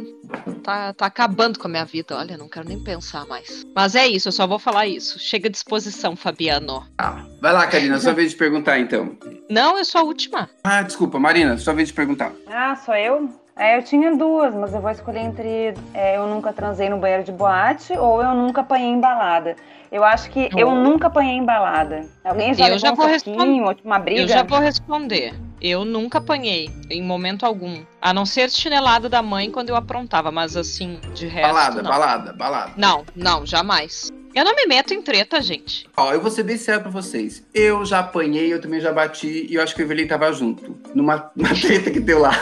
tá, 0.63 0.93
tá 0.93 1.07
acabando 1.07 1.59
com 1.59 1.67
a 1.67 1.71
minha 1.71 1.85
vida. 1.85 2.17
Olha, 2.17 2.37
não 2.37 2.49
quero 2.49 2.69
nem 2.69 2.79
pensar 2.79 3.27
mais. 3.27 3.65
Mas 3.75 3.95
é 3.95 4.07
isso, 4.07 4.29
eu 4.29 4.33
só 4.33 4.47
vou 4.47 4.59
falar 4.59 4.87
isso. 4.87 5.19
Chega 5.19 5.49
à 5.49 5.51
disposição, 5.51 6.15
Fabiano. 6.15 6.87
Ah, 6.99 7.25
vai 7.41 7.53
lá, 7.53 7.67
Karina, 7.67 7.99
sua 7.99 8.13
vez 8.13 8.33
de 8.33 8.37
perguntar 8.37 8.79
então. 8.79 9.17
Não, 9.49 9.79
eu 9.79 9.85
sou 9.85 10.03
a 10.03 10.05
última. 10.05 10.51
Ah, 10.63 10.83
desculpa, 10.83 11.19
Marina, 11.19 11.57
sua 11.57 11.73
vez 11.73 11.89
de 11.89 11.95
perguntar. 11.95 12.33
Ah, 12.47 12.77
sou 12.77 12.95
eu? 12.95 13.42
É, 13.57 13.77
eu 13.77 13.83
tinha 13.83 14.17
duas, 14.17 14.55
mas 14.55 14.73
eu 14.73 14.81
vou 14.81 14.91
escolher 14.91 15.21
entre 15.21 15.75
é, 15.93 16.17
eu 16.17 16.27
nunca 16.27 16.53
transei 16.53 16.89
no 16.89 16.97
banheiro 16.97 17.23
de 17.23 17.33
boate 17.33 17.93
ou 17.93 18.23
eu 18.23 18.35
nunca 18.35 18.63
apanhei 18.63 18.89
em 18.89 19.01
balada. 19.01 19.57
Eu 19.91 20.03
acho 20.05 20.31
que 20.31 20.49
eu 20.57 20.69
Oh. 20.69 20.75
nunca 20.75 21.09
apanhei 21.09 21.35
em 21.35 21.45
balada. 21.45 22.07
Alguém 22.25 22.55
já 22.55 22.65
Eu 22.65 22.75
levou 22.75 22.79
já 22.79 22.93
um 22.93 22.97
vou 22.97 23.09
soquinho, 23.19 23.65
ou 23.67 23.77
uma 23.85 23.99
briga? 23.99 24.23
Eu 24.23 24.29
já 24.29 24.43
vou 24.43 24.59
responder. 24.59 25.35
Eu 25.61 25.85
nunca 25.85 26.17
apanhei, 26.17 26.71
em 26.91 27.03
momento 27.03 27.45
algum. 27.45 27.83
A 28.01 28.15
não 28.15 28.25
ser 28.25 28.51
chinelada 28.51 29.07
da 29.11 29.21
mãe 29.23 29.51
quando 29.51 29.69
eu 29.69 29.77
aprontava, 29.77 30.33
mas 30.33 30.57
assim, 30.57 30.99
de 31.15 31.27
resto. 31.27 31.53
balada, 31.55 31.83
não. 31.83 31.91
balada, 31.91 32.33
balada. 32.33 32.73
Não, 32.75 33.05
não, 33.15 33.45
jamais. 33.45 34.11
Eu 34.35 34.47
não 34.47 34.57
me 34.57 34.65
meto 34.67 34.95
em 34.95 35.03
treta, 35.03 35.43
gente. 35.43 35.87
Ó, 35.95 36.11
eu 36.11 36.23
vou 36.23 36.31
ser 36.31 36.43
bem 36.43 36.57
sério 36.57 36.81
pra 36.81 36.91
vocês. 36.91 37.45
Eu 37.53 37.85
já 37.85 37.99
apanhei, 37.99 38.51
eu 38.51 38.63
também 38.63 38.81
já 38.81 38.91
bati 38.91 39.47
e 39.51 39.55
eu 39.57 39.63
acho 39.63 39.75
que 39.75 39.83
o 39.83 39.85
Evelyn 39.85 40.09
tava 40.09 40.33
junto. 40.33 40.75
Numa, 40.95 41.31
numa 41.37 41.51
treta 41.55 41.91
que 41.91 42.01
deu 42.01 42.19
lá. 42.19 42.33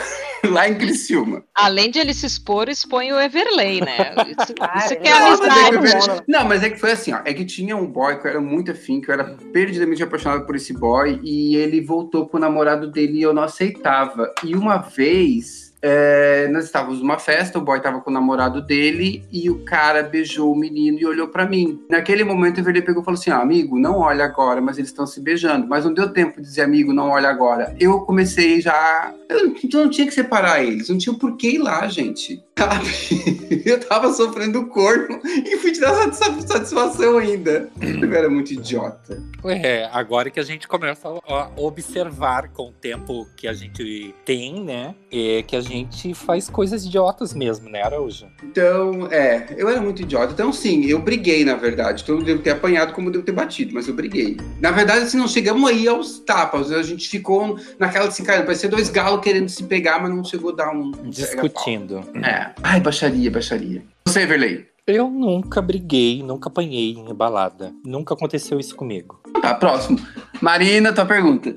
lá 0.51 0.69
em 0.69 0.75
Criciúma. 0.77 1.45
Além 1.55 1.91
de 1.91 1.99
ele 1.99 2.15
se 2.15 2.27
expor, 2.27 2.69
expõe 2.69 3.13
o 3.13 3.21
Everley, 3.21 3.81
né? 3.81 4.15
Isso, 4.29 4.55
Ah, 4.61 4.79
isso 4.85 4.97
que 4.97 5.09
é 5.09 5.11
não, 5.11 5.21
mas 5.31 5.41
mas 5.41 5.51
é 5.51 5.71
que 5.71 5.77
amizade. 5.77 5.77
Evelyn- 5.77 6.07
mano. 6.09 6.23
Não, 6.29 6.45
mas 6.45 6.63
é 6.63 6.71
que 6.71 6.79
foi 6.81 6.93
assim, 6.93 7.13
ó. 7.13 7.21
É 7.25 7.35
que 7.35 7.45
tinha 7.45 7.77
um 7.77 7.87
boy 7.87 8.19
que 8.21 8.27
eu 8.27 8.31
era 8.31 8.41
muito 8.41 8.71
afim, 8.71 9.01
que 9.01 9.11
eu 9.11 9.15
era 9.15 9.25
perdidamente 9.53 10.03
apaixonado 10.03 10.47
por 10.47 10.57
esse 10.57 10.73
boy, 10.73 11.21
e 11.23 11.57
ele 11.57 11.81
voltou 11.81 12.29
com 12.29 12.37
o 12.37 12.41
namorado 12.41 12.91
dele 12.91 13.19
e 13.19 13.23
eu 13.23 13.33
não 13.33 13.43
aceitava. 13.43 14.33
E 14.45 14.55
uma 14.55 14.79
vez. 14.79 15.70
É, 15.83 16.49
nós 16.49 16.65
estávamos 16.65 17.01
numa 17.01 17.19
festa, 17.19 17.59
o 17.59 17.63
boy 17.63 17.81
tava 17.81 18.01
com 18.01 18.11
o 18.11 18.13
namorado 18.13 18.61
dele 18.61 19.25
e 19.33 19.49
o 19.49 19.65
cara 19.65 20.03
beijou 20.03 20.53
o 20.53 20.57
menino 20.57 20.99
e 20.99 21.07
olhou 21.07 21.29
pra 21.29 21.47
mim. 21.47 21.83
Naquele 21.89 22.23
momento, 22.23 22.59
o 22.59 22.61
Everley 22.61 22.83
pegou 22.83 23.03
e 23.03 23.05
falou 23.05 23.19
assim: 23.19 23.31
ah, 23.31 23.41
amigo, 23.41 23.79
não 23.79 23.99
olha 23.99 24.25
agora, 24.25 24.61
mas 24.61 24.77
eles 24.77 24.91
estão 24.91 25.07
se 25.07 25.21
beijando. 25.21 25.67
Mas 25.67 25.85
não 25.85 25.95
deu 25.95 26.13
tempo 26.13 26.41
de 26.41 26.47
dizer, 26.47 26.63
amigo, 26.63 26.93
não 26.93 27.11
olha 27.11 27.29
agora. 27.29 27.75
Eu 27.81 28.01
comecei 28.01 28.61
já. 28.61 29.15
Eu 29.29 29.55
não 29.73 29.91
tinha 29.91 30.07
que 30.07 30.15
separar 30.15 30.63
eles, 30.63 30.89
não 30.89 30.99
tinha 30.99 31.15
por 31.15 31.37
que 31.37 31.53
ir 31.53 31.59
lá, 31.59 31.87
gente. 31.87 32.43
Sabe? 32.61 33.63
Eu 33.65 33.81
tava 33.81 34.13
sofrendo 34.13 34.67
corno 34.67 35.19
e 35.25 35.57
fui 35.57 35.73
te 35.73 35.81
dar 35.81 35.95
satis- 36.13 36.45
satisfação 36.47 37.17
ainda. 37.19 37.69
Eu 37.81 38.13
era 38.15 38.29
muito 38.29 38.53
idiota. 38.53 39.23
É, 39.45 39.89
agora 39.93 40.31
que 40.31 40.39
a 40.39 40.43
gente 40.43 40.69
começa 40.69 41.09
a 41.09 41.51
observar 41.57 42.49
com 42.51 42.69
o 42.69 42.73
tempo 42.73 43.27
que 43.37 43.49
a 43.49 43.53
gente 43.55 44.15
tem, 44.25 44.63
né? 44.63 44.95
É 45.11 45.43
que 45.43 45.57
a 45.57 45.61
gente 45.61 46.13
faz 46.15 46.49
coisas 46.51 46.85
idiotas 46.85 47.33
mesmo, 47.35 47.69
né, 47.71 47.83
Araújo? 47.83 48.27
Então, 48.43 49.09
é, 49.11 49.47
eu 49.57 49.69
era 49.69 49.81
muito 49.81 50.03
idiota. 50.03 50.33
Então, 50.33 50.53
sim, 50.53 50.85
eu 50.85 50.99
briguei, 51.01 51.45
na 51.45 51.55
verdade. 51.55 52.03
Então, 52.03 52.17
eu 52.19 52.23
devo 52.23 52.43
ter 52.43 52.51
apanhado 52.51 52.93
como 52.93 53.09
eu 53.09 53.13
devo 53.13 53.25
ter 53.25 53.33
batido, 53.33 53.73
mas 53.75 53.89
eu 53.89 53.95
briguei. 53.95 54.37
Na 54.61 54.71
verdade, 54.71 55.05
assim, 55.05 55.17
não 55.19 55.29
chegamos 55.29 55.69
aí 55.69 55.89
aos 55.89 56.19
tapas. 56.21 56.71
A 56.73 56.83
gente 56.83 57.09
ficou 57.09 57.59
naquela 57.79 58.09
assim, 58.09 58.23
cara, 58.25 58.43
parecia 58.43 58.69
dois 58.69 58.91
galos 58.91 59.23
querendo 59.23 59.49
se 59.49 59.65
pegar, 59.65 60.01
mas 60.01 60.11
não 60.15 60.23
chegou 60.25 60.51
a 60.53 60.55
dar 60.57 60.71
um. 60.75 60.91
Discutindo. 61.05 62.01
É. 62.23 62.50
Ai, 62.63 62.81
baixaria, 62.81 63.31
baixaria. 63.31 63.83
Você, 64.07 64.23
Everley. 64.23 64.67
Eu 64.87 65.09
nunca 65.09 65.63
briguei, 65.63 66.23
nunca 66.23 66.49
apanhei 66.49 66.93
em 66.93 67.15
balada. 67.15 67.73
Nunca 67.85 68.15
aconteceu 68.15 68.59
isso 68.59 68.75
comigo. 68.75 69.21
Tá, 69.41 69.55
próximo. 69.55 69.99
Marina, 70.41 70.93
tua 70.93 71.07
pergunta. 71.07 71.55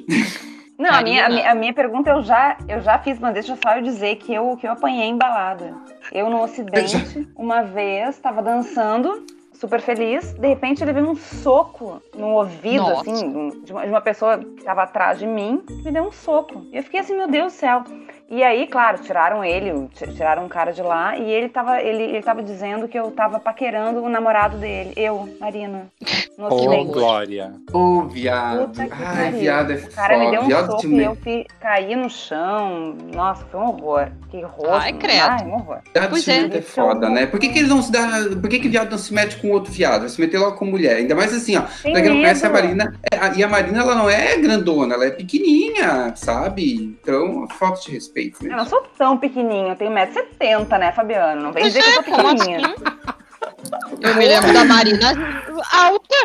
Não, 0.78 0.90
a 0.92 1.02
minha, 1.02 1.26
a, 1.26 1.30
minha, 1.30 1.52
a 1.52 1.56
minha 1.56 1.74
pergunta 1.74 2.10
eu 2.10 2.22
já, 2.22 2.58
eu 2.68 2.82
já 2.82 3.00
fiz, 3.00 3.20
mas 3.20 3.34
deixa 3.34 3.56
só 3.56 3.78
eu 3.78 3.82
dizer 3.82 4.18
que 4.18 4.34
eu, 4.34 4.58
que 4.58 4.68
eu 4.68 4.72
apanhei 4.72 5.06
em 5.06 5.18
balada. 5.18 5.74
Eu 6.12 6.30
no 6.30 6.42
Ocidente, 6.42 7.28
uma 7.36 7.62
vez, 7.62 8.18
tava 8.20 8.42
dançando, 8.42 9.26
super 9.54 9.80
feliz, 9.80 10.34
de 10.34 10.48
repente 10.48 10.84
ele 10.84 10.92
veio 10.92 11.10
um 11.10 11.16
soco 11.16 12.02
no 12.18 12.32
ouvido, 12.32 12.84
Nossa. 12.84 13.10
assim, 13.10 13.64
de 13.64 13.72
uma, 13.72 13.84
de 13.84 13.90
uma 13.90 14.02
pessoa 14.02 14.38
que 14.38 14.64
tava 14.64 14.84
atrás 14.84 15.20
de 15.20 15.26
mim, 15.26 15.64
que 15.66 15.84
me 15.84 15.92
deu 15.92 16.04
um 16.04 16.12
soco. 16.12 16.66
E 16.72 16.78
eu 16.78 16.84
fiquei 16.84 17.00
assim, 17.00 17.16
meu 17.16 17.30
Deus 17.30 17.54
do 17.54 17.56
céu. 17.56 17.84
E 18.30 18.42
aí, 18.42 18.66
claro, 18.68 18.98
tiraram 19.04 19.44
ele, 19.44 19.88
ti- 19.94 20.12
tiraram 20.14 20.46
um 20.46 20.50
cara 20.50 20.72
de 20.72 20.82
lá, 20.82 21.16
e 21.18 21.30
ele 21.30 21.50
tava, 21.50 21.80
ele, 21.82 22.02
ele 22.04 22.22
tava 22.24 22.42
dizendo 22.42 22.88
que 22.88 22.98
eu 22.98 23.12
tava 23.12 23.40
paquerando 23.40 24.02
o 24.02 24.10
namorado 24.10 24.58
dele, 24.58 24.92
eu, 24.96 25.30
Marina, 25.40 25.88
no 26.38 26.46
Ô, 26.46 26.56
Ocidente. 26.56 26.92
Glória. 26.92 27.54
Ô, 27.72 28.02
viado. 28.04 28.68
Puta 28.70 28.88
que 28.88 29.04
Ai, 29.04 29.32
viado 29.34 29.72
é 29.72 29.76
O 29.76 29.92
cara 29.92 30.18
me 30.18 30.26
foda. 30.26 30.32
deu 30.32 30.42
um 30.42 30.48
Viado 30.48 30.72
soco 30.72 30.86
e 30.86 30.88
me- 30.88 31.04
eu 31.04 31.16
fi- 31.16 31.46
caí 31.60 31.96
no 31.96 32.10
chão. 32.10 32.96
Nossa, 33.14 33.46
foi 33.52 33.60
um 33.60 33.68
horror. 33.68 34.08
Que 34.32 34.42
rosto. 34.42 34.68
Ai, 34.72 34.94
credo. 34.94 35.22
Ai, 35.30 35.46
um 35.46 35.54
horror. 35.54 35.78
Viado 35.94 36.10
Pois 36.10 36.24
se 36.24 36.32
é. 36.32 36.58
é 36.58 36.62
foda, 36.62 37.10
né? 37.12 37.28
Por 37.28 37.40
que, 37.40 37.50
que 37.50 37.60
eles 37.60 37.70
não 37.70 37.84
se 37.84 37.92
dá. 37.92 38.08
Por 38.42 38.50
que, 38.50 38.58
que 38.60 38.68
viado 38.68 38.90
não 38.90 38.98
se 38.98 39.14
mete 39.14 39.38
com 39.40 39.52
outro 39.52 39.72
viado? 39.72 40.00
Vai 40.02 40.10
se 40.10 40.20
meter 40.20 40.40
logo 40.40 40.58
com 40.58 40.66
mulher. 40.66 40.96
Ainda 40.96 41.14
mais 41.14 41.32
assim, 41.36 41.56
ó. 41.56 41.62
Tem 41.84 41.94
Pra 41.94 42.02
quem 42.02 42.10
não 42.10 42.18
conhece 42.18 42.44
a. 42.48 42.50
Marina, 42.50 43.00
é, 43.12 43.16
a- 43.18 43.34
e 43.36 43.44
a 43.44 43.48
Marina 43.48 43.80
ela 43.82 43.94
não 43.94 44.10
é 44.10 44.36
grandona, 44.38 44.96
ela 44.96 45.06
é 45.06 45.12
pequenininha, 45.12 46.14
sabe? 46.16 46.98
Então, 47.00 47.48
falta 47.60 47.82
de 47.82 47.92
respeito, 47.92 48.13
Eu 48.16 48.50
né? 48.50 48.56
não 48.56 48.66
sou 48.66 48.82
tão 48.98 49.18
pequenininho, 49.18 49.70
eu 49.70 49.76
tenho 49.76 49.92
1,70m, 49.92 50.78
né, 50.78 50.92
Fabiano? 50.92 51.42
Não 51.42 51.52
vem 51.52 51.64
dizer 51.64 51.82
que 51.82 51.88
eu 51.88 51.92
é, 51.92 51.96
sou 51.96 52.04
como 52.04 52.30
pequenininha. 52.30 52.68
assim? 52.68 52.76
Eu 54.02 54.16
me 54.16 54.28
lembro 54.28 54.54
da 54.54 54.66
Marina 54.66 55.10
alta. 55.74 56.16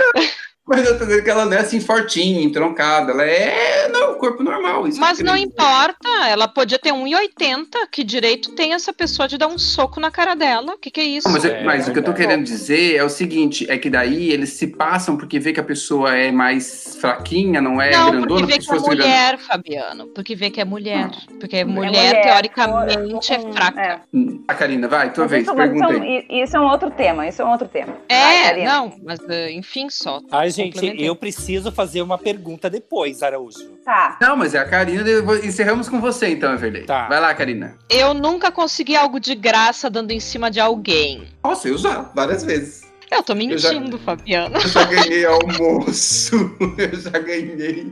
Mas 0.68 0.86
eu 0.86 0.98
tô 0.98 1.04
dizendo 1.06 1.24
que 1.24 1.30
ela 1.30 1.44
não 1.46 1.52
é 1.54 1.60
assim 1.60 1.80
fortinha, 1.80 2.42
entroncada. 2.42 3.12
Ela 3.12 3.24
é 3.24 3.88
não, 3.88 4.14
corpo 4.18 4.42
normal. 4.42 4.86
Isso 4.86 5.00
Mas 5.00 5.18
eu 5.18 5.24
não 5.24 5.36
importa, 5.36 6.08
ela 6.28 6.46
podia 6.48 6.78
ter 6.78 6.92
1,80. 6.92 7.66
Que 7.90 8.04
direito 8.04 8.52
tem 8.54 8.74
essa 8.74 8.92
pessoa 8.92 9.26
de 9.26 9.38
dar 9.38 9.46
um 9.48 9.58
soco 9.58 9.98
na 10.00 10.10
cara 10.10 10.34
dela? 10.34 10.74
O 10.74 10.78
que, 10.78 10.90
que 10.90 11.00
é 11.00 11.04
isso? 11.04 11.26
Não, 11.28 11.34
mas, 11.34 11.44
É, 11.44 11.62
mas 11.64 11.88
o 11.88 11.92
que 11.92 11.98
eu 11.98 12.04
tô 12.04 12.12
querendo 12.12 12.44
dizer 12.44 12.96
é 12.96 13.02
o 13.04 13.08
seguinte: 13.08 13.66
é 13.70 13.78
que 13.78 13.88
daí 13.88 14.30
eles 14.30 14.50
se 14.50 14.66
passam 14.66 15.16
porque 15.16 15.38
vê 15.38 15.52
que 15.52 15.60
a 15.60 15.64
pessoa 15.64 16.14
é 16.14 16.30
mais 16.30 16.96
fraquinha, 17.00 17.60
não 17.60 17.80
é 17.80 17.90
não, 17.92 18.10
grandona, 18.10 18.26
porque 18.28 18.46
vê 18.46 18.58
que 18.58 18.64
é 18.64 18.72
grandona. 18.72 18.94
mulher, 18.94 19.38
Fabiano. 19.38 20.06
Porque 20.08 20.34
vê 20.34 20.50
que 20.50 20.60
é 20.60 20.64
mulher. 20.64 21.10
Porque 21.40 21.64
mulher, 21.64 21.88
mulher, 21.88 22.22
teoricamente, 22.22 23.32
é 23.32 23.38
fraca. 23.52 23.80
é. 23.80 24.00
Hum, 24.12 24.42
A 24.48 24.54
Karina, 24.54 24.88
vai, 24.88 25.12
tua 25.12 25.24
Mas 25.24 25.30
vez, 25.30 25.42
isso, 25.44 25.52
é 25.52 25.56
pergunta 25.56 25.88
um- 25.88 26.42
isso 26.42 26.56
é 26.56 26.60
um 26.60 26.66
outro 26.68 26.90
tema, 26.90 27.26
isso 27.28 27.40
é 27.42 27.44
um 27.44 27.50
outro 27.50 27.68
tema. 27.68 27.96
É, 28.08 28.18
Vai, 28.54 28.64
não, 28.64 28.92
mas 29.04 29.20
eh, 29.28 29.52
enfim, 29.52 29.88
só. 29.90 30.20
Ai, 30.30 30.50
gente, 30.62 31.02
eu 31.02 31.14
preciso 31.16 31.70
fazer 31.72 32.02
uma 32.02 32.18
pergunta 32.18 32.68
depois, 32.68 33.22
Araújo. 33.22 33.58
Tá. 33.84 34.16
Não, 34.20 34.36
mas 34.36 34.54
é 34.54 34.58
a 34.58 34.64
Karina, 34.64 35.08
eu 35.08 35.44
encerramos 35.44 35.88
com 35.88 36.00
você 36.00 36.28
então, 36.28 36.52
Everley. 36.52 36.84
Tá. 36.84 37.06
Vai 37.08 37.20
lá, 37.20 37.32
Karina. 37.34 37.76
Eu 37.90 38.12
nunca 38.14 38.50
consegui 38.50 38.96
algo 38.96 39.18
de 39.20 39.34
graça 39.34 39.88
dando 39.88 40.10
em 40.10 40.20
cima 40.20 40.50
de 40.50 40.60
alguém. 40.60 41.24
Nossa, 41.42 41.68
eu 41.68 41.78
já, 41.78 42.02
várias 42.14 42.44
vezes. 42.44 42.86
Eu 43.10 43.22
tô 43.22 43.32
já- 43.32 43.38
mentindo, 43.38 43.98
Fabiano. 43.98 44.54
Eu 44.56 44.68
já 44.68 44.84
ganhei 44.84 45.24
almoço, 45.24 46.34
eu 46.76 47.00
já 47.00 47.18
ganhei. 47.18 47.90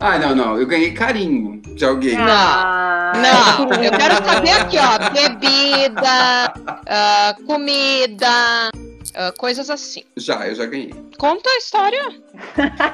Ah, 0.00 0.18
não, 0.18 0.34
não, 0.34 0.58
eu 0.58 0.66
ganhei 0.66 0.90
carinho 0.92 1.62
de 1.76 1.84
alguém. 1.84 2.16
Não. 2.16 2.26
Ah, 2.28 3.12
Não, 3.14 3.72
eu 3.82 3.90
quero 3.92 4.16
saber 4.24 4.50
aqui, 4.50 4.76
ó. 4.78 5.10
Bebida, 5.10 6.52
ah, 6.88 7.36
comida, 7.46 8.70
ah, 9.16 9.32
coisas 9.36 9.70
assim. 9.70 10.02
Já, 10.16 10.46
eu 10.46 10.54
já 10.54 10.66
ganhei. 10.66 10.92
Conta 11.18 11.48
a 11.50 11.56
história. 11.58 12.02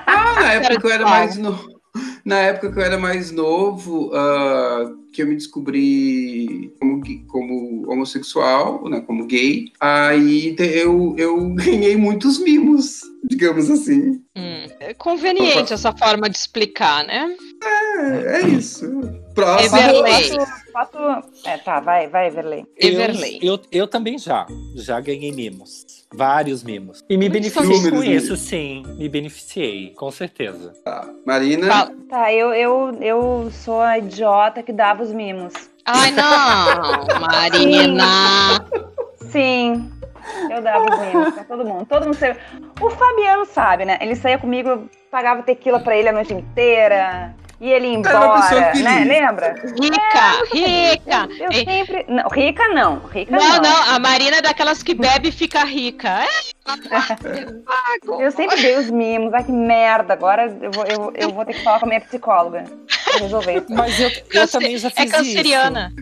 Ah, 0.07 0.35
na 0.41 0.53
época 0.55 0.81
que 0.81 0.87
eu 0.87 0.91
era 0.93 1.05
mais 1.05 1.37
novo. 1.37 1.83
Na 2.25 2.39
época 2.39 2.73
que 2.73 2.79
eu 2.79 2.83
era 2.83 2.97
mais 2.99 3.31
novo, 3.31 4.11
ah, 4.15 4.91
que 5.13 5.23
eu 5.23 5.27
me 5.27 5.35
descobri 5.35 6.73
como, 6.81 7.03
como 7.27 7.91
homossexual, 7.93 8.89
né, 8.89 9.01
como 9.01 9.27
gay, 9.27 9.67
aí 9.79 10.57
eu, 10.59 11.15
eu 11.19 11.49
ganhei 11.55 11.97
muitos 11.97 12.39
mimos, 12.39 13.01
digamos 13.25 13.69
assim. 13.71 14.23
Hum, 14.37 14.67
é 14.81 14.95
conveniente 14.95 15.73
essa 15.73 15.93
forma 15.93 16.31
de 16.31 16.37
explicar, 16.39 17.05
né? 17.05 17.37
É, 17.63 18.41
é 18.43 18.49
isso. 18.49 18.87
Próximo. 19.35 19.77
Everley. 19.77 20.37
Posso, 20.73 20.93
posso- 20.93 21.49
É, 21.49 21.59
tá, 21.59 21.81
vai, 21.81 22.09
vai, 22.09 22.29
Everley. 22.29 22.65
Everley. 22.79 23.39
Eu, 23.43 23.55
eu, 23.55 23.61
eu 23.73 23.87
também 23.89 24.17
já. 24.19 24.47
Já 24.77 24.99
ganhei 25.01 25.33
mimos. 25.33 26.02
Vários 26.15 26.63
mimos. 26.63 27.05
E 27.09 27.17
me 27.17 27.29
beneficiei 27.29 27.67
com 27.67 27.97
números, 27.97 28.05
isso, 28.05 28.37
sim. 28.37 28.85
Me 28.99 29.09
beneficiei, 29.09 29.91
com 29.95 30.11
certeza. 30.11 30.73
Tá. 30.85 31.09
Marina. 31.27 31.67
Fala. 31.67 31.93
Tá, 32.09 32.33
eu, 32.33 32.53
eu, 32.53 32.97
eu 33.01 33.51
sou 33.51 33.81
a 33.81 33.99
idiota 33.99 34.63
que 34.63 34.73
dava 34.73 35.03
os 35.03 35.13
mimos. 35.13 35.53
Ai, 35.85 36.11
não, 36.13 37.21
Marina. 37.21 38.65
Sim, 39.31 39.91
eu 40.51 40.63
dava 40.63 40.85
os 40.85 41.01
mimos 41.01 41.35
pra 41.35 41.45
todo 41.45 41.65
mundo. 41.65 41.87
Todo 41.87 42.05
mundo 42.05 42.15
sabe. 42.15 42.39
O 42.81 42.91
Fabiano 42.91 43.45
sabe, 43.47 43.85
né? 43.85 43.99
Ele 44.01 44.15
saía 44.15 44.39
comigo, 44.39 44.69
eu 44.69 44.89
pagava 45.11 45.43
tequila 45.43 45.81
pra 45.81 45.97
ele 45.97 46.09
a 46.09 46.13
noite 46.13 46.35
inteira. 46.35 47.35
E 47.63 47.71
ele 47.71 47.93
ia 47.93 48.03
pessoa 48.03 48.25
embora, 48.25 48.43
feliz. 48.73 48.83
né? 48.83 49.05
Lembra? 49.05 49.55
Rica, 49.81 50.45
rica. 50.53 51.29
Eu 51.39 51.53
Ei, 51.53 51.65
sempre. 51.65 52.05
Não, 52.09 52.29
rica 52.29 52.69
não. 52.75 52.99
Rica 53.07 53.31
Não, 53.31 53.49
não. 53.49 53.61
não, 53.63 53.95
a 53.95 53.99
Marina 54.01 54.39
é 54.39 54.43
daquelas 54.43 54.83
que 54.83 54.93
bebe 54.95 55.29
e 55.29 55.33
fica 55.33 55.65
rica. 55.65 56.25
É. 56.25 56.27
Eu 58.21 58.33
sempre 58.33 58.61
dei 58.61 58.77
os 58.79 58.91
mimos. 58.91 59.33
Ai, 59.33 59.45
que 59.45 59.53
merda. 59.53 60.13
Agora 60.13 60.47
eu 60.61 60.71
vou, 60.73 60.85
eu, 60.87 61.13
eu 61.15 61.33
vou 61.33 61.45
ter 61.45 61.55
que 61.55 61.63
falar 61.63 61.79
com 61.79 61.87
a 61.87 61.89
minha 61.89 62.01
psicóloga 62.01 62.65
pra 63.05 63.21
resolver 63.21 63.59
isso. 63.59 63.67
Mas 63.71 63.99
eu, 64.01 64.11
eu 64.33 64.49
também 64.49 64.77
já 64.77 64.89
É 64.89 64.91
fiz 64.91 65.13
canceriana. 65.13 65.93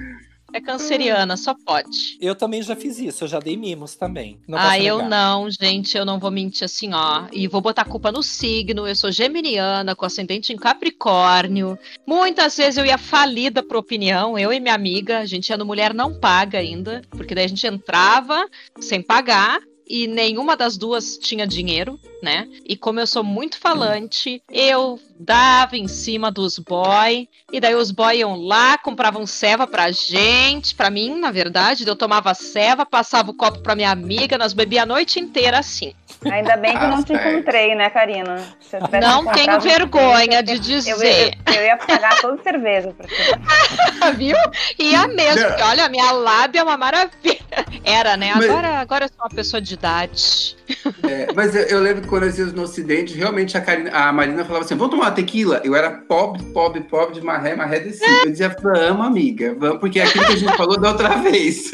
É 0.53 0.61
canceriana, 0.61 1.37
só 1.37 1.55
pode. 1.55 2.19
Eu 2.21 2.35
também 2.35 2.63
já 2.63 2.75
fiz 2.75 2.99
isso. 2.99 3.25
Eu 3.25 3.29
já 3.29 3.39
dei 3.39 3.57
mimos 3.57 3.95
também. 3.95 4.39
Não 4.47 4.59
ah, 4.59 4.79
eu 4.79 5.03
não, 5.03 5.49
gente, 5.51 5.97
eu 5.97 6.05
não 6.05 6.19
vou 6.19 6.31
mentir 6.31 6.65
assim, 6.65 6.93
ó. 6.93 7.27
E 7.33 7.47
vou 7.47 7.61
botar 7.61 7.83
a 7.83 7.87
culpa 7.87 8.11
no 8.11 8.23
signo. 8.23 8.87
Eu 8.87 8.97
sou 8.97 9.11
geminiana, 9.11 9.95
com 9.95 10.05
ascendente 10.05 10.53
em 10.53 10.57
Capricórnio. 10.57 11.79
Muitas 12.07 12.57
vezes 12.57 12.77
eu 12.77 12.85
ia 12.85 12.99
falida 12.99 13.63
por 13.63 13.77
opinião, 13.77 14.39
eu 14.39 14.53
e 14.53 14.61
minha 14.61 14.75
amiga. 14.75 15.19
A 15.19 15.27
gente 15.27 15.49
ia 15.49 15.57
no 15.57 15.67
Mulher 15.67 15.95
Não 15.95 16.19
Paga 16.19 16.59
ainda, 16.59 17.03
porque 17.11 17.35
daí 17.35 17.45
a 17.45 17.49
gente 17.49 17.67
entrava 17.67 18.47
sem 18.81 19.03
pagar. 19.03 19.61
E 19.93 20.07
nenhuma 20.07 20.57
das 20.57 20.76
duas 20.76 21.18
tinha 21.18 21.45
dinheiro, 21.45 21.99
né? 22.22 22.49
E 22.64 22.76
como 22.76 23.01
eu 23.01 23.07
sou 23.09 23.24
muito 23.24 23.59
falante, 23.59 24.41
eu 24.49 25.01
dava 25.18 25.76
em 25.76 25.88
cima 25.88 26.30
dos 26.30 26.61
boy. 26.61 27.28
E 27.53 27.59
daí 27.59 27.74
os 27.74 27.91
boy 27.91 28.18
iam 28.18 28.41
lá, 28.41 28.78
compravam 28.78 29.26
ceva 29.26 29.66
pra 29.66 29.91
gente, 29.91 30.76
pra 30.76 30.91
mim, 30.91 31.18
na 31.18 31.32
verdade. 31.32 31.84
Eu 31.84 31.97
tomava 31.97 32.32
ceva, 32.34 32.86
passava 32.86 33.32
o 33.32 33.34
copo 33.34 33.59
pra 33.64 33.74
minha 33.74 33.91
amiga, 33.91 34.38
nós 34.38 34.53
bebíamos 34.53 34.93
a 34.93 34.95
noite 34.95 35.18
inteira 35.18 35.59
assim. 35.59 35.93
Ainda 36.25 36.57
bem 36.57 36.77
que 36.77 36.85
eu 36.85 36.89
não 36.89 37.03
te 37.03 37.12
encontrei, 37.12 37.75
né, 37.75 37.89
Karina? 37.91 38.43
Eu 38.73 39.01
Não 39.01 39.25
tenho 39.33 39.59
vergonha 39.61 40.43
de 40.43 40.53
eu, 40.53 40.59
dizer, 40.59 41.35
eu, 41.47 41.55
eu 41.55 41.62
ia 41.64 41.77
pagar 41.77 42.21
toda 42.21 42.39
a 42.41 42.43
cerveja 42.43 42.95
pra 42.97 43.09
você. 43.09 44.12
viu? 44.16 44.37
E 44.79 44.95
a 44.95 45.09
mesmo, 45.09 45.47
porque 45.49 45.62
olha, 45.62 45.89
minha 45.89 46.11
lábia 46.12 46.61
é 46.61 46.62
uma 46.62 46.77
maravilha. 46.77 47.41
Era, 47.85 48.16
né? 48.16 48.33
Mas- 48.37 48.51
Agora, 48.51 48.68
agora 48.79 49.05
eu 49.07 49.09
sou 49.09 49.25
uma 49.25 49.31
pessoa 49.35 49.61
de 49.62 49.75
idade. 49.75 50.57
É, 51.09 51.33
mas 51.35 51.55
eu, 51.57 51.62
eu 51.62 51.81
lembro 51.81 52.03
que 52.03 52.09
quando 52.09 52.25
nós 52.27 52.39
íamos 52.39 52.53
no 52.53 52.62
Ocidente, 52.62 53.14
realmente 53.14 53.57
a, 53.57 53.61
Karina, 53.61 53.91
a 53.91 54.12
Marina 54.12 54.45
falava 54.45 54.64
assim: 54.64 54.77
vamos 54.77 54.91
tomar 54.95 55.07
uma 55.07 55.11
tequila? 55.11 55.61
Eu 55.64 55.75
era 55.75 55.91
pobre, 55.91 56.43
pobre, 56.53 56.81
pobre 56.83 57.14
de 57.14 57.23
marré, 57.25 57.57
marré 57.57 57.81
de 57.81 57.93
cinco. 57.95 58.11
Eu 58.27 58.31
dizia, 58.31 58.55
vamos, 58.62 59.07
amiga, 59.07 59.55
vamos, 59.59 59.79
porque 59.81 59.99
é 59.99 60.05
aquilo 60.05 60.27
que 60.27 60.33
a 60.33 60.37
gente 60.37 60.57
falou 60.57 60.79
da 60.79 60.91
outra 60.91 61.09
vez. 61.23 61.73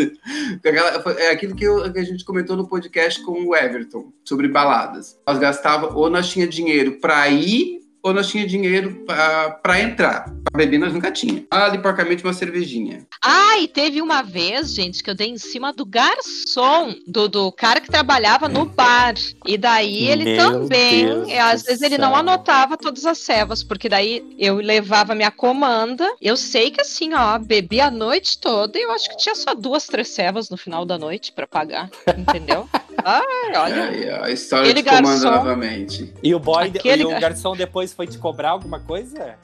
É 1.19 1.31
aquilo 1.31 1.55
que, 1.55 1.65
eu- 1.65 1.93
que 1.93 1.99
a 1.99 2.05
gente 2.05 2.25
comentou 2.25 2.57
no 2.57 2.67
podcast 2.69 3.23
com 3.23 3.33
o 3.47 3.55
Everton 3.57 4.13
sobre 4.25 4.36
baladas. 4.49 5.19
Nós 5.27 5.39
gastava, 5.39 5.95
ou 5.95 6.11
nós 6.11 6.29
tinha 6.29 6.47
dinheiro 6.47 6.99
pra 7.01 7.29
ir, 7.29 7.81
ou 8.07 8.15
nós 8.15 8.29
tinha 8.29 8.47
dinheiro 8.47 9.03
pra, 9.05 9.51
pra 9.51 9.81
entrar. 9.81 10.33
Pra 10.45 10.59
beber, 10.59 10.79
nós 10.79 10.95
nunca 10.95 11.11
tinha. 11.11 11.45
Ali, 11.51 11.79
porcamente, 11.79 12.23
uma 12.23 12.33
cervejinha. 12.33 13.05
Ah, 13.21 13.59
e 13.59 13.67
teve 13.67 14.01
uma 14.01 14.23
vez, 14.23 14.73
gente, 14.73 15.03
que 15.03 15.11
eu 15.11 15.15
dei 15.15 15.29
em 15.29 15.39
cima 15.39 15.73
do 15.73 15.85
garçom, 15.85 16.95
do, 17.05 17.29
do 17.29 17.51
cara 17.51 17.81
que 17.81 17.91
trabalhava 17.91 18.49
no 18.49 18.65
bar. 18.65 19.15
E 19.45 19.59
daí 19.59 20.07
ele 20.07 20.23
Meu 20.23 20.37
também, 20.37 21.05
Deus 21.05 21.29
é, 21.29 21.41
às 21.41 21.65
vezes 21.65 21.83
ele 21.83 21.99
não 21.99 22.11
céu. 22.11 22.19
anotava 22.21 22.77
todas 22.77 23.05
as 23.05 23.19
cevas, 23.19 23.65
porque 23.65 23.89
daí 23.89 24.25
eu 24.39 24.57
levava 24.59 25.13
minha 25.13 25.33
comanda. 25.33 26.09
Eu 26.23 26.37
sei 26.37 26.71
que 26.71 26.83
assim, 26.83 27.13
ó, 27.13 27.37
bebi 27.41 27.81
a 27.81 27.91
noite 27.91 28.39
toda 28.39 28.79
e 28.79 28.83
eu 28.83 28.93
acho 28.93 29.11
que 29.11 29.17
tinha 29.17 29.35
só 29.35 29.53
duas, 29.53 29.85
três 29.87 30.09
cevas 30.09 30.49
no 30.49 30.57
final 30.57 30.85
da 30.85 30.97
noite 30.97 31.33
pra 31.33 31.47
pagar, 31.49 31.91
entendeu? 32.17 32.69
Ai, 33.05 33.57
olha. 33.57 33.85
Aí, 33.85 34.11
ó, 34.11 34.25
a 34.25 34.31
história 34.31 34.65
Aquele 34.71 34.83
de 34.83 34.89
comando 34.89 35.23
garçom- 35.23 35.31
novamente. 35.31 36.13
E 36.23 36.35
o 36.35 36.39
boy, 36.39 36.65
Aquele 36.69 37.03
e 37.03 37.07
o 37.07 37.11
gar- 37.11 37.21
garçom 37.21 37.55
depois 37.57 37.93
foi 37.93 38.07
te 38.07 38.19
cobrar 38.19 38.51
alguma 38.51 38.81
coisa? 38.81 39.37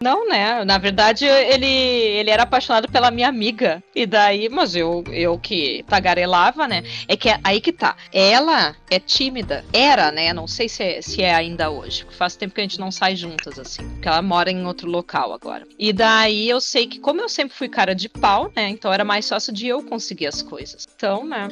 Não, 0.00 0.28
né? 0.28 0.64
Na 0.64 0.78
verdade, 0.78 1.24
ele, 1.24 1.66
ele 1.66 2.30
era 2.30 2.42
apaixonado 2.42 2.88
pela 2.90 3.10
minha 3.10 3.28
amiga. 3.28 3.82
E 3.94 4.06
daí, 4.06 4.48
mas 4.48 4.74
eu, 4.76 5.02
eu 5.10 5.38
que 5.38 5.84
tagarelava, 5.88 6.68
né? 6.68 6.82
É 7.08 7.16
que 7.16 7.28
é 7.28 7.38
aí 7.42 7.60
que 7.60 7.72
tá. 7.72 7.96
Ela 8.12 8.76
é 8.90 8.98
tímida. 8.98 9.64
Era, 9.72 10.10
né? 10.12 10.32
Não 10.32 10.46
sei 10.46 10.68
se 10.68 10.82
é, 10.82 11.02
se 11.02 11.22
é 11.22 11.34
ainda 11.34 11.70
hoje. 11.70 12.04
porque 12.04 12.16
Faz 12.16 12.36
tempo 12.36 12.54
que 12.54 12.60
a 12.60 12.64
gente 12.64 12.78
não 12.78 12.90
sai 12.90 13.16
juntas, 13.16 13.58
assim. 13.58 13.88
Porque 13.90 14.08
ela 14.08 14.22
mora 14.22 14.50
em 14.50 14.64
outro 14.66 14.88
local 14.90 15.32
agora. 15.32 15.66
E 15.78 15.92
daí 15.92 16.48
eu 16.48 16.60
sei 16.60 16.86
que, 16.86 16.98
como 16.98 17.20
eu 17.20 17.28
sempre 17.28 17.56
fui 17.56 17.68
cara 17.68 17.94
de 17.94 18.08
pau, 18.08 18.50
né? 18.54 18.68
Então 18.68 18.92
era 18.92 19.04
mais 19.04 19.28
fácil 19.28 19.52
de 19.52 19.66
eu 19.66 19.82
conseguir 19.82 20.26
as 20.26 20.42
coisas. 20.42 20.86
Então, 20.94 21.24
né? 21.26 21.48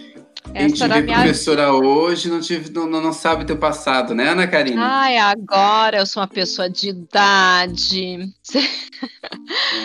Quem 0.53 0.69
te 0.69 0.75
Essa 0.75 0.85
a 0.85 0.89
vê 0.89 1.03
minha 1.03 1.17
professora 1.21 1.73
hoje 1.73 2.29
não, 2.29 2.41
tive, 2.41 2.71
não, 2.71 2.87
não, 2.87 3.13
sabe 3.13 3.45
teu 3.45 3.57
passado, 3.57 4.15
né, 4.15 4.29
Ana 4.29 4.47
Karina? 4.47 4.83
Ai, 4.85 5.17
agora 5.17 5.97
eu 5.99 6.07
sou 6.07 6.21
uma 6.23 6.29
pessoa 6.29 6.69
de 6.69 6.91
idade, 6.91 8.31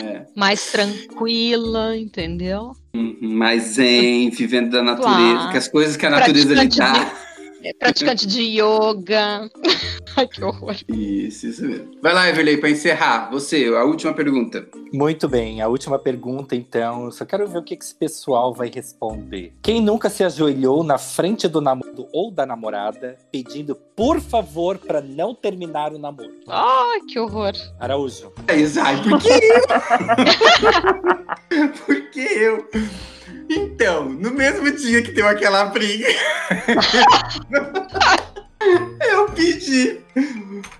É. 0.03 0.25
mais 0.35 0.71
tranquila, 0.71 1.95
entendeu? 1.97 2.73
Uhum, 2.93 3.17
mais 3.21 3.63
zen, 3.73 4.29
vivendo 4.31 4.71
da 4.71 4.83
natureza, 4.83 5.33
Claro. 5.35 5.51
que 5.51 5.57
as 5.57 5.67
coisas 5.67 5.95
que 5.95 6.05
a 6.05 6.09
natureza 6.09 6.53
lhe 6.53 6.67
dá. 6.67 7.11
É 7.63 7.73
praticante 7.73 8.25
de 8.25 8.41
yoga. 8.41 9.49
Ai, 10.15 10.27
que 10.27 10.43
horror. 10.43 10.75
Isso, 10.87 11.47
isso 11.47 11.65
mesmo. 11.65 11.91
Vai 12.01 12.13
lá, 12.13 12.29
Everley, 12.29 12.57
para 12.57 12.69
encerrar. 12.69 13.29
Você, 13.31 13.65
a 13.67 13.83
última 13.83 14.13
pergunta. 14.13 14.67
Muito 14.93 15.27
bem, 15.27 15.61
a 15.61 15.67
última 15.67 15.99
pergunta, 15.99 16.55
então. 16.55 17.05
Eu 17.05 17.11
só 17.11 17.25
quero 17.25 17.47
ver 17.47 17.59
o 17.59 17.63
que 17.63 17.75
esse 17.75 17.93
pessoal 17.93 18.53
vai 18.53 18.71
responder. 18.73 19.53
Quem 19.61 19.81
nunca 19.81 20.09
se 20.09 20.23
ajoelhou 20.23 20.83
na 20.83 20.97
frente 20.97 21.47
do 21.47 21.61
namorado 21.61 22.07
ou 22.13 22.31
da 22.31 22.45
namorada 22.45 23.17
pedindo, 23.31 23.75
por 23.75 24.19
favor, 24.19 24.77
pra 24.77 25.01
não 25.01 25.35
terminar 25.35 25.93
o 25.93 25.99
namoro? 25.99 26.31
Ai, 26.47 27.01
que 27.07 27.19
horror. 27.19 27.53
Araújo. 27.79 28.33
Ai, 28.47 29.03
por 29.03 29.19
que 29.21 29.29
eu? 29.29 29.61
por 31.85 32.09
que 32.09 32.19
eu? 32.19 32.67
Então, 33.81 34.09
no 34.09 34.31
mesmo 34.31 34.69
dia 34.75 35.01
que 35.01 35.13
deu 35.13 35.25
aquela 35.25 35.63
briga, 35.67 36.05
eu 39.09 39.29
pedi 39.29 40.01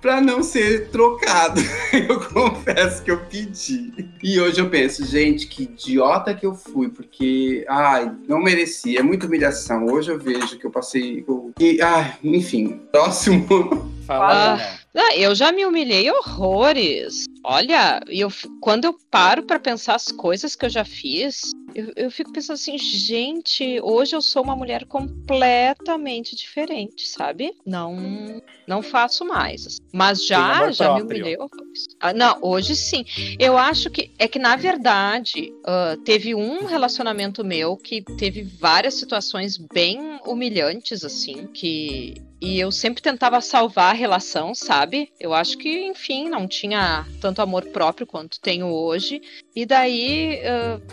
pra 0.02 0.20
não 0.20 0.44
ser 0.44 0.90
trocado. 0.90 1.62
Eu 1.94 2.20
confesso 2.20 3.02
que 3.02 3.10
eu 3.10 3.20
pedi. 3.26 3.94
E 4.22 4.38
hoje 4.40 4.60
eu 4.60 4.70
penso, 4.70 5.06
gente, 5.06 5.48
que 5.48 5.64
idiota 5.64 6.34
que 6.36 6.46
eu 6.46 6.54
fui, 6.54 6.90
porque, 6.90 7.66
ai, 7.70 8.12
não 8.28 8.40
merecia. 8.40 9.00
É 9.00 9.04
muita 9.04 9.26
humilhação. 9.28 9.86
Hoje 9.86 10.12
eu 10.12 10.20
vejo 10.20 10.58
que 10.60 10.66
eu 10.66 10.70
passei. 10.72 11.24
eu- 11.28 11.52
E, 11.60 11.82
ai, 11.82 12.16
enfim, 12.24 12.80
próximo. 12.92 13.92
Fala, 14.06 14.60
Ah. 14.94 15.16
eu 15.16 15.34
já 15.34 15.52
me 15.52 15.66
humilhei 15.66 16.12
horrores. 16.12 17.26
Olha, 17.44 18.02
eu, 18.08 18.30
quando 18.62 18.86
eu 18.86 18.96
paro 19.10 19.44
pra 19.44 19.58
pensar 19.60 19.96
as 19.96 20.12
coisas 20.12 20.56
que 20.56 20.66
eu 20.66 20.70
já 20.70 20.86
fiz, 20.86 21.42
eu, 21.76 21.94
eu 21.96 22.12
fico 22.12 22.32
pensando 22.32 22.56
assim, 22.56 22.78
gente, 22.78 23.80
hoje 23.82 24.16
eu 24.16 24.22
sou 24.22 24.44
uma 24.44 24.56
mulher 24.56 24.86
completamente 24.86 26.36
diferente, 26.36 27.08
sabe? 27.08 27.54
Não, 27.66 28.42
não 28.68 28.82
faço 28.82 29.26
mais. 29.26 29.68
assim. 29.68 29.78
Mas 29.94 30.26
já, 30.26 30.72
já 30.72 30.94
me 30.96 31.02
próprio. 31.02 31.42
horrores. 31.42 31.86
Ah, 32.00 32.14
não, 32.14 32.38
hoje 32.42 32.76
sim. 32.76 33.06
Eu 33.40 33.58
acho 33.58 33.90
que 33.90 34.12
é 34.18 34.28
que 34.28 34.40
na 34.40 34.56
verdade 34.56 35.54
ah, 35.66 35.98
teve 36.04 36.36
um 36.36 36.66
relacionamento 36.66 37.44
meu 37.44 37.76
que 37.76 38.02
teve 38.02 38.44
várias 38.44 38.96
situações 38.96 39.58
bem 39.58 40.20
humilhantes 40.26 41.04
assim, 41.04 41.48
que 41.48 42.16
e 42.42 42.60
eu 42.60 42.72
sempre 42.72 43.02
tentava 43.02 43.42
salvar 43.42 43.92
a 43.92 43.98
relação, 43.98 44.56
sabe? 44.56 45.12
Eu 45.20 45.34
acho 45.34 45.58
que, 45.58 45.88
enfim, 45.88 46.30
não 46.30 46.48
tinha 46.48 47.06
tanto 47.20 47.42
amor 47.42 47.66
próprio 47.66 48.08
quanto 48.08 48.40
tenho 48.40 48.68
hoje. 48.68 49.22
E 49.56 49.66
daí, 49.66 50.40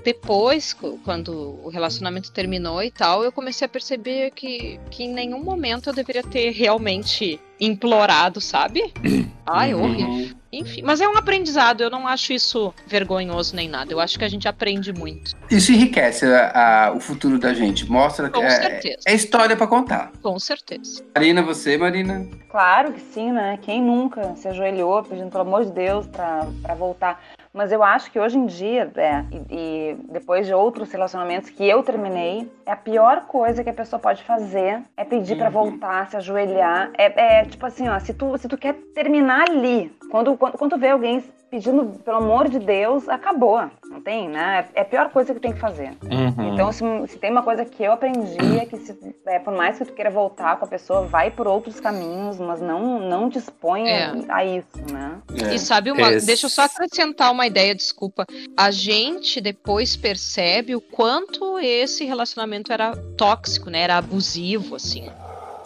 depois, 0.03 0.75
quando 1.05 1.61
o 1.63 1.69
relacionamento 1.69 2.33
terminou 2.33 2.83
e 2.83 2.91
tal, 2.91 3.23
eu 3.23 3.31
comecei 3.31 3.65
a 3.65 3.69
perceber 3.69 4.33
que, 4.33 4.81
que 4.91 5.05
em 5.05 5.13
nenhum 5.13 5.43
momento 5.43 5.89
eu 5.89 5.95
deveria 5.95 6.23
ter 6.23 6.51
realmente 6.51 7.39
implorado, 7.61 8.41
sabe? 8.41 8.93
Ai, 9.47 9.73
Uhum. 9.73 9.85
horrível. 9.85 10.37
Enfim, 10.59 10.83
mas 10.83 11.01
é 11.01 11.09
um 11.09 11.17
aprendizado, 11.17 11.83
eu 11.83 11.91
não 11.91 12.07
acho 12.07 12.33
isso 12.33 12.73
vergonhoso 12.87 13.55
nem 13.55 13.69
nada. 13.69 13.93
Eu 13.93 14.01
acho 14.01 14.19
que 14.19 14.25
a 14.25 14.29
gente 14.29 14.49
aprende 14.49 14.93
muito. 14.93 15.33
Isso 15.51 15.73
enriquece 15.73 16.27
a- 16.27 16.87
a- 16.89 16.93
o 16.93 17.01
futuro 17.01 17.39
da 17.39 17.53
gente. 17.53 17.89
Mostra 17.91 18.29
que 18.29 18.39
Com 18.39 18.45
é, 18.45 18.51
certeza. 18.51 18.99
é 19.07 19.15
história 19.15 19.57
pra 19.57 19.67
contar. 19.67 20.11
Com 20.23 20.39
certeza. 20.39 21.03
Marina, 21.15 21.43
você, 21.43 21.77
Marina? 21.77 22.27
Claro 22.51 22.93
que 22.93 23.01
sim, 23.01 23.31
né? 23.33 23.59
Quem 23.63 23.83
nunca 23.83 24.35
se 24.37 24.49
ajoelhou 24.49 25.03
pedindo, 25.03 25.31
pelo 25.31 25.43
amor 25.43 25.65
de 25.65 25.73
Deus, 25.73 26.07
pra 26.07 26.47
voltar? 26.75 27.23
Mas 27.57 27.73
eu 27.73 27.83
acho 27.83 28.11
que 28.13 28.21
hoje 28.21 28.37
em 28.37 28.45
dia, 28.45 28.93
é, 28.97 29.25
e, 29.33 29.47
e 29.51 29.97
depois 30.11 30.47
de 30.47 30.53
outros 30.53 30.93
relacionamentos 30.93 31.49
que 31.49 31.67
eu 31.67 31.83
terminei, 31.83 32.47
é 32.67 32.73
a 32.73 32.77
pior 32.77 33.23
coisa 33.23 33.65
que 33.65 33.71
a 33.71 33.73
pessoa 33.73 33.99
pode 33.99 34.23
fazer 34.25 34.83
é 34.95 35.05
pedir 35.05 35.37
pra 35.37 35.47
Uhum. 35.47 35.53
voltar, 35.53 36.07
se 36.11 36.19
ajoelhar. 36.19 36.91
É, 36.99 37.41
é 37.41 37.45
tipo 37.47 37.65
assim, 37.65 37.89
ó, 37.89 37.99
se 37.99 38.13
tu, 38.13 38.37
se 38.37 38.47
tu 38.47 38.59
quer 38.59 38.75
terminar 38.95 39.49
ali, 39.49 39.91
quando, 40.11 40.37
quando, 40.37 40.59
quando 40.59 40.73
tu 40.73 40.79
vê 40.79 40.91
alguém 40.91 41.25
pedindo, 41.51 41.99
pelo 42.05 42.19
amor 42.19 42.47
de 42.51 42.59
Deus, 42.59 43.09
acabou. 43.09 43.59
Não 43.97 44.03
tem, 44.03 44.29
né? 44.29 44.67
É 44.75 44.83
a 44.83 44.85
pior 44.85 45.09
coisa 45.09 45.33
que 45.33 45.41
tem 45.41 45.53
que 45.55 45.59
fazer. 45.59 45.91
Uhum. 46.05 46.53
Então, 46.53 46.71
se, 46.71 46.85
se 47.09 47.17
tem 47.19 47.31
uma 47.31 47.43
coisa 47.43 47.65
que 47.65 47.83
eu 47.83 47.93
aprendi 47.93 48.59
é 48.59 48.67
que 48.67 48.77
se, 48.77 48.95
é, 49.27 49.39
por 49.39 49.55
mais 49.57 49.79
que 49.79 49.87
tu 49.87 49.93
queira 49.95 50.11
voltar 50.11 50.59
com 50.59 50.67
a 50.67 50.69
pessoa, 50.69 51.07
vai 51.07 51.31
por 51.31 51.47
outros 51.49 51.81
caminhos, 51.81 52.39
mas 52.39 52.61
não, 52.61 53.01
não 53.01 53.31
te 53.31 53.39
exponha 53.39 53.91
É. 53.91 54.13
a 54.29 54.45
isso, 54.45 54.67
né? 54.93 55.13
É. 55.51 55.55
E 55.55 55.59
sabe 55.59 55.91
uma. 55.91 56.13
Esse- 56.13 56.27
Deixa 56.27 56.45
eu 56.45 56.51
só 56.51 56.65
acrescentar 56.65 57.33
uma 57.33 57.47
ideia, 57.47 57.75
desculpa. 57.75 58.27
A 58.55 58.71
gente 58.71 59.41
depois 59.41 59.97
percebe 59.97 60.77
o 60.77 60.81
quanto 60.81 61.59
esse 61.59 62.05
relacionamento 62.05 62.71
era 62.73 62.95
tóxico, 63.17 63.71
né? 63.71 63.81
Era 63.81 63.97
abusivo, 63.97 64.77
assim. 64.77 65.09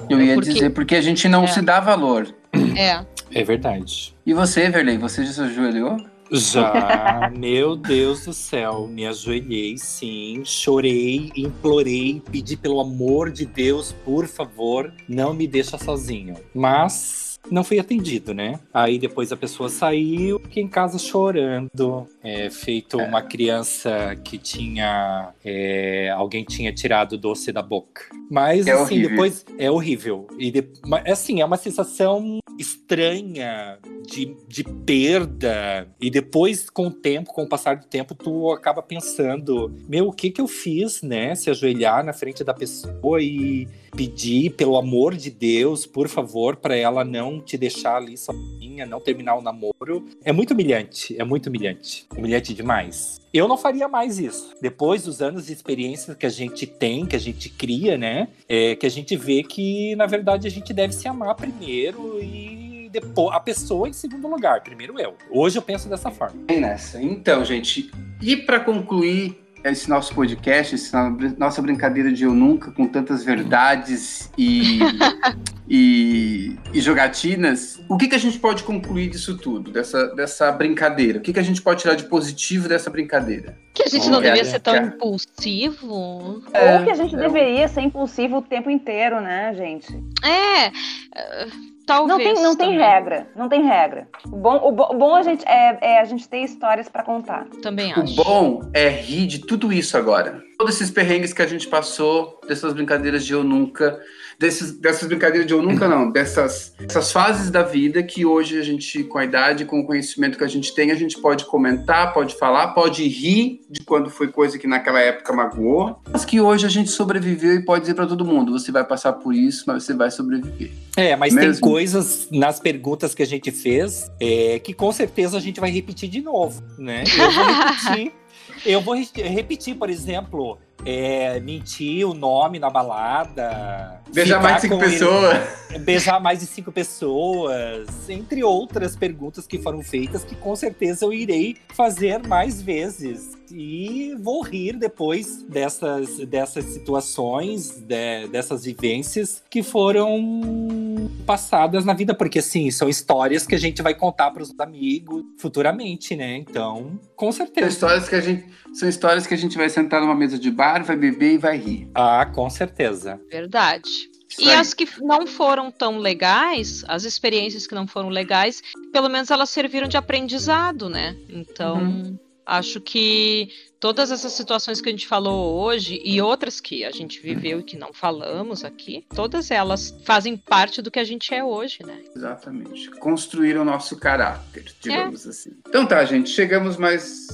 Eu 0.08 0.22
ia 0.22 0.34
Porque- 0.34 0.52
dizer 0.52 0.70
porque 0.70 0.94
a 0.94 1.02
gente 1.02 1.28
não 1.28 1.44
É. 1.44 1.46
se 1.48 1.60
dá 1.60 1.80
valor. 1.80 2.32
É. 2.78 3.04
É 3.32 3.44
verdade. 3.44 4.12
E 4.26 4.34
você, 4.34 4.68
Verley, 4.68 4.98
você 4.98 5.24
já 5.24 5.32
se 5.32 5.40
ajoelhou? 5.40 5.96
Já, 6.32 7.30
meu 7.36 7.74
Deus 7.74 8.24
do 8.24 8.32
céu, 8.32 8.86
me 8.86 9.06
ajoelhei, 9.06 9.76
sim, 9.76 10.42
chorei, 10.44 11.32
implorei, 11.36 12.22
pedi 12.30 12.56
pelo 12.56 12.80
amor 12.80 13.30
de 13.30 13.44
Deus, 13.44 13.92
por 14.04 14.26
favor, 14.26 14.92
não 15.08 15.34
me 15.34 15.46
deixa 15.46 15.76
sozinho. 15.76 16.36
Mas 16.54 17.30
não 17.50 17.64
fui 17.64 17.78
atendido, 17.78 18.34
né? 18.34 18.60
Aí 18.72 18.98
depois 18.98 19.32
a 19.32 19.36
pessoa 19.36 19.68
saiu, 19.68 20.38
fiquei 20.40 20.62
em 20.62 20.68
casa 20.68 20.98
chorando, 20.98 22.06
é, 22.22 22.50
feito 22.50 22.98
uma 22.98 23.22
criança 23.22 24.16
que 24.24 24.36
tinha. 24.38 25.32
é, 25.44 26.10
alguém 26.10 26.44
tinha 26.44 26.72
tirado 26.72 27.12
o 27.14 27.18
doce 27.18 27.50
da 27.52 27.62
boca. 27.62 28.02
Mas 28.30 28.66
É 28.66 28.72
assim, 28.72 28.82
horrível. 28.96 29.10
depois 29.10 29.46
é 29.58 29.70
horrível. 29.70 30.26
E 30.38 30.50
de- 30.50 30.68
assim, 31.06 31.40
é 31.40 31.44
uma 31.44 31.56
sensação 31.56 32.38
estranha 32.58 33.78
de, 34.06 34.36
de 34.48 34.64
perda. 34.64 35.88
E 36.00 36.10
depois, 36.10 36.68
com 36.70 36.86
o 36.88 36.90
tempo, 36.90 37.32
com 37.32 37.42
o 37.44 37.48
passar 37.48 37.76
do 37.76 37.86
tempo, 37.86 38.14
tu 38.14 38.50
acaba 38.50 38.82
pensando: 38.82 39.74
meu, 39.88 40.08
o 40.08 40.12
que 40.12 40.30
que 40.30 40.40
eu 40.40 40.46
fiz, 40.48 41.02
né? 41.02 41.34
Se 41.34 41.50
ajoelhar 41.50 42.04
na 42.04 42.12
frente 42.12 42.42
da 42.44 42.52
pessoa 42.54 43.20
e 43.22 43.66
pedir, 43.96 44.50
pelo 44.50 44.76
amor 44.76 45.16
de 45.16 45.30
Deus, 45.30 45.84
por 45.84 46.08
favor, 46.08 46.56
para 46.56 46.76
ela 46.76 47.04
não 47.04 47.40
te 47.40 47.58
deixar 47.58 47.96
ali 47.96 48.16
sozinha, 48.16 48.86
não 48.86 49.00
terminar 49.00 49.36
o 49.36 49.42
namoro. 49.42 50.04
É 50.24 50.30
muito 50.32 50.52
humilhante, 50.54 51.20
é 51.20 51.24
muito 51.24 51.48
humilhante. 51.48 52.06
Humilhante 52.16 52.52
demais. 52.52 53.20
Eu 53.32 53.46
não 53.46 53.56
faria 53.56 53.86
mais 53.88 54.18
isso. 54.18 54.54
Depois 54.60 55.04
dos 55.04 55.22
anos 55.22 55.46
de 55.46 55.52
experiência 55.52 56.14
que 56.14 56.26
a 56.26 56.30
gente 56.30 56.66
tem, 56.66 57.06
que 57.06 57.14
a 57.14 57.20
gente 57.20 57.48
cria, 57.48 57.96
né? 57.96 58.28
É, 58.48 58.74
que 58.74 58.84
a 58.84 58.90
gente 58.90 59.16
vê 59.16 59.42
que, 59.42 59.94
na 59.94 60.06
verdade, 60.06 60.48
a 60.48 60.50
gente 60.50 60.72
deve 60.72 60.92
se 60.92 61.06
amar 61.06 61.36
primeiro 61.36 62.20
e 62.20 62.88
depois 62.90 63.34
a 63.34 63.38
pessoa 63.38 63.88
em 63.88 63.92
segundo 63.92 64.26
lugar. 64.26 64.62
Primeiro 64.62 64.98
eu. 64.98 65.14
Hoje 65.30 65.56
eu 65.56 65.62
penso 65.62 65.88
dessa 65.88 66.10
forma. 66.10 66.42
Bem 66.42 66.60
nessa. 66.60 67.00
Então, 67.00 67.44
gente, 67.44 67.90
e 68.20 68.36
para 68.36 68.58
concluir 68.58 69.40
esse 69.64 69.88
nosso 69.88 70.14
podcast, 70.14 70.74
essa 70.74 71.10
nossa 71.36 71.60
brincadeira 71.60 72.12
de 72.12 72.24
eu 72.24 72.34
nunca, 72.34 72.70
com 72.70 72.86
tantas 72.86 73.24
verdades 73.24 74.30
e, 74.36 74.78
e, 75.68 76.56
e 76.72 76.80
jogatinas, 76.80 77.80
o 77.88 77.96
que, 77.96 78.08
que 78.08 78.14
a 78.14 78.18
gente 78.18 78.38
pode 78.38 78.62
concluir 78.62 79.10
disso 79.10 79.36
tudo, 79.36 79.70
dessa, 79.70 80.06
dessa 80.14 80.50
brincadeira? 80.52 81.18
O 81.18 81.22
que, 81.22 81.32
que 81.32 81.40
a 81.40 81.44
gente 81.44 81.60
pode 81.60 81.82
tirar 81.82 81.94
de 81.94 82.04
positivo 82.04 82.68
dessa 82.68 82.90
brincadeira? 82.90 83.56
Que 83.74 83.82
a 83.82 83.88
gente 83.88 84.08
não 84.08 84.18
Olha, 84.18 84.32
devia 84.32 84.44
ser 84.44 84.60
tão 84.60 84.76
impulsivo. 84.76 85.86
Ou 85.88 86.42
que 86.84 86.90
a 86.90 86.94
gente 86.94 87.14
é. 87.14 87.18
deveria 87.18 87.68
ser 87.68 87.82
impulsivo 87.82 88.38
o 88.38 88.42
tempo 88.42 88.70
inteiro, 88.70 89.20
né, 89.20 89.54
gente? 89.54 89.92
É. 90.24 90.66
eh, 90.66 91.48
Talvez. 91.90 92.18
Não 92.28 92.34
tem, 92.34 92.42
não 92.42 92.56
tem 92.56 92.78
regra, 92.78 93.26
não 93.34 93.48
tem 93.48 93.62
regra. 93.66 94.08
O 94.26 94.36
bom, 94.36 94.56
o 94.62 94.72
bo- 94.72 94.88
o 94.92 94.94
bom 94.96 95.14
a 95.16 95.22
gente, 95.22 95.44
é, 95.46 95.78
é 95.80 96.00
a 96.00 96.04
gente 96.04 96.28
ter 96.28 96.38
histórias 96.38 96.88
pra 96.88 97.02
contar. 97.02 97.46
Também 97.62 97.92
O 97.94 98.00
acho. 98.02 98.14
bom 98.14 98.60
é 98.72 98.88
rir 98.88 99.26
de 99.26 99.40
tudo 99.40 99.72
isso 99.72 99.96
agora. 99.96 100.40
Todos 100.56 100.76
esses 100.76 100.90
perrengues 100.90 101.32
que 101.32 101.42
a 101.42 101.46
gente 101.46 101.66
passou, 101.66 102.40
dessas 102.46 102.72
brincadeiras 102.72 103.24
de 103.26 103.32
eu 103.32 103.42
nunca, 103.42 103.98
desses, 104.40 104.72
dessas 104.72 105.06
brincadeiras 105.06 105.46
de 105.46 105.52
eu 105.52 105.60
nunca 105.60 105.86
não, 105.86 106.10
dessas, 106.10 106.72
dessas 106.78 107.12
fases 107.12 107.50
da 107.50 107.62
vida 107.62 108.02
que 108.02 108.24
hoje 108.24 108.58
a 108.58 108.62
gente, 108.62 109.04
com 109.04 109.18
a 109.18 109.24
idade, 109.24 109.66
com 109.66 109.80
o 109.80 109.86
conhecimento 109.86 110.38
que 110.38 110.42
a 110.44 110.48
gente 110.48 110.74
tem, 110.74 110.90
a 110.90 110.94
gente 110.94 111.18
pode 111.20 111.44
comentar, 111.44 112.14
pode 112.14 112.34
falar, 112.36 112.68
pode 112.68 113.06
rir 113.06 113.60
de 113.68 113.82
quando 113.82 114.08
foi 114.08 114.28
coisa 114.28 114.58
que 114.58 114.66
naquela 114.66 114.98
época 114.98 115.30
magoou, 115.34 116.00
mas 116.10 116.24
que 116.24 116.40
hoje 116.40 116.64
a 116.64 116.70
gente 116.70 116.88
sobreviveu 116.90 117.54
e 117.54 117.62
pode 117.62 117.82
dizer 117.82 117.92
pra 117.94 118.06
todo 118.06 118.24
mundo, 118.24 118.52
você 118.52 118.72
vai 118.72 118.82
passar 118.82 119.12
por 119.12 119.34
isso, 119.34 119.64
mas 119.66 119.84
você 119.84 119.92
vai 119.92 120.10
sobreviver. 120.10 120.70
É, 120.96 121.14
mas 121.16 121.34
tem 121.34 121.46
Mesmo? 121.46 121.60
coisas 121.60 122.26
nas 122.32 122.58
perguntas 122.58 123.14
que 123.14 123.22
a 123.22 123.26
gente 123.26 123.50
fez 123.50 124.10
é, 124.18 124.58
que 124.58 124.72
com 124.72 124.90
certeza 124.90 125.36
a 125.36 125.40
gente 125.40 125.60
vai 125.60 125.70
repetir 125.70 126.08
de 126.08 126.22
novo, 126.22 126.62
né? 126.78 127.04
Eu 127.04 127.30
vou 127.30 127.44
repetir. 127.44 128.12
eu 128.64 128.80
vou 128.80 128.94
re- 128.94 129.22
repetir, 129.28 129.74
por 129.76 129.88
exemplo, 129.90 130.58
é, 130.84 131.38
mentir 131.40 132.06
o 132.08 132.14
nome 132.14 132.58
na 132.58 132.70
balada. 132.70 134.00
Beijar 134.12 134.42
mais 134.42 134.56
de 134.56 134.62
cinco 134.62 134.76
com 134.78 134.84
ele- 134.84 134.92
pessoas. 134.92 135.80
beijar 135.80 136.20
mais 136.20 136.40
de 136.40 136.46
cinco 136.46 136.72
pessoas, 136.72 137.88
entre 138.08 138.42
outras 138.42 138.96
perguntas 138.96 139.46
que 139.46 139.58
foram 139.58 139.82
feitas 139.82 140.24
que 140.24 140.34
com 140.34 140.54
certeza 140.56 141.04
eu 141.04 141.12
irei 141.12 141.56
fazer 141.74 142.26
mais 142.26 142.60
vezes. 142.62 143.38
E 143.52 144.14
vou 144.20 144.42
rir 144.42 144.76
depois 144.76 145.42
dessas, 145.42 146.18
dessas 146.26 146.64
situações, 146.66 147.70
de- 147.80 148.28
dessas 148.28 148.64
vivências 148.64 149.42
que 149.50 149.62
foram 149.62 151.10
passadas 151.26 151.84
na 151.84 151.94
vida, 151.94 152.14
porque 152.14 152.38
assim, 152.38 152.70
são 152.70 152.88
histórias 152.88 153.46
que 153.46 153.54
a 153.54 153.58
gente 153.58 153.82
vai 153.82 153.94
contar 153.94 154.30
para 154.30 154.42
os 154.42 154.52
amigos 154.58 155.24
futuramente, 155.38 156.14
né? 156.16 156.36
Então, 156.36 156.98
com 157.16 157.30
São 157.32 157.46
certeza. 157.46 157.68
histórias 157.68 158.08
que 158.08 158.14
a 158.14 158.20
gente, 158.20 158.44
são 158.74 158.88
histórias 158.88 159.26
que 159.26 159.34
a 159.34 159.36
gente 159.38 159.56
vai 159.56 159.68
sentar 159.68 160.00
numa 160.00 160.14
mesa 160.14 160.38
de 160.38 160.50
bar, 160.50 160.84
vai 160.84 160.96
beber 160.96 161.34
e 161.34 161.38
vai 161.38 161.56
rir. 161.58 161.88
Ah, 161.94 162.26
com 162.26 162.48
certeza. 162.50 163.20
Verdade. 163.30 163.88
Isso 164.28 164.42
E 164.42 164.48
aí. 164.50 164.56
as 164.56 164.72
que 164.72 164.86
não 165.00 165.26
foram 165.26 165.70
tão 165.72 165.98
legais, 165.98 166.84
as 166.86 167.04
experiências 167.04 167.66
que 167.66 167.74
não 167.74 167.86
foram 167.86 168.08
legais, 168.08 168.62
pelo 168.92 169.08
menos 169.08 169.30
elas 169.30 169.50
serviram 169.50 169.88
de 169.88 169.96
aprendizado, 169.96 170.88
né? 170.88 171.16
Então, 171.28 171.78
Uhum. 171.78 172.18
Acho 172.50 172.80
que 172.80 173.48
todas 173.78 174.10
essas 174.10 174.32
situações 174.32 174.80
que 174.80 174.88
a 174.88 174.92
gente 174.92 175.06
falou 175.06 175.62
hoje 175.62 176.02
e 176.04 176.20
outras 176.20 176.58
que 176.58 176.84
a 176.84 176.90
gente 176.90 177.20
viveu 177.20 177.60
e 177.60 177.62
que 177.62 177.78
não 177.78 177.92
falamos 177.92 178.64
aqui, 178.64 179.06
todas 179.14 179.52
elas 179.52 179.96
fazem 180.04 180.36
parte 180.36 180.82
do 180.82 180.90
que 180.90 180.98
a 180.98 181.04
gente 181.04 181.32
é 181.32 181.44
hoje, 181.44 181.78
né? 181.86 182.00
Exatamente. 182.14 182.90
Construir 182.98 183.56
o 183.56 183.64
nosso 183.64 183.96
caráter, 183.96 184.64
digamos 184.80 185.26
é. 185.26 185.28
assim. 185.28 185.52
Então 185.68 185.86
tá, 185.86 186.04
gente, 186.04 186.28
chegamos 186.30 186.76
mais 186.76 187.28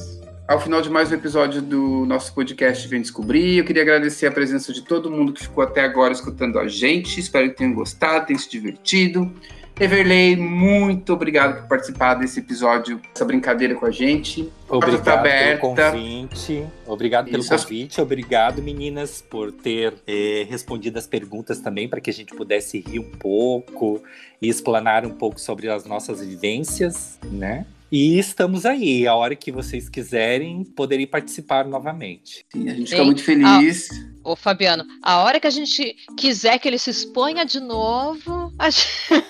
ao 0.46 0.60
final 0.60 0.82
de 0.82 0.90
mais 0.90 1.10
um 1.10 1.14
episódio 1.14 1.62
do 1.62 2.04
nosso 2.04 2.34
podcast 2.34 2.86
Vem 2.86 3.00
Descobrir. 3.00 3.56
Eu 3.56 3.64
queria 3.64 3.80
agradecer 3.80 4.26
a 4.26 4.30
presença 4.30 4.70
de 4.70 4.82
todo 4.82 5.10
mundo 5.10 5.32
que 5.32 5.44
ficou 5.44 5.64
até 5.64 5.80
agora 5.80 6.12
escutando 6.12 6.58
a 6.58 6.68
gente. 6.68 7.18
Espero 7.18 7.48
que 7.48 7.56
tenham 7.56 7.72
gostado, 7.72 8.26
tenham 8.26 8.38
se 8.38 8.50
divertido. 8.50 9.32
Everley, 9.78 10.36
muito 10.36 11.12
obrigado 11.12 11.60
por 11.60 11.68
participar 11.68 12.14
desse 12.14 12.40
episódio, 12.40 12.98
essa 13.14 13.26
brincadeira 13.26 13.74
com 13.74 13.84
a 13.84 13.90
gente. 13.90 14.50
Obrigado 14.70 15.04
tá 15.04 15.18
pelo 15.18 15.58
convite. 15.58 16.66
Obrigado 16.86 17.30
pelo 17.30 17.42
Isso. 17.42 17.50
convite. 17.50 18.00
Obrigado, 18.00 18.62
meninas, 18.62 19.20
por 19.20 19.52
ter 19.52 19.92
eh, 20.06 20.46
respondido 20.48 20.98
as 20.98 21.06
perguntas 21.06 21.60
também, 21.60 21.86
para 21.88 22.00
que 22.00 22.08
a 22.08 22.12
gente 22.12 22.34
pudesse 22.34 22.80
rir 22.80 23.00
um 23.00 23.10
pouco 23.10 24.02
e 24.40 24.48
explanar 24.48 25.04
um 25.04 25.12
pouco 25.12 25.38
sobre 25.38 25.68
as 25.68 25.84
nossas 25.84 26.24
vivências, 26.24 27.18
né? 27.30 27.66
E 27.90 28.18
estamos 28.18 28.66
aí, 28.66 29.06
a 29.06 29.14
hora 29.14 29.36
que 29.36 29.52
vocês 29.52 29.88
quiserem, 29.88 30.64
poderem 30.64 31.06
participar 31.06 31.66
novamente. 31.66 32.44
Sim, 32.52 32.68
a 32.68 32.74
gente 32.74 32.90
fica 32.90 33.04
muito 33.04 33.22
feliz. 33.22 33.88
Ah, 33.92 34.30
ô, 34.30 34.36
Fabiano, 34.36 34.84
a 35.00 35.22
hora 35.22 35.38
que 35.38 35.46
a 35.46 35.50
gente 35.50 35.94
quiser 36.16 36.58
que 36.58 36.66
ele 36.66 36.78
se 36.78 36.90
exponha 36.90 37.44
de 37.44 37.60
novo, 37.60 38.52
a 38.58 38.70
gente... 38.70 38.88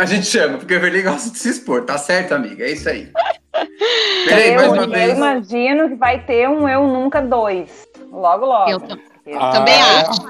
A 0.00 0.06
gente 0.06 0.24
chama, 0.24 0.56
porque 0.56 0.72
o 0.72 0.76
Everly 0.78 1.02
gosta 1.02 1.30
de 1.30 1.38
se 1.38 1.50
expor. 1.50 1.84
Tá 1.84 1.98
certo, 1.98 2.32
amiga? 2.32 2.64
É 2.64 2.70
isso 2.70 2.88
aí. 2.88 3.12
Peraí, 4.24 4.48
eu, 4.48 4.54
mais 4.54 4.72
uma 4.72 4.82
eu 4.84 4.88
vez. 4.88 5.14
imagino 5.14 5.88
que 5.90 5.94
vai 5.94 6.24
ter 6.24 6.48
um 6.48 6.66
Eu 6.66 6.86
Nunca 6.86 7.20
dois. 7.20 7.86
Logo, 8.10 8.46
logo. 8.46 8.70
Eu, 8.70 8.80
eu 9.26 9.38
ah, 9.38 9.50
também 9.50 9.74
acho. 9.74 10.22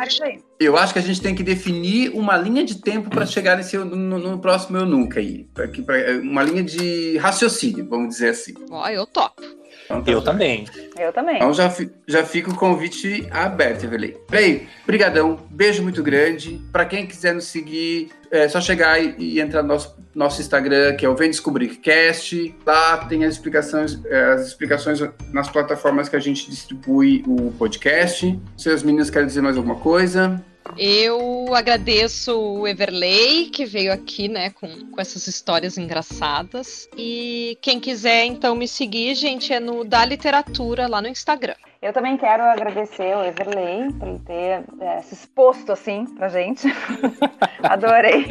Eu 0.61 0.77
acho 0.77 0.93
que 0.93 0.99
a 0.99 1.03
gente 1.03 1.23
tem 1.23 1.35
que 1.35 1.43
definir 1.43 2.11
uma 2.11 2.37
linha 2.37 2.63
de 2.63 2.75
tempo 2.75 3.09
para 3.09 3.25
chegar 3.25 3.57
nesse, 3.57 3.79
no, 3.79 4.19
no, 4.19 4.39
próximo 4.39 4.77
Eu 4.77 4.85
Nunca 4.85 5.19
aí. 5.19 5.49
Pra, 5.55 5.67
pra, 5.67 5.97
uma 6.23 6.43
linha 6.43 6.63
de 6.63 7.17
raciocínio, 7.17 7.89
vamos 7.89 8.11
dizer 8.11 8.29
assim. 8.29 8.53
Ó, 8.71 8.87
eu 8.89 9.07
topo. 9.07 9.41
Então, 9.87 10.03
tá 10.03 10.13
eu 10.13 10.21
também. 10.21 10.67
Eu 10.99 11.13
também. 11.15 11.37
Então 11.37 11.55
já, 11.55 11.75
já 12.07 12.25
fica 12.25 12.51
o 12.51 12.55
convite 12.55 13.27
aberto, 13.31 13.85
Evelyn. 13.85 14.13
Bem, 14.29 14.69
brigadão, 14.87 15.39
beijo 15.51 15.83
muito 15.83 16.03
grande. 16.03 16.61
Para 16.71 16.85
quem 16.85 17.07
quiser 17.07 17.35
nos 17.35 17.47
seguir, 17.47 18.11
é 18.31 18.47
só 18.47 18.61
chegar 18.61 19.03
e, 19.03 19.15
e, 19.19 19.41
entrar 19.41 19.63
no 19.63 19.69
nosso, 19.69 19.97
nosso 20.15 20.43
Instagram, 20.43 20.95
que 20.95 21.07
é 21.07 21.09
o 21.09 21.17
Vem 21.17 21.31
Descobrir 21.31 21.69
Cast. 21.77 22.55
Lá 22.67 22.99
tem 22.99 23.25
as 23.25 23.33
explicações, 23.33 23.99
é, 24.05 24.25
as 24.35 24.47
explicações 24.47 25.01
nas 25.33 25.49
plataformas 25.49 26.07
que 26.07 26.17
a 26.17 26.21
gente 26.21 26.51
distribui 26.51 27.25
o 27.27 27.51
podcast. 27.53 28.39
Se 28.59 28.69
as 28.69 28.83
meninas 28.83 29.09
querem 29.09 29.27
dizer 29.27 29.41
mais 29.41 29.57
alguma 29.57 29.77
coisa. 29.77 30.45
Eu 30.77 31.55
agradeço 31.55 32.39
o 32.39 32.67
Everley, 32.67 33.51
que 33.51 33.65
veio 33.65 33.93
aqui, 33.93 34.29
né, 34.29 34.51
com, 34.51 34.69
com 34.91 35.01
essas 35.01 35.27
histórias 35.27 35.79
engraçadas. 35.79 36.89
E 36.97 37.59
quem 37.61 37.81
quiser, 37.81 38.25
então, 38.25 38.55
me 38.55 38.67
seguir, 38.67 39.15
gente, 39.15 39.53
é 39.53 39.61
no 39.61 39.85
Da 39.85 40.05
Literatura, 40.05 40.87
lá 40.87 41.01
no 41.01 41.09
Instagram. 41.09 41.55
Eu 41.83 41.95
também 41.95 42.19
quero 42.19 42.43
agradecer 42.43 43.17
o 43.17 43.25
Everley 43.25 43.91
por 43.95 44.07
ele 44.07 44.19
ter 44.19 44.63
é, 44.81 45.01
se 45.01 45.15
exposto 45.15 45.73
assim 45.73 46.05
pra 46.05 46.29
gente. 46.29 46.69
Adorei. 47.63 48.27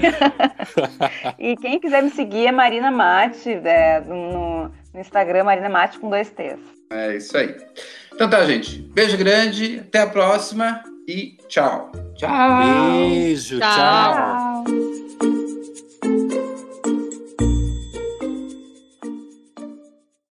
e 1.39 1.55
quem 1.57 1.79
quiser 1.79 2.03
me 2.03 2.11
seguir 2.11 2.45
é 2.45 2.51
Marina 2.51 2.91
Mate, 2.91 3.49
é, 3.49 4.01
no, 4.01 4.65
no 4.93 4.99
Instagram, 4.99 5.45
Marina 5.45 5.67
Mate 5.67 5.97
com 5.97 6.11
dois 6.11 6.29
T's. 6.29 6.59
É 6.91 7.15
isso 7.15 7.35
aí. 7.35 7.55
Então 8.13 8.29
tá, 8.29 8.45
gente. 8.45 8.83
Beijo 8.83 9.17
grande, 9.17 9.79
até 9.79 10.01
a 10.01 10.07
próxima 10.07 10.83
e 11.07 11.38
Tchau. 11.49 11.89
Tchau. 12.15 12.29
Beijo. 12.29 13.57
tchau. 13.57 14.63
tchau. 14.63 14.88